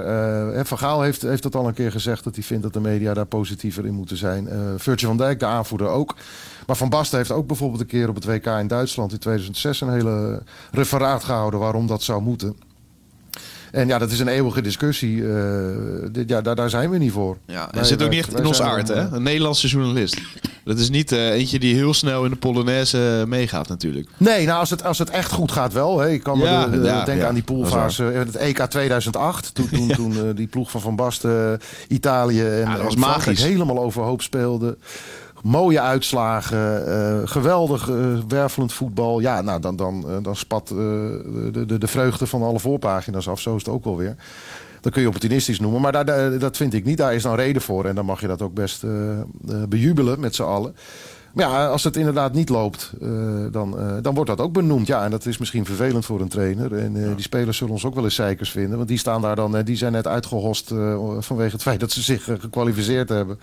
eh, 0.54 0.64
Van 0.64 0.78
Gaal 0.78 1.02
heeft, 1.02 1.22
heeft 1.22 1.44
dat 1.44 1.56
al 1.56 1.68
een 1.68 1.74
keer 1.74 1.92
gezegd... 1.92 2.24
dat 2.24 2.36
hij 2.36 2.44
vindt 2.44 2.64
dat 2.64 2.74
de 2.74 2.80
media 2.80 3.14
daar 3.14 3.26
positiever 3.26 3.86
in 3.86 3.94
moeten 3.94 4.18
zijn. 4.18 4.48
Uh, 4.52 4.60
Virtue 4.78 5.08
van 5.08 5.18
Dijk, 5.18 5.40
de 5.40 5.46
aanvoerder 5.46 5.88
ook. 5.88 6.16
Maar 6.68 6.76
Van 6.76 6.90
Basten 6.90 7.18
heeft 7.18 7.32
ook 7.32 7.48
bijvoorbeeld 7.48 7.82
een 7.82 7.88
keer 7.88 8.10
op 8.10 8.16
het 8.16 8.26
WK 8.26 8.46
in 8.46 8.68
Duitsland... 8.68 9.12
in 9.12 9.18
2006 9.18 9.82
een 9.82 9.92
hele 9.92 10.42
referaat 10.72 11.24
gehouden 11.24 11.60
waarom 11.60 11.88
dat 11.88 12.04
zou 12.04 12.22
moeten. 12.22 12.56
En 13.72 13.88
ja, 13.88 13.98
dat 13.98 14.12
is 14.12 14.20
een 14.20 14.28
eeuwige 14.28 14.62
discussie. 14.62 15.24
dit, 16.12 16.30
ja, 16.30 16.42
daar, 16.42 16.56
daar 16.56 16.70
zijn 16.70 16.90
we 16.90 16.98
niet 16.98 17.12
voor. 17.12 17.38
Ja, 17.46 17.72
en 17.72 17.86
zit 17.86 18.04
ook 18.04 18.10
niet 18.10 18.20
echt 18.20 18.38
in 18.38 18.46
ons 18.46 18.62
aard, 18.62 18.88
hè? 18.88 19.00
Een 19.00 19.24
Nederlandse 19.24 19.68
journalist. 19.68 20.22
Dat 20.64 20.80
is 20.80 20.90
niet 20.90 21.12
uh, 21.12 21.30
eentje 21.30 21.60
die 21.60 21.76
heel 21.76 21.94
snel 21.94 22.24
in 22.24 22.32
de 22.32 22.38
Polonaise 22.38 23.24
meegaat 23.28 23.68
natuurlijk. 23.68 24.10
Nee, 24.18 24.46
nou 24.46 24.60
als 24.60 24.70
het, 24.70 24.84
als 24.84 24.98
het 24.98 25.10
echt 25.10 25.32
goed 25.32 25.52
gaat 25.52 25.74
wel. 25.74 26.00
Hè. 26.00 26.10
Ik 26.10 26.24
kan 26.24 26.38
me 26.38 26.44
ja, 26.44 26.66
de, 26.66 26.80
de, 26.80 26.86
ja, 26.86 26.96
denken 26.96 27.24
ja, 27.24 27.28
aan 27.28 27.34
die 27.34 27.44
poolfase. 27.44 28.04
Het 28.04 28.36
EK 28.36 28.60
2008. 28.60 29.56
Toen, 29.56 29.70
toen, 29.70 29.88
toen 29.96 30.34
die 30.36 30.48
ploeg 30.48 30.72
van 30.72 30.82
Van 30.82 30.96
Basten 30.96 31.60
Italië 31.88 32.42
en, 32.42 32.72
dat 32.72 32.82
was 32.82 32.96
magisch. 32.96 33.44
helemaal 33.44 33.80
overhoop 33.80 34.22
speelde. 34.22 34.78
Mooie 35.44 35.82
uitslagen, 35.82 36.88
uh, 36.88 37.28
geweldig 37.28 37.86
wervelend 38.28 38.74
voetbal. 38.74 39.20
Ja, 39.20 39.42
nou 39.42 39.60
dan, 39.60 39.76
dan, 39.76 40.06
dan 40.22 40.36
spat 40.36 40.68
de, 40.68 41.64
de, 41.68 41.78
de 41.78 41.88
vreugde 41.88 42.28
van 42.28 42.44
alle 42.44 42.60
voorpagina's 42.60 43.28
af. 43.28 43.40
Zo 43.40 43.56
is 43.56 43.66
het 43.66 43.74
ook 43.74 43.84
wel 43.84 43.98
weer. 43.98 44.16
Dat 44.82 44.92
kun 44.92 45.02
je 45.02 45.08
opportunistisch 45.08 45.60
noemen. 45.60 45.82
Maar 45.82 45.92
daar, 45.92 46.40
dat 46.40 46.58
vind 46.58 46.74
ik 46.74 46.86
niet. 46.86 46.98
Daar 46.98 47.14
is 47.14 47.24
dan 47.24 47.36
reden 47.36 47.62
voor. 47.62 47.86
En 47.86 47.96
dan 47.96 48.06
mag 48.06 48.22
je 48.22 48.28
dat 48.28 48.42
ook 48.42 48.54
best 48.54 48.84
bejubelen 49.70 50.20
met 50.20 50.36
z'n 50.36 50.44
allen. 50.44 50.76
Maar 51.34 51.46
ja, 51.46 51.68
als 51.68 51.84
het 51.84 51.98
inderdaad 51.98 52.34
niet 52.34 52.50
loopt, 52.50 52.94
uh, 53.02 53.46
dan, 53.52 53.80
uh, 53.80 53.98
dan 54.02 54.14
wordt 54.14 54.30
dat 54.30 54.40
ook 54.40 54.54
benoemd. 54.54 54.88
Ja, 54.88 55.04
en 55.04 55.12
dat 55.12 55.26
is 55.26 55.38
misschien 55.38 55.66
vervelend 55.66 56.06
voor 56.06 56.22
een 56.22 56.28
trainer. 56.28 56.76
En 56.76 56.96
uh, 56.96 57.08
ja. 57.08 57.14
die 57.14 57.24
spelers 57.24 57.58
zullen 57.58 57.74
ons 57.74 57.86
ook 57.86 57.96
wel 57.96 58.04
eens 58.04 58.16
zeikers 58.16 58.52
vinden. 58.52 58.78
Want 58.78 58.90
die 58.90 58.98
staan 58.98 59.22
daar 59.22 59.36
dan, 59.36 59.62
die 59.64 59.76
zijn 59.76 59.92
net 59.92 60.08
uitgehost 60.08 60.74
vanwege 61.20 61.52
het 61.52 61.62
feit 61.62 61.80
dat 61.80 61.92
ze 61.92 62.02
zich 62.02 62.24
gekwalificeerd 62.24 63.10
hebben. 63.10 63.40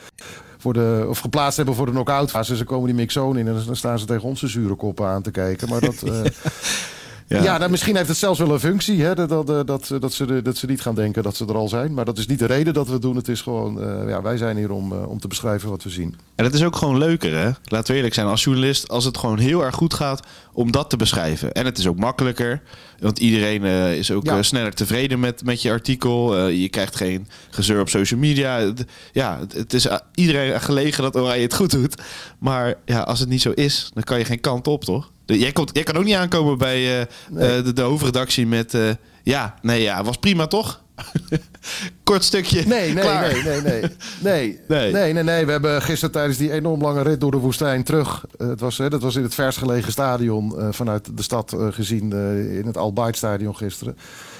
Voor 0.58 0.72
de, 0.72 1.06
of 1.08 1.18
geplaatst 1.18 1.56
hebben 1.56 1.74
voor 1.74 1.86
de 1.86 1.92
knock-out 1.92 2.30
fase. 2.30 2.56
Ze 2.56 2.64
komen 2.64 2.86
die 2.86 2.94
mixzone 2.94 3.40
in 3.40 3.48
en 3.48 3.62
dan 3.66 3.76
staan 3.76 3.98
ze 3.98 4.04
tegen 4.04 4.28
onze 4.28 4.48
zure 4.48 4.74
koppen 4.74 5.06
aan 5.06 5.22
te 5.22 5.30
kijken. 5.30 5.68
Maar 5.68 5.80
dat... 5.80 6.02
Ja, 7.28 7.42
ja 7.42 7.58
nou, 7.58 7.70
misschien 7.70 7.96
heeft 7.96 8.08
het 8.08 8.16
zelfs 8.16 8.38
wel 8.38 8.52
een 8.52 8.60
functie. 8.60 9.02
Hè, 9.02 9.14
dat, 9.14 9.28
dat, 9.28 9.46
dat, 9.46 9.66
dat, 10.00 10.12
ze, 10.12 10.42
dat 10.42 10.56
ze 10.56 10.66
niet 10.66 10.80
gaan 10.80 10.94
denken 10.94 11.22
dat 11.22 11.36
ze 11.36 11.46
er 11.46 11.56
al 11.56 11.68
zijn. 11.68 11.94
Maar 11.94 12.04
dat 12.04 12.18
is 12.18 12.26
niet 12.26 12.38
de 12.38 12.46
reden 12.46 12.74
dat 12.74 12.86
we 12.86 12.92
het 12.92 13.02
doen. 13.02 13.16
Het 13.16 13.28
is 13.28 13.40
gewoon, 13.40 13.78
uh, 13.78 14.08
ja, 14.08 14.22
wij 14.22 14.36
zijn 14.36 14.56
hier 14.56 14.70
om, 14.70 14.92
uh, 14.92 15.08
om 15.08 15.20
te 15.20 15.28
beschrijven 15.28 15.68
wat 15.68 15.82
we 15.82 15.90
zien. 15.90 16.16
En 16.34 16.44
het 16.44 16.54
is 16.54 16.62
ook 16.62 16.76
gewoon 16.76 16.98
leuker, 16.98 17.38
hè? 17.38 17.50
Laten 17.64 17.90
we 17.90 17.96
eerlijk 17.96 18.14
zijn, 18.14 18.26
als 18.26 18.44
journalist, 18.44 18.88
als 18.88 19.04
het 19.04 19.18
gewoon 19.18 19.38
heel 19.38 19.64
erg 19.64 19.74
goed 19.74 19.94
gaat, 19.94 20.26
om 20.52 20.72
dat 20.72 20.90
te 20.90 20.96
beschrijven. 20.96 21.52
En 21.52 21.64
het 21.64 21.78
is 21.78 21.86
ook 21.86 21.98
makkelijker, 21.98 22.62
want 22.98 23.18
iedereen 23.18 23.64
uh, 23.64 23.96
is 23.96 24.10
ook 24.10 24.24
ja. 24.24 24.42
sneller 24.42 24.74
tevreden 24.74 25.20
met, 25.20 25.44
met 25.44 25.62
je 25.62 25.70
artikel. 25.70 26.46
je 26.48 26.68
krijgt 26.68 26.96
geen 26.96 27.28
gezeur 27.50 27.80
op 27.80 27.88
social 27.88 28.20
media. 28.20 28.72
Ja, 29.12 29.38
het, 29.38 29.52
het 29.52 29.72
is 29.72 29.88
iedereen 30.14 30.60
gelegen 30.60 31.02
dat 31.02 31.16
Oranje 31.16 31.42
het 31.42 31.54
goed 31.54 31.70
doet. 31.70 32.02
Maar 32.38 32.74
ja, 32.84 33.00
als 33.00 33.20
het 33.20 33.28
niet 33.28 33.42
zo 33.42 33.50
is, 33.50 33.90
dan 33.94 34.02
kan 34.02 34.18
je 34.18 34.24
geen 34.24 34.40
kant 34.40 34.66
op, 34.66 34.84
toch? 34.84 35.10
Jij, 35.36 35.52
komt, 35.52 35.70
jij 35.72 35.82
kan 35.82 35.96
ook 35.96 36.04
niet 36.04 36.14
aankomen 36.14 36.58
bij 36.58 37.00
uh, 37.00 37.06
nee. 37.30 37.58
uh, 37.58 37.64
de, 37.64 37.72
de, 37.72 37.82
hoofdredactie 37.82 38.46
met... 38.46 38.74
Uh, 38.74 38.90
ja, 39.22 39.54
nee, 39.62 39.82
ja, 39.82 40.04
was 40.04 40.16
prima 40.16 40.46
toch? 40.46 40.82
Kort 42.04 42.24
stukje. 42.24 42.62
Nee, 42.66 42.92
nee, 42.92 43.04
nee, 43.04 43.42
nee, 43.42 43.60
nee, 43.60 43.80
nee. 44.22 44.58
Nee. 44.68 44.92
Nee, 44.92 45.12
nee, 45.12 45.22
nee. 45.22 45.46
We 45.46 45.50
hebben 45.50 45.82
gisteren 45.82 46.10
tijdens 46.10 46.38
die 46.38 46.52
enorm 46.52 46.82
lange 46.82 47.02
rit 47.02 47.20
door 47.20 47.30
de 47.30 47.36
woestijn 47.36 47.82
terug. 47.82 48.24
het 48.38 48.60
was, 48.60 48.76
dat 48.76 49.02
was 49.02 49.16
in 49.16 49.22
het 49.22 49.34
vers 49.34 49.56
gelegen 49.56 49.92
stadion 49.92 50.54
vanuit 50.70 51.16
de 51.16 51.22
stad 51.22 51.56
gezien. 51.70 52.12
in 52.52 52.66
het 52.66 52.76
Al 52.76 53.08
stadion 53.10 53.56
gisteren. 53.56 53.96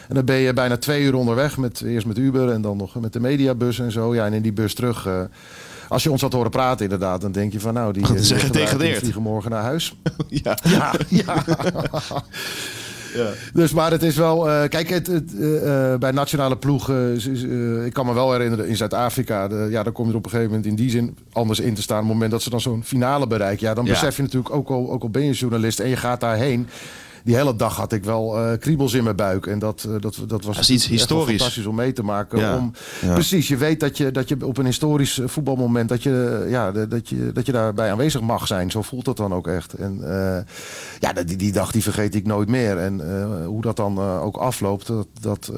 En 0.09 0.15
dan 0.15 0.25
ben 0.25 0.37
je 0.37 0.53
bijna 0.53 0.77
twee 0.77 1.03
uur 1.03 1.15
onderweg. 1.15 1.57
Met, 1.57 1.81
eerst 1.81 2.07
met 2.07 2.19
Uber 2.19 2.51
en 2.51 2.63
dan 2.63 2.77
nog 2.77 3.01
met 3.01 3.13
de 3.13 3.21
mediabus 3.21 3.79
en 3.79 3.93
zo. 3.93 4.15
Ja, 4.15 4.27
en 4.27 4.33
in 4.33 4.43
die 4.43 4.53
bus 4.53 4.75
terug 4.75 5.09
als 5.89 6.03
je 6.03 6.11
ons 6.11 6.21
had 6.21 6.33
horen 6.33 6.51
praten 6.51 6.85
inderdaad, 6.85 7.21
dan 7.21 7.33
denk 7.33 7.53
je 7.53 7.61
van 7.61 7.75
nou, 7.75 7.93
die, 7.93 8.07
die, 8.13 8.51
die, 8.51 8.77
die 8.77 8.97
vliegen 8.97 9.23
morgen 9.23 9.51
naar 9.51 9.63
huis. 9.63 9.97
ja. 10.45 10.59
ja, 10.79 10.95
ja. 11.09 11.45
Ja. 13.15 13.31
Dus, 13.53 13.73
maar 13.73 13.91
het 13.91 14.03
is 14.03 14.17
wel. 14.17 14.49
Uh, 14.49 14.69
kijk, 14.69 14.89
het, 14.89 15.07
het, 15.07 15.33
uh, 15.35 15.95
bij 15.95 16.11
nationale 16.11 16.57
ploegen. 16.57 17.15
Ik 17.87 17.93
kan 17.93 18.07
me 18.07 18.15
wel 18.15 18.33
herinneren 18.33 18.69
in 18.69 18.77
Zuid-Afrika. 18.77 19.49
Ja, 19.71 19.83
dan 19.83 19.93
kom 19.93 20.05
je 20.05 20.11
er 20.11 20.17
op 20.17 20.25
een 20.25 20.31
gegeven 20.31 20.51
moment 20.51 20.67
in 20.69 20.77
die 20.77 20.91
zin 20.91 21.17
anders 21.33 21.61
in 21.61 21.75
te 21.75 21.83
staan. 21.83 21.97
Op 21.97 22.05
het 22.05 22.13
moment 22.13 22.31
dat 22.31 22.43
ze 22.43 22.51
dan 22.51 22.61
zo'n 22.61 22.85
finale 22.85 23.27
bereiken. 23.27 23.67
Ja, 23.67 23.75
dan 23.75 23.85
ja. 23.85 23.91
besef 23.91 24.17
je 24.17 24.23
natuurlijk 24.23 24.55
ook 24.55 24.69
al, 24.69 24.91
ook 24.91 25.03
al 25.03 25.11
ben 25.11 25.25
je 25.25 25.33
journalist 25.33 25.81
en 25.81 25.89
je 25.89 25.97
gaat 25.97 26.21
daarheen 26.21 26.69
die 27.29 27.37
hele 27.37 27.57
dag 27.57 27.77
had 27.77 27.93
ik 27.93 28.05
wel 28.05 28.39
uh, 28.39 28.59
kriebels 28.59 28.95
in 28.95 29.05
mijn 29.05 29.17
buik. 29.17 29.47
En 29.47 29.59
dat, 29.59 29.87
uh, 29.89 30.01
dat, 30.01 30.19
dat 30.27 30.45
was 30.45 30.57
dat 30.57 30.69
iets 30.69 30.87
historisch. 30.87 31.37
fantastisch 31.37 31.67
om 31.67 31.75
mee 31.75 31.93
te 31.93 32.03
maken. 32.03 32.39
Ja. 32.39 32.57
Om, 32.57 32.73
ja. 33.01 33.13
Precies, 33.13 33.49
je 33.49 33.57
weet 33.57 33.81
dat 33.81 33.97
je, 33.97 34.11
dat 34.11 34.29
je 34.29 34.47
op 34.47 34.59
een 34.59 34.65
historisch 34.65 35.21
voetbalmoment... 35.25 35.89
Dat 35.89 36.03
je, 36.03 36.47
ja, 36.49 36.73
dat, 36.73 37.09
je, 37.09 37.31
dat 37.33 37.47
je 37.47 37.53
daarbij 37.53 37.91
aanwezig 37.91 38.21
mag 38.21 38.47
zijn. 38.47 38.71
Zo 38.71 38.83
voelt 38.83 39.05
dat 39.05 39.17
dan 39.17 39.35
ook 39.35 39.47
echt. 39.47 39.73
En 39.73 40.01
ja, 40.99 41.13
die, 41.13 41.37
die 41.37 41.53
dag 41.53 41.73
die 41.73 41.83
vergeet 41.83 42.15
ik 42.15 42.27
nooit 42.27 42.49
meer. 42.49 42.79
En 42.79 43.25
hoe 43.45 43.63
dat 43.63 43.77
dan 43.77 44.01
ook 44.01 44.37
afloopt, 44.37 44.87
dat... 44.87 45.07
dat 45.21 45.53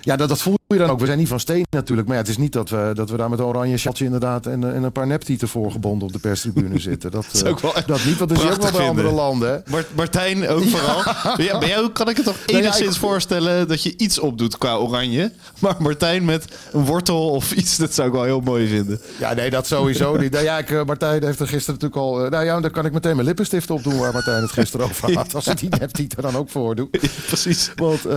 ja, 0.00 0.16
dat, 0.16 0.28
dat 0.28 0.40
voel 0.42 0.58
je 0.76 0.82
dan 0.84 0.90
ook. 0.90 1.00
We 1.00 1.06
zijn 1.06 1.18
niet 1.18 1.28
van 1.28 1.40
steen 1.40 1.66
natuurlijk. 1.70 2.08
Maar 2.08 2.16
ja, 2.16 2.22
het 2.22 2.30
is 2.30 2.38
niet 2.38 2.52
dat 2.52 2.70
we, 2.70 2.90
dat 2.94 3.10
we 3.10 3.16
daar 3.16 3.30
met 3.30 3.38
een 3.38 3.44
oranje 3.44 3.76
chatje 3.76 4.04
inderdaad... 4.04 4.46
en, 4.46 4.74
en 4.74 4.82
een 4.82 4.92
paar 4.92 5.06
neptieten 5.06 5.48
voorgebonden 5.48 6.06
op 6.06 6.12
de 6.12 6.18
perstribune 6.18 6.78
zitten. 6.90 7.10
Dat, 7.10 7.24
dat, 7.24 7.34
is 7.34 7.44
ook 7.44 7.60
wel 7.60 7.72
dat 7.86 8.04
niet, 8.04 8.18
want 8.18 8.30
dat 8.30 8.38
is 8.38 8.50
ook 8.50 8.62
wel 8.62 8.70
bij 8.70 8.88
andere 8.88 9.10
landen. 9.10 9.62
Hè? 9.64 9.80
Martijn 9.94 10.48
ook 10.48 10.64
vooral. 10.64 11.02
Ja, 11.36 11.58
bij 11.58 11.68
jou 11.68 11.90
kan 11.90 12.08
ik 12.08 12.16
het 12.16 12.24
toch 12.24 12.36
enigszins 12.46 12.78
nee, 12.78 12.88
ja, 12.88 12.94
ik... 12.94 13.00
voorstellen 13.00 13.68
dat 13.68 13.82
je 13.82 13.94
iets 13.96 14.18
opdoet 14.18 14.58
qua 14.58 14.76
oranje. 14.76 15.32
Maar 15.58 15.74
Martijn 15.78 16.24
met 16.24 16.44
een 16.72 16.84
wortel 16.84 17.30
of 17.30 17.52
iets, 17.52 17.76
dat 17.76 17.94
zou 17.94 18.08
ik 18.08 18.14
wel 18.14 18.24
heel 18.24 18.40
mooi 18.40 18.68
vinden. 18.68 19.00
Ja, 19.18 19.34
nee, 19.34 19.50
dat 19.50 19.66
sowieso 19.66 20.16
niet. 20.16 20.32
Nou, 20.32 20.44
ja, 20.44 20.58
ik, 20.58 20.86
Martijn 20.86 21.24
heeft 21.24 21.40
er 21.40 21.48
gisteren 21.48 21.80
natuurlijk 21.80 22.00
al... 22.00 22.28
Nou 22.28 22.44
ja, 22.44 22.60
dan 22.60 22.70
kan 22.70 22.86
ik 22.86 22.92
meteen 22.92 23.14
mijn 23.14 23.26
lippenstift 23.26 23.70
opdoen 23.70 23.98
waar 23.98 24.12
Martijn 24.12 24.42
het 24.42 24.52
gisteren 24.52 24.86
over 24.86 25.14
had. 25.14 25.34
Als 25.34 25.46
ik 25.46 25.58
die 25.58 25.70
neptieten 25.78 26.22
dan 26.22 26.36
ook 26.36 26.50
voor 26.50 26.74
doe. 26.74 26.88
Ja, 26.90 27.08
precies. 27.26 27.72
Want 27.76 28.06
uh, 28.06 28.12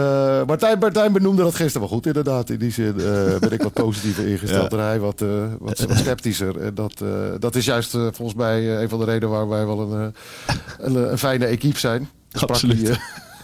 Martijn, 0.45 0.79
Martijn 0.79 1.11
benoemde 1.11 1.43
dat 1.43 1.55
gisteren 1.55 1.81
wel 1.81 1.97
goed 1.97 2.05
inderdaad. 2.05 2.42
In 2.49 2.57
die 2.57 2.71
zin 2.71 2.93
uh, 2.97 3.37
ben 3.39 3.51
ik 3.51 3.61
wat 3.61 3.73
positiever 3.73 4.27
ingesteld 4.27 4.73
en 4.73 4.79
hij 4.79 4.99
wat, 4.99 5.19
wat, 5.59 5.79
wat, 5.79 5.97
sceptischer. 5.97 6.61
En 6.61 6.75
dat, 6.75 7.03
dat 7.39 7.55
is 7.55 7.65
juist 7.65 7.91
volgens 7.91 8.33
mij 8.33 8.81
een 8.81 8.89
van 8.89 8.99
de 8.99 9.05
redenen 9.05 9.29
waar 9.29 9.49
wij 9.49 9.65
wel 9.65 9.79
een, 9.79 10.13
een, 10.79 11.11
een 11.11 11.17
fijne 11.17 11.45
equipe 11.45 11.79
zijn. 11.79 12.09
Absoluut. 12.31 12.85
Die, 12.85 12.95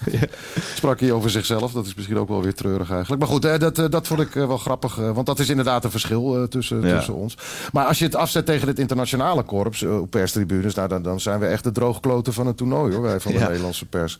ja. 0.20 0.28
sprak 0.76 1.00
hij 1.00 1.12
over 1.12 1.30
zichzelf. 1.30 1.72
Dat 1.72 1.86
is 1.86 1.96
misschien 1.96 2.18
ook 2.18 2.28
wel 2.28 2.44
weer 2.44 2.54
treurig 2.54 2.92
eigenlijk. 2.92 3.22
Maar 3.22 3.32
goed, 3.32 3.60
dat, 3.60 3.92
dat 3.92 4.08
vond 4.08 4.20
ik 4.20 4.34
wel 4.34 4.58
grappig. 4.58 4.96
Want 4.96 5.26
dat 5.26 5.40
is 5.40 5.50
inderdaad 5.50 5.84
een 5.84 5.92
verschil 5.92 6.48
tussen, 6.48 6.82
ja. 6.82 6.96
tussen 6.96 7.14
ons. 7.14 7.38
Maar 7.72 7.86
als 7.86 8.00
je 8.00 8.06
het 8.06 8.16
afzet 8.16 8.46
tegen 8.46 8.68
het 8.68 8.80
internationale 8.80 9.44
korps 9.44 9.84
op 9.84 10.10
perstribunes... 10.10 10.74
Nou, 10.74 10.88
dan, 10.88 11.02
dan 11.02 11.20
zijn 11.20 11.40
we 11.40 11.46
echt 11.46 11.64
de 11.64 11.72
droogkloten 11.72 12.34
van 12.34 12.48
het 12.48 12.58
toernooi, 12.58 12.94
hoor. 12.94 13.02
Wij 13.02 13.20
van 13.20 13.32
de 13.32 13.40
ja. 13.40 13.48
Nederlandse 13.48 13.86
pers. 13.86 14.20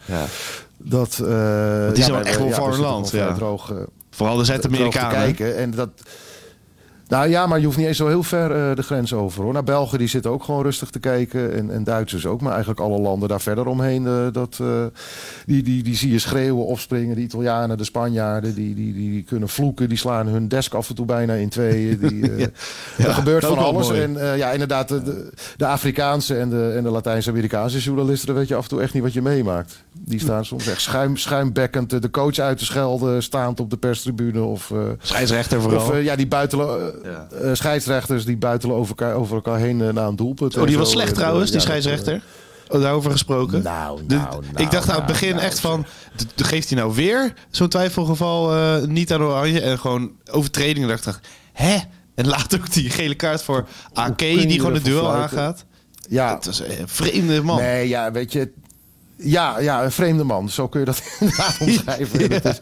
Dat, 0.78 1.20
uh, 1.22 1.94
die 1.94 2.04
zijn 2.04 2.26
echt 2.26 2.38
wel 2.38 2.52
voor 2.52 2.74
een 2.74 2.80
land. 2.80 3.12
Ja. 3.12 3.34
Droog, 3.34 3.74
Vooral 4.19 4.38
de 4.38 4.45
Zuid-Amerikanen. 4.45 5.12
kijken. 5.12 5.58
En 5.58 5.71
dat... 5.71 5.89
Nou 7.10 7.30
ja, 7.30 7.48
maar 7.48 7.60
je 7.60 7.65
hoeft 7.65 7.78
niet 7.78 7.88
eens 7.88 7.98
zo 7.98 8.08
heel 8.08 8.24
ver 8.24 8.69
uh, 8.69 8.76
de 8.76 8.84
grens 8.84 9.13
over 9.13 9.43
hoor. 9.43 9.54
Nou, 9.54 9.65
Belgen 9.65 9.98
die 9.98 10.08
zitten 10.08 10.32
ook 10.32 10.43
gewoon 10.43 10.63
rustig 10.63 10.89
te 10.89 11.00
kijken. 11.00 11.54
En, 11.54 11.72
en 11.72 11.84
Duitsers 11.84 12.26
ook. 12.26 12.41
Maar 12.41 12.52
eigenlijk 12.52 12.80
alle 12.80 13.00
landen 13.00 13.30
daar 13.30 13.41
verder 13.41 13.67
omheen. 13.67 14.04
Uh, 14.04 14.28
dat, 14.32 14.58
uh, 14.62 14.86
die, 15.45 15.63
die, 15.63 15.84
die 15.84 15.95
zie 15.95 16.12
je 16.12 16.19
schreeuwen, 16.19 16.65
opspringen. 16.65 17.15
De 17.15 17.22
Italianen, 17.22 17.78
de 17.78 17.84
Spanjaarden. 17.84 18.56
Die, 18.56 18.76
die, 18.76 18.93
die 18.93 19.24
kunnen 19.24 19.50
vloeken. 19.50 19.89
Die 19.89 19.98
slaan 19.98 20.28
hun 20.28 20.48
desk 20.48 20.74
af 20.74 20.89
en 20.89 20.95
toe 20.95 21.06
bijna 21.06 21.34
in 21.34 21.50
tweeën. 21.50 22.00
Die, 22.00 22.38
ja. 22.38 22.48
Ja, 22.98 23.06
er 23.06 23.13
gebeurt 23.13 23.45
van 23.45 23.58
alles. 23.58 23.89
En 23.89 24.38
ja, 24.38 24.52
inderdaad, 24.52 24.88
de, 24.88 25.32
de, 25.58 25.65
Afrikaanse 25.65 26.38
en 26.38 26.50
de, 26.50 26.74
en 26.76 26.84
de 26.84 26.89
Latijns-Amerikaanse 26.89 27.80
journalisten. 27.80 28.28
Dan 28.28 28.36
weet 28.36 28.48
je 28.48 28.56
af 28.56 28.63
en 28.63 28.69
toe 28.69 28.82
echt 28.82 28.93
niet 28.93 29.04
wat 29.04 29.13
je 29.13 29.22
meemaakt. 29.22 29.84
Die 29.91 30.19
staan 30.19 30.45
soms 30.45 30.67
echt 30.67 30.82
schuim, 30.82 31.17
schuimbekkend 31.17 32.02
de 32.02 32.10
coach 32.10 32.38
uit 32.38 32.58
te 32.58 32.65
schelden. 32.65 33.24
Staand 33.24 33.60
op 33.60 33.69
de 33.69 33.78
perstribune. 33.78 34.41
Of, 34.41 34.74
Scheidsrechter 35.02 35.62
vooral. 35.62 35.88
Of 35.88 36.02
ja, 36.02 36.15
die 36.15 36.28
buitelen 36.28 36.99
ja. 37.04 37.28
Uh, 37.44 37.54
scheidsrechters 37.54 38.26
die 38.26 38.38
buitelen 38.38 38.76
over 38.76 38.90
elkaar, 38.98 39.16
over 39.16 39.36
elkaar 39.36 39.58
heen 39.58 39.80
uh, 39.80 39.90
naar 39.90 40.08
een 40.08 40.16
doelpunt. 40.16 40.58
Oh, 40.58 40.68
die 40.68 40.78
was 40.78 40.92
slecht 40.92 41.16
trouwens, 41.16 41.52
die 41.52 41.60
scheidsrechter. 41.60 42.22
Oh, 42.68 42.82
daarover 42.82 43.12
gesproken. 43.12 43.64
Nou, 43.64 44.00
de, 44.08 44.16
nou, 44.16 44.30
nou, 44.30 44.64
ik 44.64 44.72
dacht 44.72 44.90
aan 44.90 44.96
het 44.96 45.06
nou, 45.06 45.06
begin 45.06 45.30
nou, 45.30 45.42
echt 45.46 45.60
van, 45.60 45.86
geeft 46.36 46.70
hij 46.70 46.80
nou 46.80 46.94
weer 46.94 47.34
zo'n 47.50 47.70
twijfelgeval 47.70 48.56
uh, 48.56 48.84
niet 48.84 49.14
aan 49.14 49.22
Oranje 49.22 49.62
en 49.62 49.80
gewoon 49.80 50.12
overtredingen. 50.32 50.90
dacht 50.90 51.08
ik, 51.08 51.20
hè? 51.54 51.78
En 52.16 52.28
laat 52.28 52.56
ook 52.56 52.74
die 52.74 52.90
gele 52.90 53.16
kaart 53.16 53.42
voor 53.42 53.68
AK 53.94 54.18
die 54.18 54.52
gewoon 54.52 54.74
de 54.74 54.82
duel 54.82 55.12
aangaat. 55.12 55.66
Ja, 56.10 56.36
het 56.36 56.46
was 56.46 56.60
een 56.60 56.88
vreemde 56.88 57.42
man. 57.42 57.58
Nee, 57.58 57.88
ja, 57.88 58.12
weet 58.12 58.32
je, 58.32 58.52
ja, 59.18 59.60
ja, 59.60 59.84
een 59.84 59.92
vreemde 59.92 60.24
man. 60.24 60.50
Zo 60.50 60.68
kun 60.68 60.80
je 60.80 60.86
dat 60.86 61.02
inderdaad 61.20 61.58
omschrijven. 61.68 62.30
ja. 62.30 62.54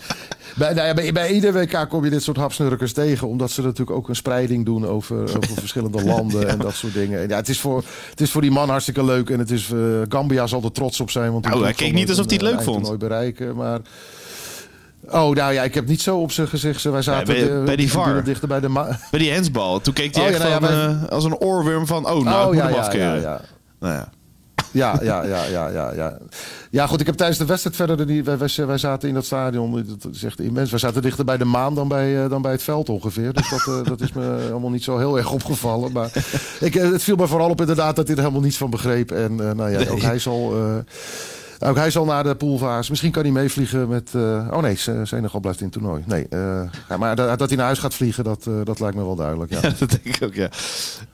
Bij, 0.57 0.73
nou 0.73 0.87
ja, 0.87 0.93
bij, 0.93 1.11
bij 1.11 1.31
ieder 1.31 1.53
WK 1.53 1.85
kom 1.89 2.03
je 2.03 2.09
dit 2.09 2.23
soort 2.23 2.37
hapsnurkers 2.37 2.93
tegen. 2.93 3.27
Omdat 3.27 3.51
ze 3.51 3.61
natuurlijk 3.61 3.97
ook 3.97 4.09
een 4.09 4.15
spreiding 4.15 4.65
doen 4.65 4.85
over, 4.87 5.15
over 5.37 5.53
verschillende 5.53 6.03
landen 6.03 6.47
en 6.49 6.57
dat 6.59 6.73
soort 6.73 6.93
dingen. 6.93 7.21
En 7.21 7.27
ja, 7.29 7.35
het, 7.35 7.49
is 7.49 7.59
voor, 7.59 7.83
het 8.09 8.21
is 8.21 8.31
voor 8.31 8.41
die 8.41 8.51
man 8.51 8.69
hartstikke 8.69 9.03
leuk. 9.05 9.29
En 9.29 9.39
het 9.39 9.51
is, 9.51 9.71
eh, 9.71 9.79
Gambia 10.09 10.47
zal 10.47 10.63
er 10.63 10.71
trots 10.71 10.99
op 10.99 11.09
zijn. 11.09 11.31
Want 11.31 11.45
Nou, 11.45 11.63
hij 11.63 11.71
keek 11.73 11.81
nooit 11.81 11.93
niet 11.93 12.09
alsof 12.09 12.25
hij 12.25 12.33
het 12.33 12.43
leuk 12.43 12.53
eh, 12.57 12.61
vond. 12.63 12.75
eindtoernooi 12.75 13.09
bereiken, 13.09 13.55
maar... 13.55 13.79
Oh, 15.09 15.35
nou 15.35 15.53
ja, 15.53 15.63
ik 15.63 15.73
heb 15.73 15.87
niet 15.87 16.01
zo 16.01 16.17
op 16.17 16.31
zijn 16.31 16.47
gezicht. 16.47 16.83
Wij 16.83 17.01
zaten 17.01 17.25
bij- 17.25 17.63
bij 17.63 17.75
die 17.75 17.91
VAR. 17.91 18.23
dichter 18.23 18.47
bij 18.47 18.59
de... 18.59 18.69
Bij 19.11 19.19
die 19.19 19.33
handsbal. 19.33 19.79
Toen 19.81 19.93
keek 19.93 20.15
hij 20.15 20.23
Oh, 20.23 20.29
echt 20.29 20.41
ja, 20.41 20.59
nou 20.59 20.73
ja, 20.73 20.87
van, 20.89 21.03
eh, 21.05 21.09
als 21.11 21.23
een 21.23 21.37
oorworm 21.37 21.87
van... 21.87 22.09
Oh, 22.09 22.23
nou, 22.23 22.41
oh, 22.41 22.45
moet 22.45 22.55
ja, 22.55 22.91
hem 22.91 23.21
ja. 23.21 23.41
Nou 23.79 23.93
ja. 23.93 24.09
Ja, 24.71 24.99
ja, 25.03 25.23
ja, 25.25 25.43
ja, 25.45 25.69
ja, 25.69 25.91
ja. 25.95 26.17
Ja, 26.69 26.87
goed, 26.87 26.99
ik 26.99 27.05
heb 27.05 27.15
tijdens 27.15 27.37
de 27.39 27.45
wedstrijd 27.45 27.75
verder... 27.75 27.99
er 27.99 28.05
niet- 28.05 28.25
Wij, 28.25 28.37
wij, 28.67 28.77
zaten 28.77 29.07
in 29.09 29.13
dat 29.13 29.25
stadion, 29.25 29.85
dat 30.01 30.13
is 30.15 30.23
echt 30.23 30.39
immens. 30.39 30.69
Wij 30.69 30.79
zaten 30.79 31.01
dichter 31.01 31.25
bij 31.25 31.37
de 31.37 31.45
maan 31.45 31.75
dan 31.75 31.87
bij, 31.87 32.23
eh, 32.23 32.29
dan 32.29 32.41
bij 32.41 32.51
het 32.51 32.63
veld 32.63 32.89
ongeveer. 32.89 33.33
Dus 33.33 33.49
dat, 33.49 33.67
eh, 33.67 33.83
dat 33.83 34.01
is 34.01 34.13
me 34.13 34.37
allemaal 34.51 34.69
niet 34.69 34.83
zo 34.83 34.97
heel 34.97 35.17
erg 35.17 35.31
opgevallen. 35.31 35.91
Maar 35.91 36.11
ik, 36.59 36.75
eh, 36.75 36.91
het 36.91 37.03
viel 37.03 37.15
me 37.15 37.27
vooral 37.27 37.49
op 37.49 37.59
inderdaad 37.59 37.95
dat 37.95 38.07
hij 38.07 38.15
er 38.15 38.21
helemaal 38.21 38.43
niets 38.43 38.57
van 38.57 38.69
begreep. 38.69 39.11
En 39.11 39.35
nou 39.35 39.69
ja, 39.69 39.89
ook 39.89 40.01
hij 40.01 40.19
zal... 40.19 40.53
ook 41.59 41.75
hij 41.75 41.91
zal 41.91 42.05
naar 42.05 42.23
de 42.23 42.35
poolfase. 42.35 42.89
Misschien 42.89 43.11
kan 43.11 43.23
hij 43.23 43.31
meevliegen 43.31 43.87
met... 43.87 44.09
eh, 44.15 44.47
oh 44.51 44.61
nee, 44.61 44.75
Se- 44.75 45.01
Senegal 45.03 45.39
blijft 45.39 45.59
in 45.59 45.65
het 45.65 45.73
toernooi. 45.73 46.03
Nee, 46.05 46.27
eh, 46.29 46.61
ja, 46.89 46.97
maar 46.97 47.15
dat, 47.15 47.39
dat 47.39 47.47
hij 47.47 47.57
naar 47.57 47.65
huis 47.65 47.79
gaat 47.79 47.93
vliegen, 47.93 48.23
dat, 48.23 48.45
eh, 48.47 48.53
dat 48.63 48.79
lijkt 48.79 48.95
me 48.95 49.03
wel 49.03 49.15
duidelijk. 49.15 49.51
Ja. 49.51 49.59
Ja, 49.67 49.73
dat 49.79 49.89
denk 49.89 50.03
ik 50.15 50.23
ook, 50.23 50.33
ja. 50.33 50.49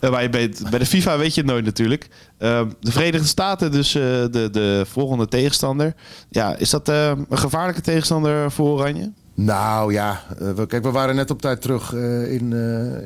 Maar 0.09 0.21
je 0.21 0.29
bent, 0.29 0.69
bij 0.69 0.79
de 0.79 0.85
FIFA 0.85 1.17
weet 1.17 1.35
je 1.35 1.41
het 1.41 1.49
nooit 1.49 1.65
natuurlijk. 1.65 2.07
Ehm, 2.37 2.69
de 2.79 2.91
Verenigde 2.91 3.27
Staten, 3.27 3.71
dus 3.71 3.91
de, 3.91 4.49
de 4.51 4.85
volgende 4.87 5.27
tegenstander. 5.27 5.93
Ja, 6.29 6.55
is 6.55 6.69
dat 6.69 6.87
een 6.87 7.25
gevaarlijke 7.29 7.81
tegenstander 7.81 8.51
voor 8.51 8.69
Oranje? 8.69 9.11
Nou 9.35 9.93
ja, 9.93 10.21
we, 10.37 10.65
kijk, 10.67 10.83
we 10.83 10.91
waren 10.91 11.15
net 11.15 11.29
op 11.31 11.41
tijd 11.41 11.61
terug 11.61 11.93
in, 12.27 12.53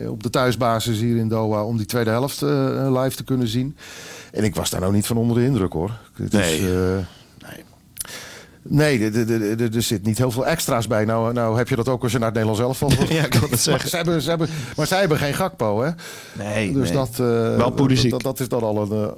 op 0.09 0.23
de 0.23 0.29
thuisbasis 0.29 0.99
hier 0.99 1.17
in 1.17 1.27
Doha 1.27 1.63
om 1.63 1.77
die 1.77 1.85
tweede 1.85 2.09
helft 2.09 2.41
live 3.01 3.15
te 3.15 3.23
kunnen 3.23 3.47
zien. 3.47 3.77
En 4.31 4.43
ik 4.43 4.55
was 4.55 4.69
daar 4.69 4.81
nou 4.81 4.93
niet 4.93 5.05
van 5.05 5.17
onder 5.17 5.37
de 5.37 5.43
indruk 5.43 5.73
hoor. 5.73 5.91
Het 6.13 6.31
Nee. 6.31 6.59
Is, 6.59 6.65
nee, 8.67 8.99
er- 8.99 9.15
er- 9.15 9.31
er- 9.41 9.61
er- 9.61 9.75
er 9.75 9.81
zit 9.81 10.05
niet 10.05 10.17
heel 10.17 10.31
veel 10.31 10.45
extra's 10.45 10.87
bij. 10.87 11.05
Nou, 11.05 11.33
nou 11.33 11.57
heb 11.57 11.69
je 11.69 11.75
dat 11.75 11.87
ook 11.89 12.03
als 12.03 12.11
je 12.11 12.17
naar 12.17 12.31
het 12.31 12.37
Nederlands 12.37 12.77
zelf 12.77 12.77
van 12.97 13.05
Ja, 13.17 13.25
ik 13.25 13.33
wou 13.33 13.41
het 13.43 13.49
maar, 13.51 13.59
zeggen. 13.59 13.89
ze 13.89 13.95
hebben, 13.95 14.21
ze 14.21 14.29
hebben, 14.29 14.47
maar 14.75 14.87
zij 14.87 14.99
hebben 14.99 15.17
geen 15.17 15.33
Gakpo 15.33 15.81
hè. 15.81 15.89
Nee, 16.37 16.73
Dus 16.73 16.91
dat, 16.91 17.09
eh, 17.11 17.17
Wel 17.55 17.71
Pulisic. 17.71 18.11
dat, 18.11 18.21
dat 18.21 18.39
is 18.39 18.47
dan 18.49 18.61
al 18.61 18.81
een... 18.91 19.11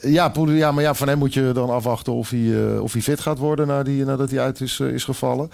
eh, 0.00 0.12
ja, 0.12 0.28
Poel- 0.28 0.50
ja, 0.50 0.72
maar 0.72 0.82
ja, 0.82 0.94
van 0.94 1.08
hem 1.08 1.18
moet 1.18 1.34
je 1.34 1.50
dan 1.54 1.70
afwachten 1.70 2.12
of 2.12 2.30
hij, 2.30 2.72
eh, 2.74 2.82
of 2.82 2.92
hij 2.92 3.02
fit 3.02 3.20
gaat 3.20 3.38
worden 3.38 3.66
na 3.66 3.82
die, 3.82 4.04
nadat 4.04 4.30
hij 4.30 4.40
uit 4.40 4.60
is, 4.60 4.80
is 4.80 5.04
gevallen. 5.04 5.50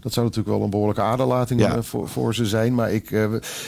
Dat 0.00 0.12
zou 0.12 0.26
natuurlijk 0.26 0.54
wel 0.54 0.64
een 0.64 0.70
behoorlijke 0.70 1.02
aderlating 1.02 1.60
Ja. 1.60 1.82
voor, 1.82 2.08
voor 2.08 2.34
ze 2.34 2.46
zijn. 2.46 2.74
Maar 2.74 2.92
ik, 2.92 3.10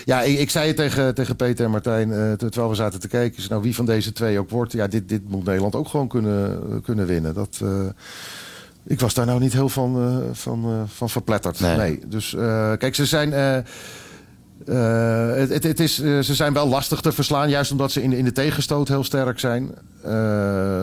ja, 0.05 0.23
ik, 0.23 0.39
ik 0.39 0.51
zei 0.51 0.67
het 0.67 0.77
tegen, 0.77 1.15
tegen 1.15 1.37
Peter 1.37 1.65
en 1.65 1.71
Martijn 1.71 2.37
terwijl 2.39 2.69
we 2.69 2.75
zaten 2.75 3.01
te 3.01 3.09
kijken. 3.09 3.39
Is, 3.39 3.49
nou, 3.49 3.63
wie 3.63 3.75
van 3.75 3.87
deze 3.87 4.13
twee 4.13 4.39
ook 4.39 4.51
wordt, 4.51 4.73
ja, 4.73 4.87
dit, 4.87 5.09
dit 5.09 5.29
moet 5.29 5.45
Nederland 5.45 5.75
ook 5.75 5.89
gewoon 5.89 6.09
kunnen, 6.09 6.61
kunnen 6.85 7.07
winnen. 7.07 7.35
Dat, 7.35 7.61
ik 8.87 9.01
was 9.01 9.15
daar 9.15 9.27
nou 9.27 9.41
niet 9.41 9.53
heel 9.53 9.69
van, 9.69 9.97
eh, 9.97 10.17
van, 10.33 10.65
eh, 10.65 10.71
van 10.95 11.11
verpletterd. 11.11 11.61
Nee. 11.61 11.77
Nee. 11.77 12.01
Dus 12.07 12.35
eh, 12.35 12.73
kijk, 12.79 12.95
ze 12.95 13.07
zijn. 13.07 13.33
het, 14.65 15.49
het, 15.51 15.63
het 15.63 15.81
is, 15.81 15.95
ze 15.97 16.35
zijn 16.35 16.53
wel 16.53 16.69
lastig 16.69 17.01
te 17.01 17.13
verslaan, 17.13 17.49
juist 17.49 17.71
omdat 17.71 17.93
ze 17.93 18.03
in, 18.03 18.11
de- 18.11 18.17
in 18.19 18.25
de 18.25 18.33
tegenstoot 18.33 18.89
heel 18.89 19.05
sterk 19.05 19.39
zijn. 19.39 19.71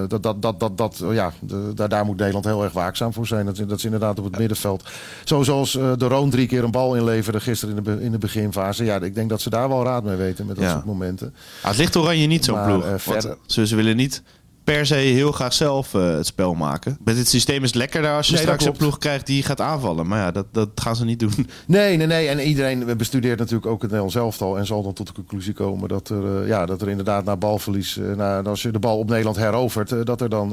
Dat, 0.08 0.24
dat, 0.24 0.42
dat, 0.42 0.60
dat, 0.60 0.78
dat, 0.78 1.04
ja, 1.12 1.32
de- 1.40 1.72
daar, 1.76 1.90
daar 1.90 2.06
moet 2.06 2.18
Nederland 2.18 2.46
heel 2.46 2.64
erg 2.64 2.74
waakzaam 2.74 3.14
voor 3.14 3.28
zijn. 3.28 3.46
Dat, 3.46 3.56
dat 3.56 3.78
is 3.78 3.86
inderdaad 3.86 4.20
op 4.20 4.26
het 4.26 4.38
middenveld. 4.38 4.84
Zo 5.24 5.44
zoals 5.44 5.72
de 5.72 5.96
Roon 6.08 6.30
drie 6.30 6.48
keer 6.48 6.64
een 6.64 6.72
bal 6.72 6.96
inleverde 6.96 7.40
gisteren 7.40 7.78
in 7.78 7.84
de, 7.84 8.04
in 8.04 8.12
de 8.12 8.18
beginfase. 8.18 8.84
Ja, 8.84 9.00
ik 9.00 9.16
denk 9.16 9.30
dat 9.30 9.42
ze 9.42 9.50
daar 9.50 9.70
wel 9.70 9.84
raad 9.84 10.04
mee 10.04 10.16
weten 10.16 10.46
met 10.46 10.56
dat 10.56 10.66
Ja. 10.66 10.72
soort 10.72 10.86
momenten. 10.86 11.34
Ah, 11.62 11.68
het 11.70 11.78
ligt 11.78 11.96
Oranje 11.96 12.28
niet 12.28 12.46
zo'n 12.46 12.64
ploeg. 12.66 13.04
Want 13.06 13.36
ze, 13.46 13.68
ze 13.68 13.76
willen 13.76 13.96
niet 13.96 14.22
per 14.64 14.86
se 14.86 14.96
heel 14.96 15.32
graag 15.32 15.54
zelf 15.54 15.94
eh, 15.94 16.16
het 16.16 16.26
spel 16.26 16.54
maken. 16.54 16.98
Met 17.04 17.16
dit 17.16 17.28
systeem 17.28 17.64
is 17.64 17.68
het 17.68 17.78
lekkerder 17.78 18.12
als 18.12 18.28
je 18.28 18.34
Nee, 18.34 18.42
straks 18.42 18.66
een 18.66 18.72
ploeg 18.72 18.98
krijgt 18.98 19.26
die 19.26 19.44
gaat 19.44 19.62
aanvallen. 19.62 20.08
Maar 20.08 20.20
ja, 20.20 20.32
dat, 20.32 20.46
dat 20.52 20.70
gaan 20.76 20.96
ze 20.96 21.06
niet 21.06 21.20
doen. 21.20 21.30
Nee, 21.68 21.98
nee, 21.98 22.08
nee. 22.08 22.28
En 22.28 22.40
iedereen 22.40 22.98
bestudeert 22.98 23.40
natuurlijk 23.40 23.66
ook 23.66 23.82
het 23.82 23.92
Nederlands 23.92 24.16
elftal. 24.16 24.58
En 24.58 24.66
zal 24.66 24.84
dan 24.84 24.94
tot 24.94 25.08
de 25.08 25.14
conclusie 25.14 25.54
komen 25.54 25.90
dat 25.90 26.10
er, 26.10 26.42
eh, 26.42 26.48
ja, 26.48 26.66
dat 26.66 26.82
er 26.82 26.90
inderdaad 26.90 27.26
na 27.26 27.38
balverlies... 27.38 27.98
eh, 27.98 28.16
na, 28.16 28.42
als 28.42 28.62
je 28.62 28.72
de 28.72 28.80
bal 28.80 28.98
op 28.98 29.10
Nederland 29.10 29.38
herovert... 29.38 30.06
dat 30.06 30.22
er 30.22 30.30
dan, 30.30 30.50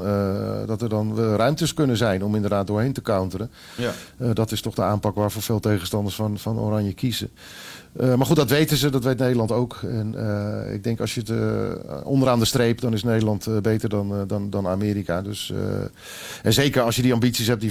dat 0.67 0.83
er 0.83 0.89
dan 0.89 1.19
ruimtes 1.19 1.75
kunnen 1.75 1.97
zijn 1.97 2.25
om 2.25 2.35
inderdaad 2.35 2.67
doorheen 2.67 2.93
te 2.93 3.03
counteren. 3.03 3.51
Ja. 3.77 3.93
Dat 4.33 4.53
is 4.53 4.61
toch 4.61 4.75
de 4.75 4.83
aanpak 4.83 5.15
waarvoor 5.15 5.43
veel 5.43 5.61
tegenstanders 5.61 6.15
van, 6.15 6.39
van 6.39 6.59
Oranje 6.59 6.93
kiezen. 6.93 7.31
Eh, 7.97 8.15
maar 8.15 8.27
goed, 8.27 8.37
dat 8.37 8.51
weten 8.51 8.77
ze, 8.77 8.91
dat 8.91 9.05
weet 9.05 9.19
Nederland 9.19 9.53
ook. 9.53 9.81
En 9.83 10.15
eh, 10.67 10.75
ik 10.75 10.85
denk 10.85 11.01
als 11.01 11.15
je 11.15 11.21
het 11.21 11.31
eh, 11.31 12.07
onderaan 12.07 12.39
de 12.39 12.45
streep, 12.45 12.81
dan 12.81 12.93
is 12.93 13.03
Nederland 13.03 13.49
beter 13.63 13.89
dan, 13.89 14.25
dan, 14.27 14.51
dan 14.51 14.67
Amerika. 14.67 15.23
Dus, 15.23 15.53
en 16.43 16.53
zeker 16.53 16.83
als 16.83 16.97
je 16.97 17.03
die 17.03 17.13
ambities 17.13 17.47
hebt 17.47 17.61
die 17.61 17.71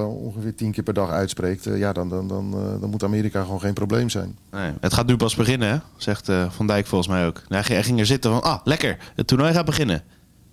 eh, 0.00 0.22
ongeveer 0.24 0.54
tien 0.54 0.72
keer 0.72 0.84
per 0.84 0.94
dag 0.94 1.10
uitspreekt, 1.10 1.64
ja, 1.64 1.92
dan, 1.92 2.08
dan, 2.08 2.28
dan, 2.28 2.50
dan 2.80 2.90
moet 2.90 3.04
Amerika 3.04 3.42
gewoon 3.42 3.60
geen 3.60 3.74
probleem 3.74 4.08
zijn. 4.10 4.38
Nee, 4.50 4.72
het 4.80 4.94
gaat 4.94 5.06
nu 5.06 5.16
pas 5.16 5.34
beginnen, 5.34 5.68
hè? 5.68 5.76
zegt 5.96 6.30
Van 6.48 6.66
Dijk 6.66 6.86
volgens 6.86 7.10
mij 7.10 7.26
ook. 7.26 7.42
Nou, 7.48 7.64
hij, 7.66 7.82
ging- 7.82 8.00
er 8.00 8.06
zitten 8.06 8.30
van, 8.30 8.42
ah, 8.42 8.60
lekker, 8.64 8.96
het 9.14 9.26
toernooi 9.26 9.52
gaat 9.52 9.64
beginnen. 9.64 10.02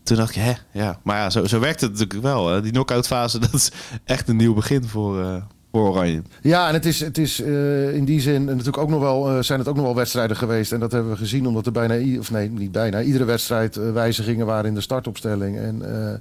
Toen 0.03 0.17
dacht 0.17 0.35
ik, 0.35 0.41
hè, 0.41 0.53
ja. 0.71 0.99
Maar 1.03 1.17
ja, 1.17 1.29
zo, 1.29 1.45
zo 1.45 1.59
werkt 1.59 1.81
het 1.81 1.91
natuurlijk 1.91 2.21
wel. 2.21 2.47
Hè? 2.49 2.61
Die 2.61 2.71
knock-out 2.71 3.07
fase, 3.07 3.39
dat 3.49 3.53
is 3.53 3.71
echt 4.05 4.27
een 4.29 4.35
nieuw 4.35 4.53
begin 4.53 4.83
voor, 4.87 5.43
voor 5.73 5.89
Oranje. 5.89 6.21
Ja, 6.41 6.67
en 6.67 6.73
het 6.73 6.85
is, 6.85 6.99
het 6.99 7.17
is 7.17 7.41
eh, 7.41 7.95
in 7.95 8.05
die 8.05 8.21
zin 8.21 8.45
natuurlijk 8.45 8.77
ook 8.77 8.89
nog 8.89 8.99
wel, 9.01 9.29
eh, 9.29 9.37
zijn 9.41 9.59
het 9.59 9.67
ook 9.67 9.75
nog 9.75 9.85
wel 9.85 9.95
wedstrijden 9.95 10.37
geweest. 10.37 10.71
En 10.71 10.79
dat 10.79 10.91
hebben 10.91 11.11
we 11.11 11.17
gezien, 11.17 11.47
omdat 11.47 11.65
er 11.65 11.71
bijna, 11.71 11.95
i- 11.97 12.19
of 12.19 12.31
nee, 12.31 12.49
niet 12.49 12.71
bijna, 12.71 13.01
iedere 13.01 13.23
wedstrijd 13.25 13.77
eh, 13.77 13.91
wijzigingen 13.91 14.45
waren 14.45 14.65
in 14.65 14.73
de 14.75 14.81
startopstelling. 14.81 15.57
En, 15.57 15.81
eh, 15.85 16.13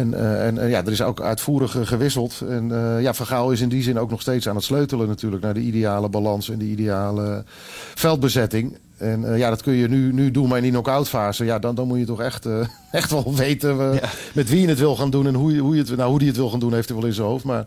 en, 0.00 0.14
eh, 0.14 0.46
en 0.46 0.68
ja, 0.68 0.84
er 0.84 0.92
is 0.92 1.02
ook 1.02 1.20
uitvoerig 1.20 1.76
gewisseld. 1.82 2.42
En 2.48 2.72
eh, 2.96 3.02
ja, 3.02 3.14
Van 3.14 3.26
Gaal 3.26 3.50
is 3.50 3.60
in 3.60 3.68
die 3.68 3.82
zin 3.82 3.98
ook 3.98 4.10
nog 4.10 4.20
steeds 4.20 4.48
aan 4.48 4.56
het 4.56 4.64
sleutelen 4.64 5.08
natuurlijk 5.08 5.42
naar 5.42 5.54
de 5.54 5.60
ideale 5.60 6.08
balans 6.08 6.50
en 6.50 6.58
de 6.58 6.64
ideale 6.64 7.44
veldbezetting. 7.94 8.76
En 8.96 9.32
eh, 9.32 9.38
ja, 9.38 9.48
dat 9.48 9.62
kun 9.62 9.72
je 9.72 9.88
nu, 9.88 10.12
nu 10.12 10.30
doen, 10.30 10.48
maar 10.48 10.56
in 10.56 10.62
die 10.62 10.72
knock-out 10.72 11.08
fase, 11.08 11.44
ja, 11.44 11.58
dan, 11.58 11.74
dan 11.74 11.86
moet 11.86 11.98
je 11.98 12.04
toch 12.04 12.20
echt, 12.20 12.46
eh, 12.46 12.66
echt 13.00 13.10
wel 13.10 13.34
weten 13.34 14.00
met 14.34 14.48
wie 14.48 14.60
je 14.60 14.68
het 14.68 14.78
wil 14.78 14.96
gaan 14.96 15.10
doen. 15.10 15.26
En 15.26 15.34
hoe, 15.34 15.52
je, 15.54 15.60
hoe, 15.60 15.74
je 15.74 15.80
het, 15.82 15.96
nou, 15.96 16.10
hoe 16.10 16.18
die 16.18 16.28
het 16.28 16.36
wil 16.36 16.50
gaan 16.50 16.60
doen, 16.60 16.74
heeft 16.74 16.88
hij 16.88 16.96
wel 16.98 17.06
in 17.06 17.14
zijn 17.14 17.26
hoofd. 17.26 17.44
Maar 17.44 17.64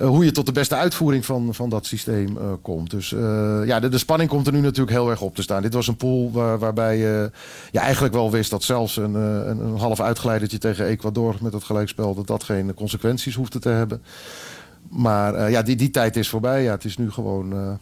hoe 0.00 0.24
je 0.24 0.32
tot 0.32 0.46
de 0.46 0.52
beste 0.52 0.74
uitvoering 0.74 1.24
van, 1.24 1.54
van 1.54 1.68
dat 1.68 1.86
systeem 1.86 2.36
eh, 2.36 2.44
komt. 2.62 2.90
Dus 2.90 3.12
eh, 3.12 3.60
ja, 3.64 3.80
de, 3.80 3.88
de 3.88 3.98
spanning 3.98 4.30
komt 4.30 4.46
er 4.46 4.52
nu 4.52 4.60
natuurlijk 4.60 4.96
heel 4.96 5.10
erg 5.10 5.20
op 5.20 5.34
te 5.34 5.42
staan. 5.42 5.62
Dit 5.62 5.74
was 5.74 5.86
een 5.88 5.96
pool 5.96 6.30
waar, 6.32 6.58
waarbij 6.58 6.98
je 6.98 7.30
ja, 7.70 7.80
eigenlijk 7.80 8.14
wel 8.14 8.30
wist 8.30 8.50
dat 8.50 8.62
zelfs 8.62 8.96
een, 8.96 9.16
eh, 9.16 9.22
een, 9.22 9.60
een 9.60 9.78
half 9.78 10.00
uitgeleidertje 10.00 10.58
tegen 10.58 10.86
Ecuador 10.86 11.36
met 11.40 11.52
het 11.52 11.64
gelijkspel, 11.64 12.14
dat 12.14 12.26
dat 12.26 12.42
geen 12.42 12.74
consequenties 12.74 13.34
hoefde 13.34 13.58
te 13.58 13.68
hebben. 13.68 14.02
Maar 14.88 15.34
eh, 15.34 15.50
ja, 15.50 15.62
die, 15.62 15.76
die 15.76 15.90
tijd 15.90 16.16
is 16.16 16.28
voorbij. 16.28 16.62
Ja, 16.62 16.70
het 16.72 16.84
is 16.84 16.96
nu 16.96 17.10
gewoon 17.10 17.52
eh, 17.52 17.72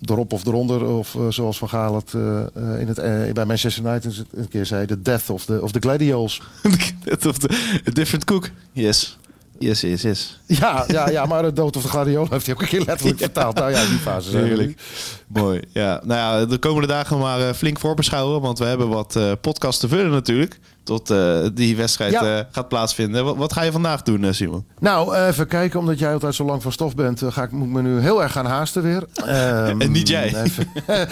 erop 0.00 0.32
of 0.32 0.46
eronder. 0.46 0.84
Of 0.84 1.14
eh, 1.14 1.28
zoals 1.28 1.58
Van 1.58 1.68
Gaal 1.68 1.94
het, 1.94 2.14
eh, 2.14 2.40
eh, 2.40 2.80
in 2.80 2.88
het, 2.88 2.98
eh, 2.98 3.32
bij 3.32 3.44
Manchester 3.44 3.84
United 3.84 4.24
een 4.32 4.48
keer 4.48 4.66
zei, 4.66 4.86
de 4.86 5.02
death 5.02 5.30
of 5.30 5.44
the, 5.44 5.62
of 5.62 5.72
the 5.72 5.80
gladiolus. 5.80 6.42
Of 7.26 7.44
A 7.88 7.90
different 7.92 8.24
cook. 8.24 8.50
Yes. 8.72 9.18
Yes, 9.58 9.80
yes, 9.80 10.02
yes. 10.02 10.40
Ja, 10.46 10.84
ja, 10.88 11.08
ja, 11.10 11.24
maar 11.26 11.42
de 11.42 11.52
dood 11.52 11.76
of 11.76 11.82
de 11.82 11.88
gladiolen 11.88 12.32
heeft 12.32 12.46
hij 12.46 12.54
ook 12.54 12.62
een 12.62 12.68
keer 12.68 12.82
letterlijk 12.86 13.18
vertaald. 13.18 13.54
Nou 13.56 13.70
ja, 13.70 13.84
die 13.86 13.98
fase. 13.98 14.36
Heerlijk. 14.36 14.80
Mooi. 15.26 15.60
Ja, 15.72 16.00
nou 16.04 16.40
ja, 16.40 16.46
de 16.46 16.58
komende 16.58 16.86
dagen 16.88 17.18
maar 17.18 17.40
eh, 17.48 17.54
flink 17.54 17.78
voorbeschouwen. 17.78 18.40
Want 18.40 18.58
we 18.58 18.64
hebben 18.64 18.88
wat 18.88 19.16
eh 19.16 19.32
podcasts 19.40 19.80
te 19.80 19.88
vullen 19.88 20.10
natuurlijk. 20.10 20.58
Tot 20.84 21.10
eh, 21.10 21.38
die 21.54 21.76
wedstrijd 21.76 22.12
Ja. 22.12 22.48
gaat 22.52 22.68
plaatsvinden. 22.68 23.24
Wat, 23.24 23.36
wat 23.36 23.52
ga 23.52 23.62
je 23.62 23.72
vandaag 23.72 24.02
doen, 24.02 24.34
Simon? 24.34 24.64
Nou, 24.80 25.16
even 25.16 25.46
kijken, 25.46 25.78
omdat 25.80 25.98
jij 25.98 26.12
altijd 26.12 26.34
zo 26.34 26.44
lang 26.44 26.62
van 26.62 26.72
stof 26.72 26.94
bent, 26.94 27.22
ga 27.28 27.42
ik, 27.42 27.50
moet 27.50 27.66
ik 27.66 27.72
me 27.72 27.82
nu 27.82 28.00
heel 28.00 28.22
erg 28.22 28.32
gaan 28.32 28.46
haasten 28.46 28.82
weer. 28.82 29.04
Ehm, 29.14 29.80
En 29.82 29.92
niet 29.92 30.08
jij. 30.08 30.34
even- 30.42 30.68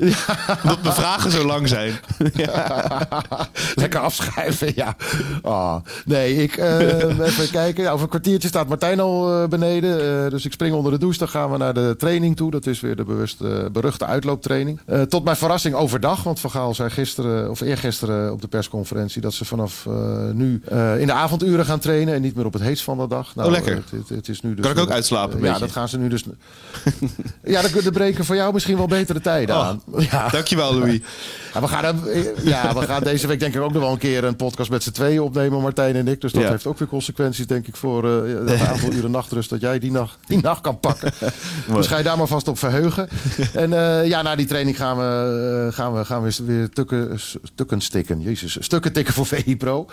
Omdat 0.62 0.82
mijn 0.82 0.94
vragen 0.94 1.30
zo 1.30 1.44
lang 1.44 1.68
zijn. 1.68 1.92
Lekker 3.74 4.00
afschrijven, 4.00 4.72
ja. 4.74 4.96
Ah, 5.42 5.76
nee, 6.04 6.42
ik 6.42 6.56
eh, 6.56 6.78
even 7.28 7.50
kijken. 7.50 7.82
Ja, 7.82 7.90
over 7.90 8.02
een 8.02 8.08
kwartiertje 8.08 8.48
staat 8.48 8.68
Martijn 8.68 9.00
al 9.00 9.42
eh, 9.42 9.48
beneden. 9.48 10.24
Eh, 10.24 10.30
dus 10.30 10.44
ik 10.44 10.52
spring 10.52 10.74
onder 10.74 10.92
de 10.92 10.98
douche. 10.98 11.18
Dan 11.18 11.28
gaan 11.28 11.50
we 11.50 11.56
naar 11.56 11.74
de 11.74 11.94
training 11.98 12.36
toe. 12.36 12.50
Dat 12.50 12.66
is 12.66 12.80
weer 12.80 12.96
de 12.96 13.04
bewuste, 13.04 13.68
beruchte 13.72 14.04
uitlooptraining. 14.06 14.80
Eh, 14.86 15.02
tot 15.02 15.24
mijn 15.24 15.36
verrassing 15.36 15.74
overdag. 15.74 16.22
Want 16.22 16.40
Van 16.40 16.50
Gaal 16.50 16.74
zei 16.74 16.90
gisteren, 16.90 17.50
of 17.50 17.60
eergisteren 17.60 18.32
op 18.32 18.40
de 18.40 18.48
persconferentie... 18.48 19.20
dat 19.20 19.34
ze 19.34 19.44
vanaf 19.44 19.86
eh, 19.86 19.94
nu 20.32 20.60
eh, 20.68 21.00
in 21.00 21.06
de 21.06 21.12
avonduren 21.12 21.64
gaan 21.64 21.78
trainen. 21.78 22.14
En 22.14 22.22
niet 22.22 22.34
meer 22.36 22.44
op 22.46 22.52
het 22.52 22.62
heetst 22.62 22.84
van 22.84 22.98
de 22.98 23.06
dag. 23.08 23.34
Nou, 23.34 23.48
Oh, 23.48 23.54
lekker. 23.54 23.72
eh, 23.72 23.78
Het, 23.78 23.90
het, 23.90 24.08
het 24.08 24.28
is 24.28 24.40
nu 24.40 24.54
dus, 24.54 24.64
Kan 24.64 24.74
ik 24.74 24.78
ook 24.80 24.88
eh, 24.88 24.94
uitslapen 24.94 25.36
ja, 25.36 25.42
beetje? 25.42 25.58
dat 25.58 25.72
gaan 25.72 25.88
ze 25.88 25.98
nu 25.98 26.08
dus... 26.08 26.24
ja, 27.44 27.62
dan, 27.62 27.70
dan 27.82 27.92
breken 27.92 28.24
voor 28.24 28.36
jou 28.36 28.52
misschien 28.52 28.76
wel 28.76 28.86
betere 28.86 29.20
tijden 29.20 29.56
Oh. 29.56 29.66
aan. 29.66 29.82
Ja. 29.98 30.28
Dankjewel, 30.28 30.74
Louis. 30.78 31.00
Ja, 31.54 31.60
we, 31.62 31.68
gaan, 31.68 31.84
hem- 31.84 32.00
ja, 32.42 32.74
we 32.74 32.82
gaan 32.82 33.02
deze 33.02 33.26
week 33.26 33.40
denk 33.40 33.54
ik 33.54 33.60
ook 33.60 33.72
nog 33.72 33.82
wel 33.82 33.92
een 33.92 33.98
keer 33.98 34.24
een 34.24 34.36
podcast 34.36 34.70
met 34.70 34.82
z'n 34.82 34.90
tweeën 34.90 35.20
opnemen, 35.20 35.60
Martijn 35.60 35.96
en 35.96 36.08
ik. 36.08 36.20
Dus 36.20 36.32
dat 36.32 36.42
Ja. 36.42 36.50
heeft 36.50 36.66
ook 36.66 36.78
weer 36.78 36.88
consequenties, 36.88 37.46
denk 37.46 37.66
ik, 37.66 37.76
voor 37.76 38.04
eh, 38.24 38.48
het 38.48 38.60
aantal 38.70 38.92
uren 38.92 39.10
nachtrust 39.10 39.50
dat 39.50 39.60
jij 39.60 39.78
die 39.78 39.90
nacht, 39.90 40.18
die 40.26 40.40
nacht 40.40 40.60
kan 40.60 40.80
pakken. 40.80 41.12
dus 41.74 41.86
ga 41.86 41.96
je 41.98 42.04
daar 42.04 42.18
maar 42.18 42.26
vast 42.26 42.48
op 42.48 42.58
verheugen. 42.58 43.08
en 43.54 43.72
eh, 43.72 44.06
ja, 44.08 44.22
na 44.22 44.36
die 44.36 44.46
training 44.46 44.76
gaan 44.76 44.96
we, 44.96 45.66
eh, 45.68 45.74
gaan 45.74 45.94
we, 45.94 46.04
gaan 46.04 46.22
we 46.22 46.36
weer 46.44 46.68
tukken, 46.70 47.20
stukken 47.42 47.80
stikken. 47.80 48.20
Jezus, 48.20 48.56
stukken 48.60 48.92
tikken 48.92 49.14
voor 49.14 49.26
VI 49.26 49.56
Pro. 49.56 49.86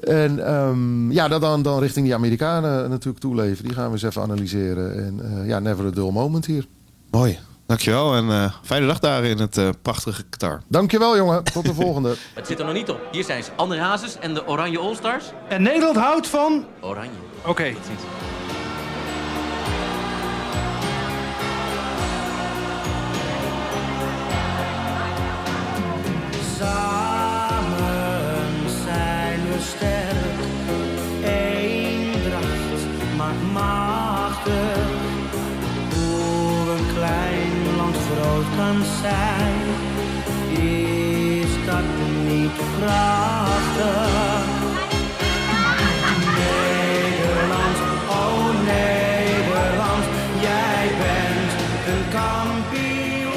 En 0.00 0.46
ehm, 0.46 1.10
ja, 1.12 1.28
dan- 1.28 1.40
dan, 1.40 1.62
dan 1.62 1.78
richting 1.80 2.04
die 2.04 2.14
Amerikanen 2.14 2.90
natuurlijk 2.90 3.18
toeleven. 3.18 3.64
Die 3.64 3.74
gaan 3.74 3.86
we 3.86 3.92
eens 3.92 4.02
even 4.02 4.22
analyseren. 4.22 5.04
En 5.06 5.20
eh, 5.40 5.48
ja, 5.48 5.58
never 5.58 5.86
a 5.86 5.90
dull 5.90 6.10
moment 6.10 6.46
hier. 6.46 6.66
Mooi. 7.10 7.38
Dankjewel 7.72 8.14
en 8.14 8.30
eh, 8.30 8.52
fijne 8.62 8.86
dag 8.86 8.98
daar 8.98 9.24
in 9.24 9.38
het 9.38 9.58
eh, 9.58 9.68
prachtige 9.82 10.22
Qatar. 10.22 10.62
Dankjewel 10.68 11.16
jongen, 11.16 11.44
tot 11.44 11.64
de 11.64 11.74
volgende. 11.74 12.14
Het 12.34 12.46
zit 12.46 12.58
er 12.58 12.64
nog 12.64 12.74
niet 12.74 12.90
op. 12.90 13.00
Hier 13.12 13.24
zijn 13.24 13.44
ze. 13.44 13.50
André 13.56 13.80
Hazes 13.80 14.18
en 14.18 14.34
de 14.34 14.46
Oranje 14.46 14.78
All-Stars. 14.78 15.24
En 15.48 15.62
Nederland 15.62 15.96
houdt 15.96 16.26
van... 16.26 16.64
Oranje. 16.80 17.10
Oké. 17.44 17.72
Tot 17.72 17.82
zijn, 38.80 39.60
is 40.64 41.66
dat 41.66 41.84
niet 42.26 42.52
prachtig? 42.78 44.44
Nederland, 46.38 47.76
oh 48.08 48.48
Nederland, 48.64 50.04
jij 50.40 50.88
bent 50.98 51.52
een 51.86 52.04
kampioen. 52.10 53.32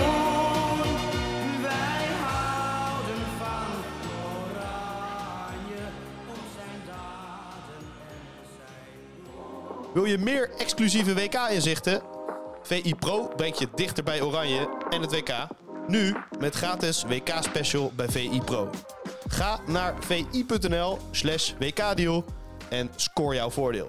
Wij 1.61 2.05
houden 2.25 3.21
van 3.37 3.67
Oranje, 4.35 5.83
om 6.27 6.41
zijn 6.55 6.79
daden 6.85 7.81
en 8.17 8.45
zijn 8.55 9.93
Wil 9.93 10.05
je 10.05 10.17
meer 10.17 10.49
exclusieve 10.57 11.13
WK-inzichten? 11.13 12.01
VI 12.67 12.95
Pro 12.95 13.27
brengt 13.35 13.59
je 13.59 13.67
dichter 13.75 14.03
bij 14.03 14.21
Oranje 14.21 14.67
en 14.95 15.01
het 15.01 15.11
WK. 15.11 15.47
Nu 15.87 16.15
met 16.39 16.55
gratis 16.55 17.03
WK-special 17.03 17.91
bij 17.95 18.09
VI 18.09 18.41
Pro. 18.45 18.69
Ga 19.27 19.59
naar 19.67 19.93
vi.nl 19.99 20.99
slash 21.11 21.53
WK-deal 21.59 22.25
en 22.69 22.89
score 22.95 23.35
jouw 23.35 23.49
voordeel. 23.49 23.87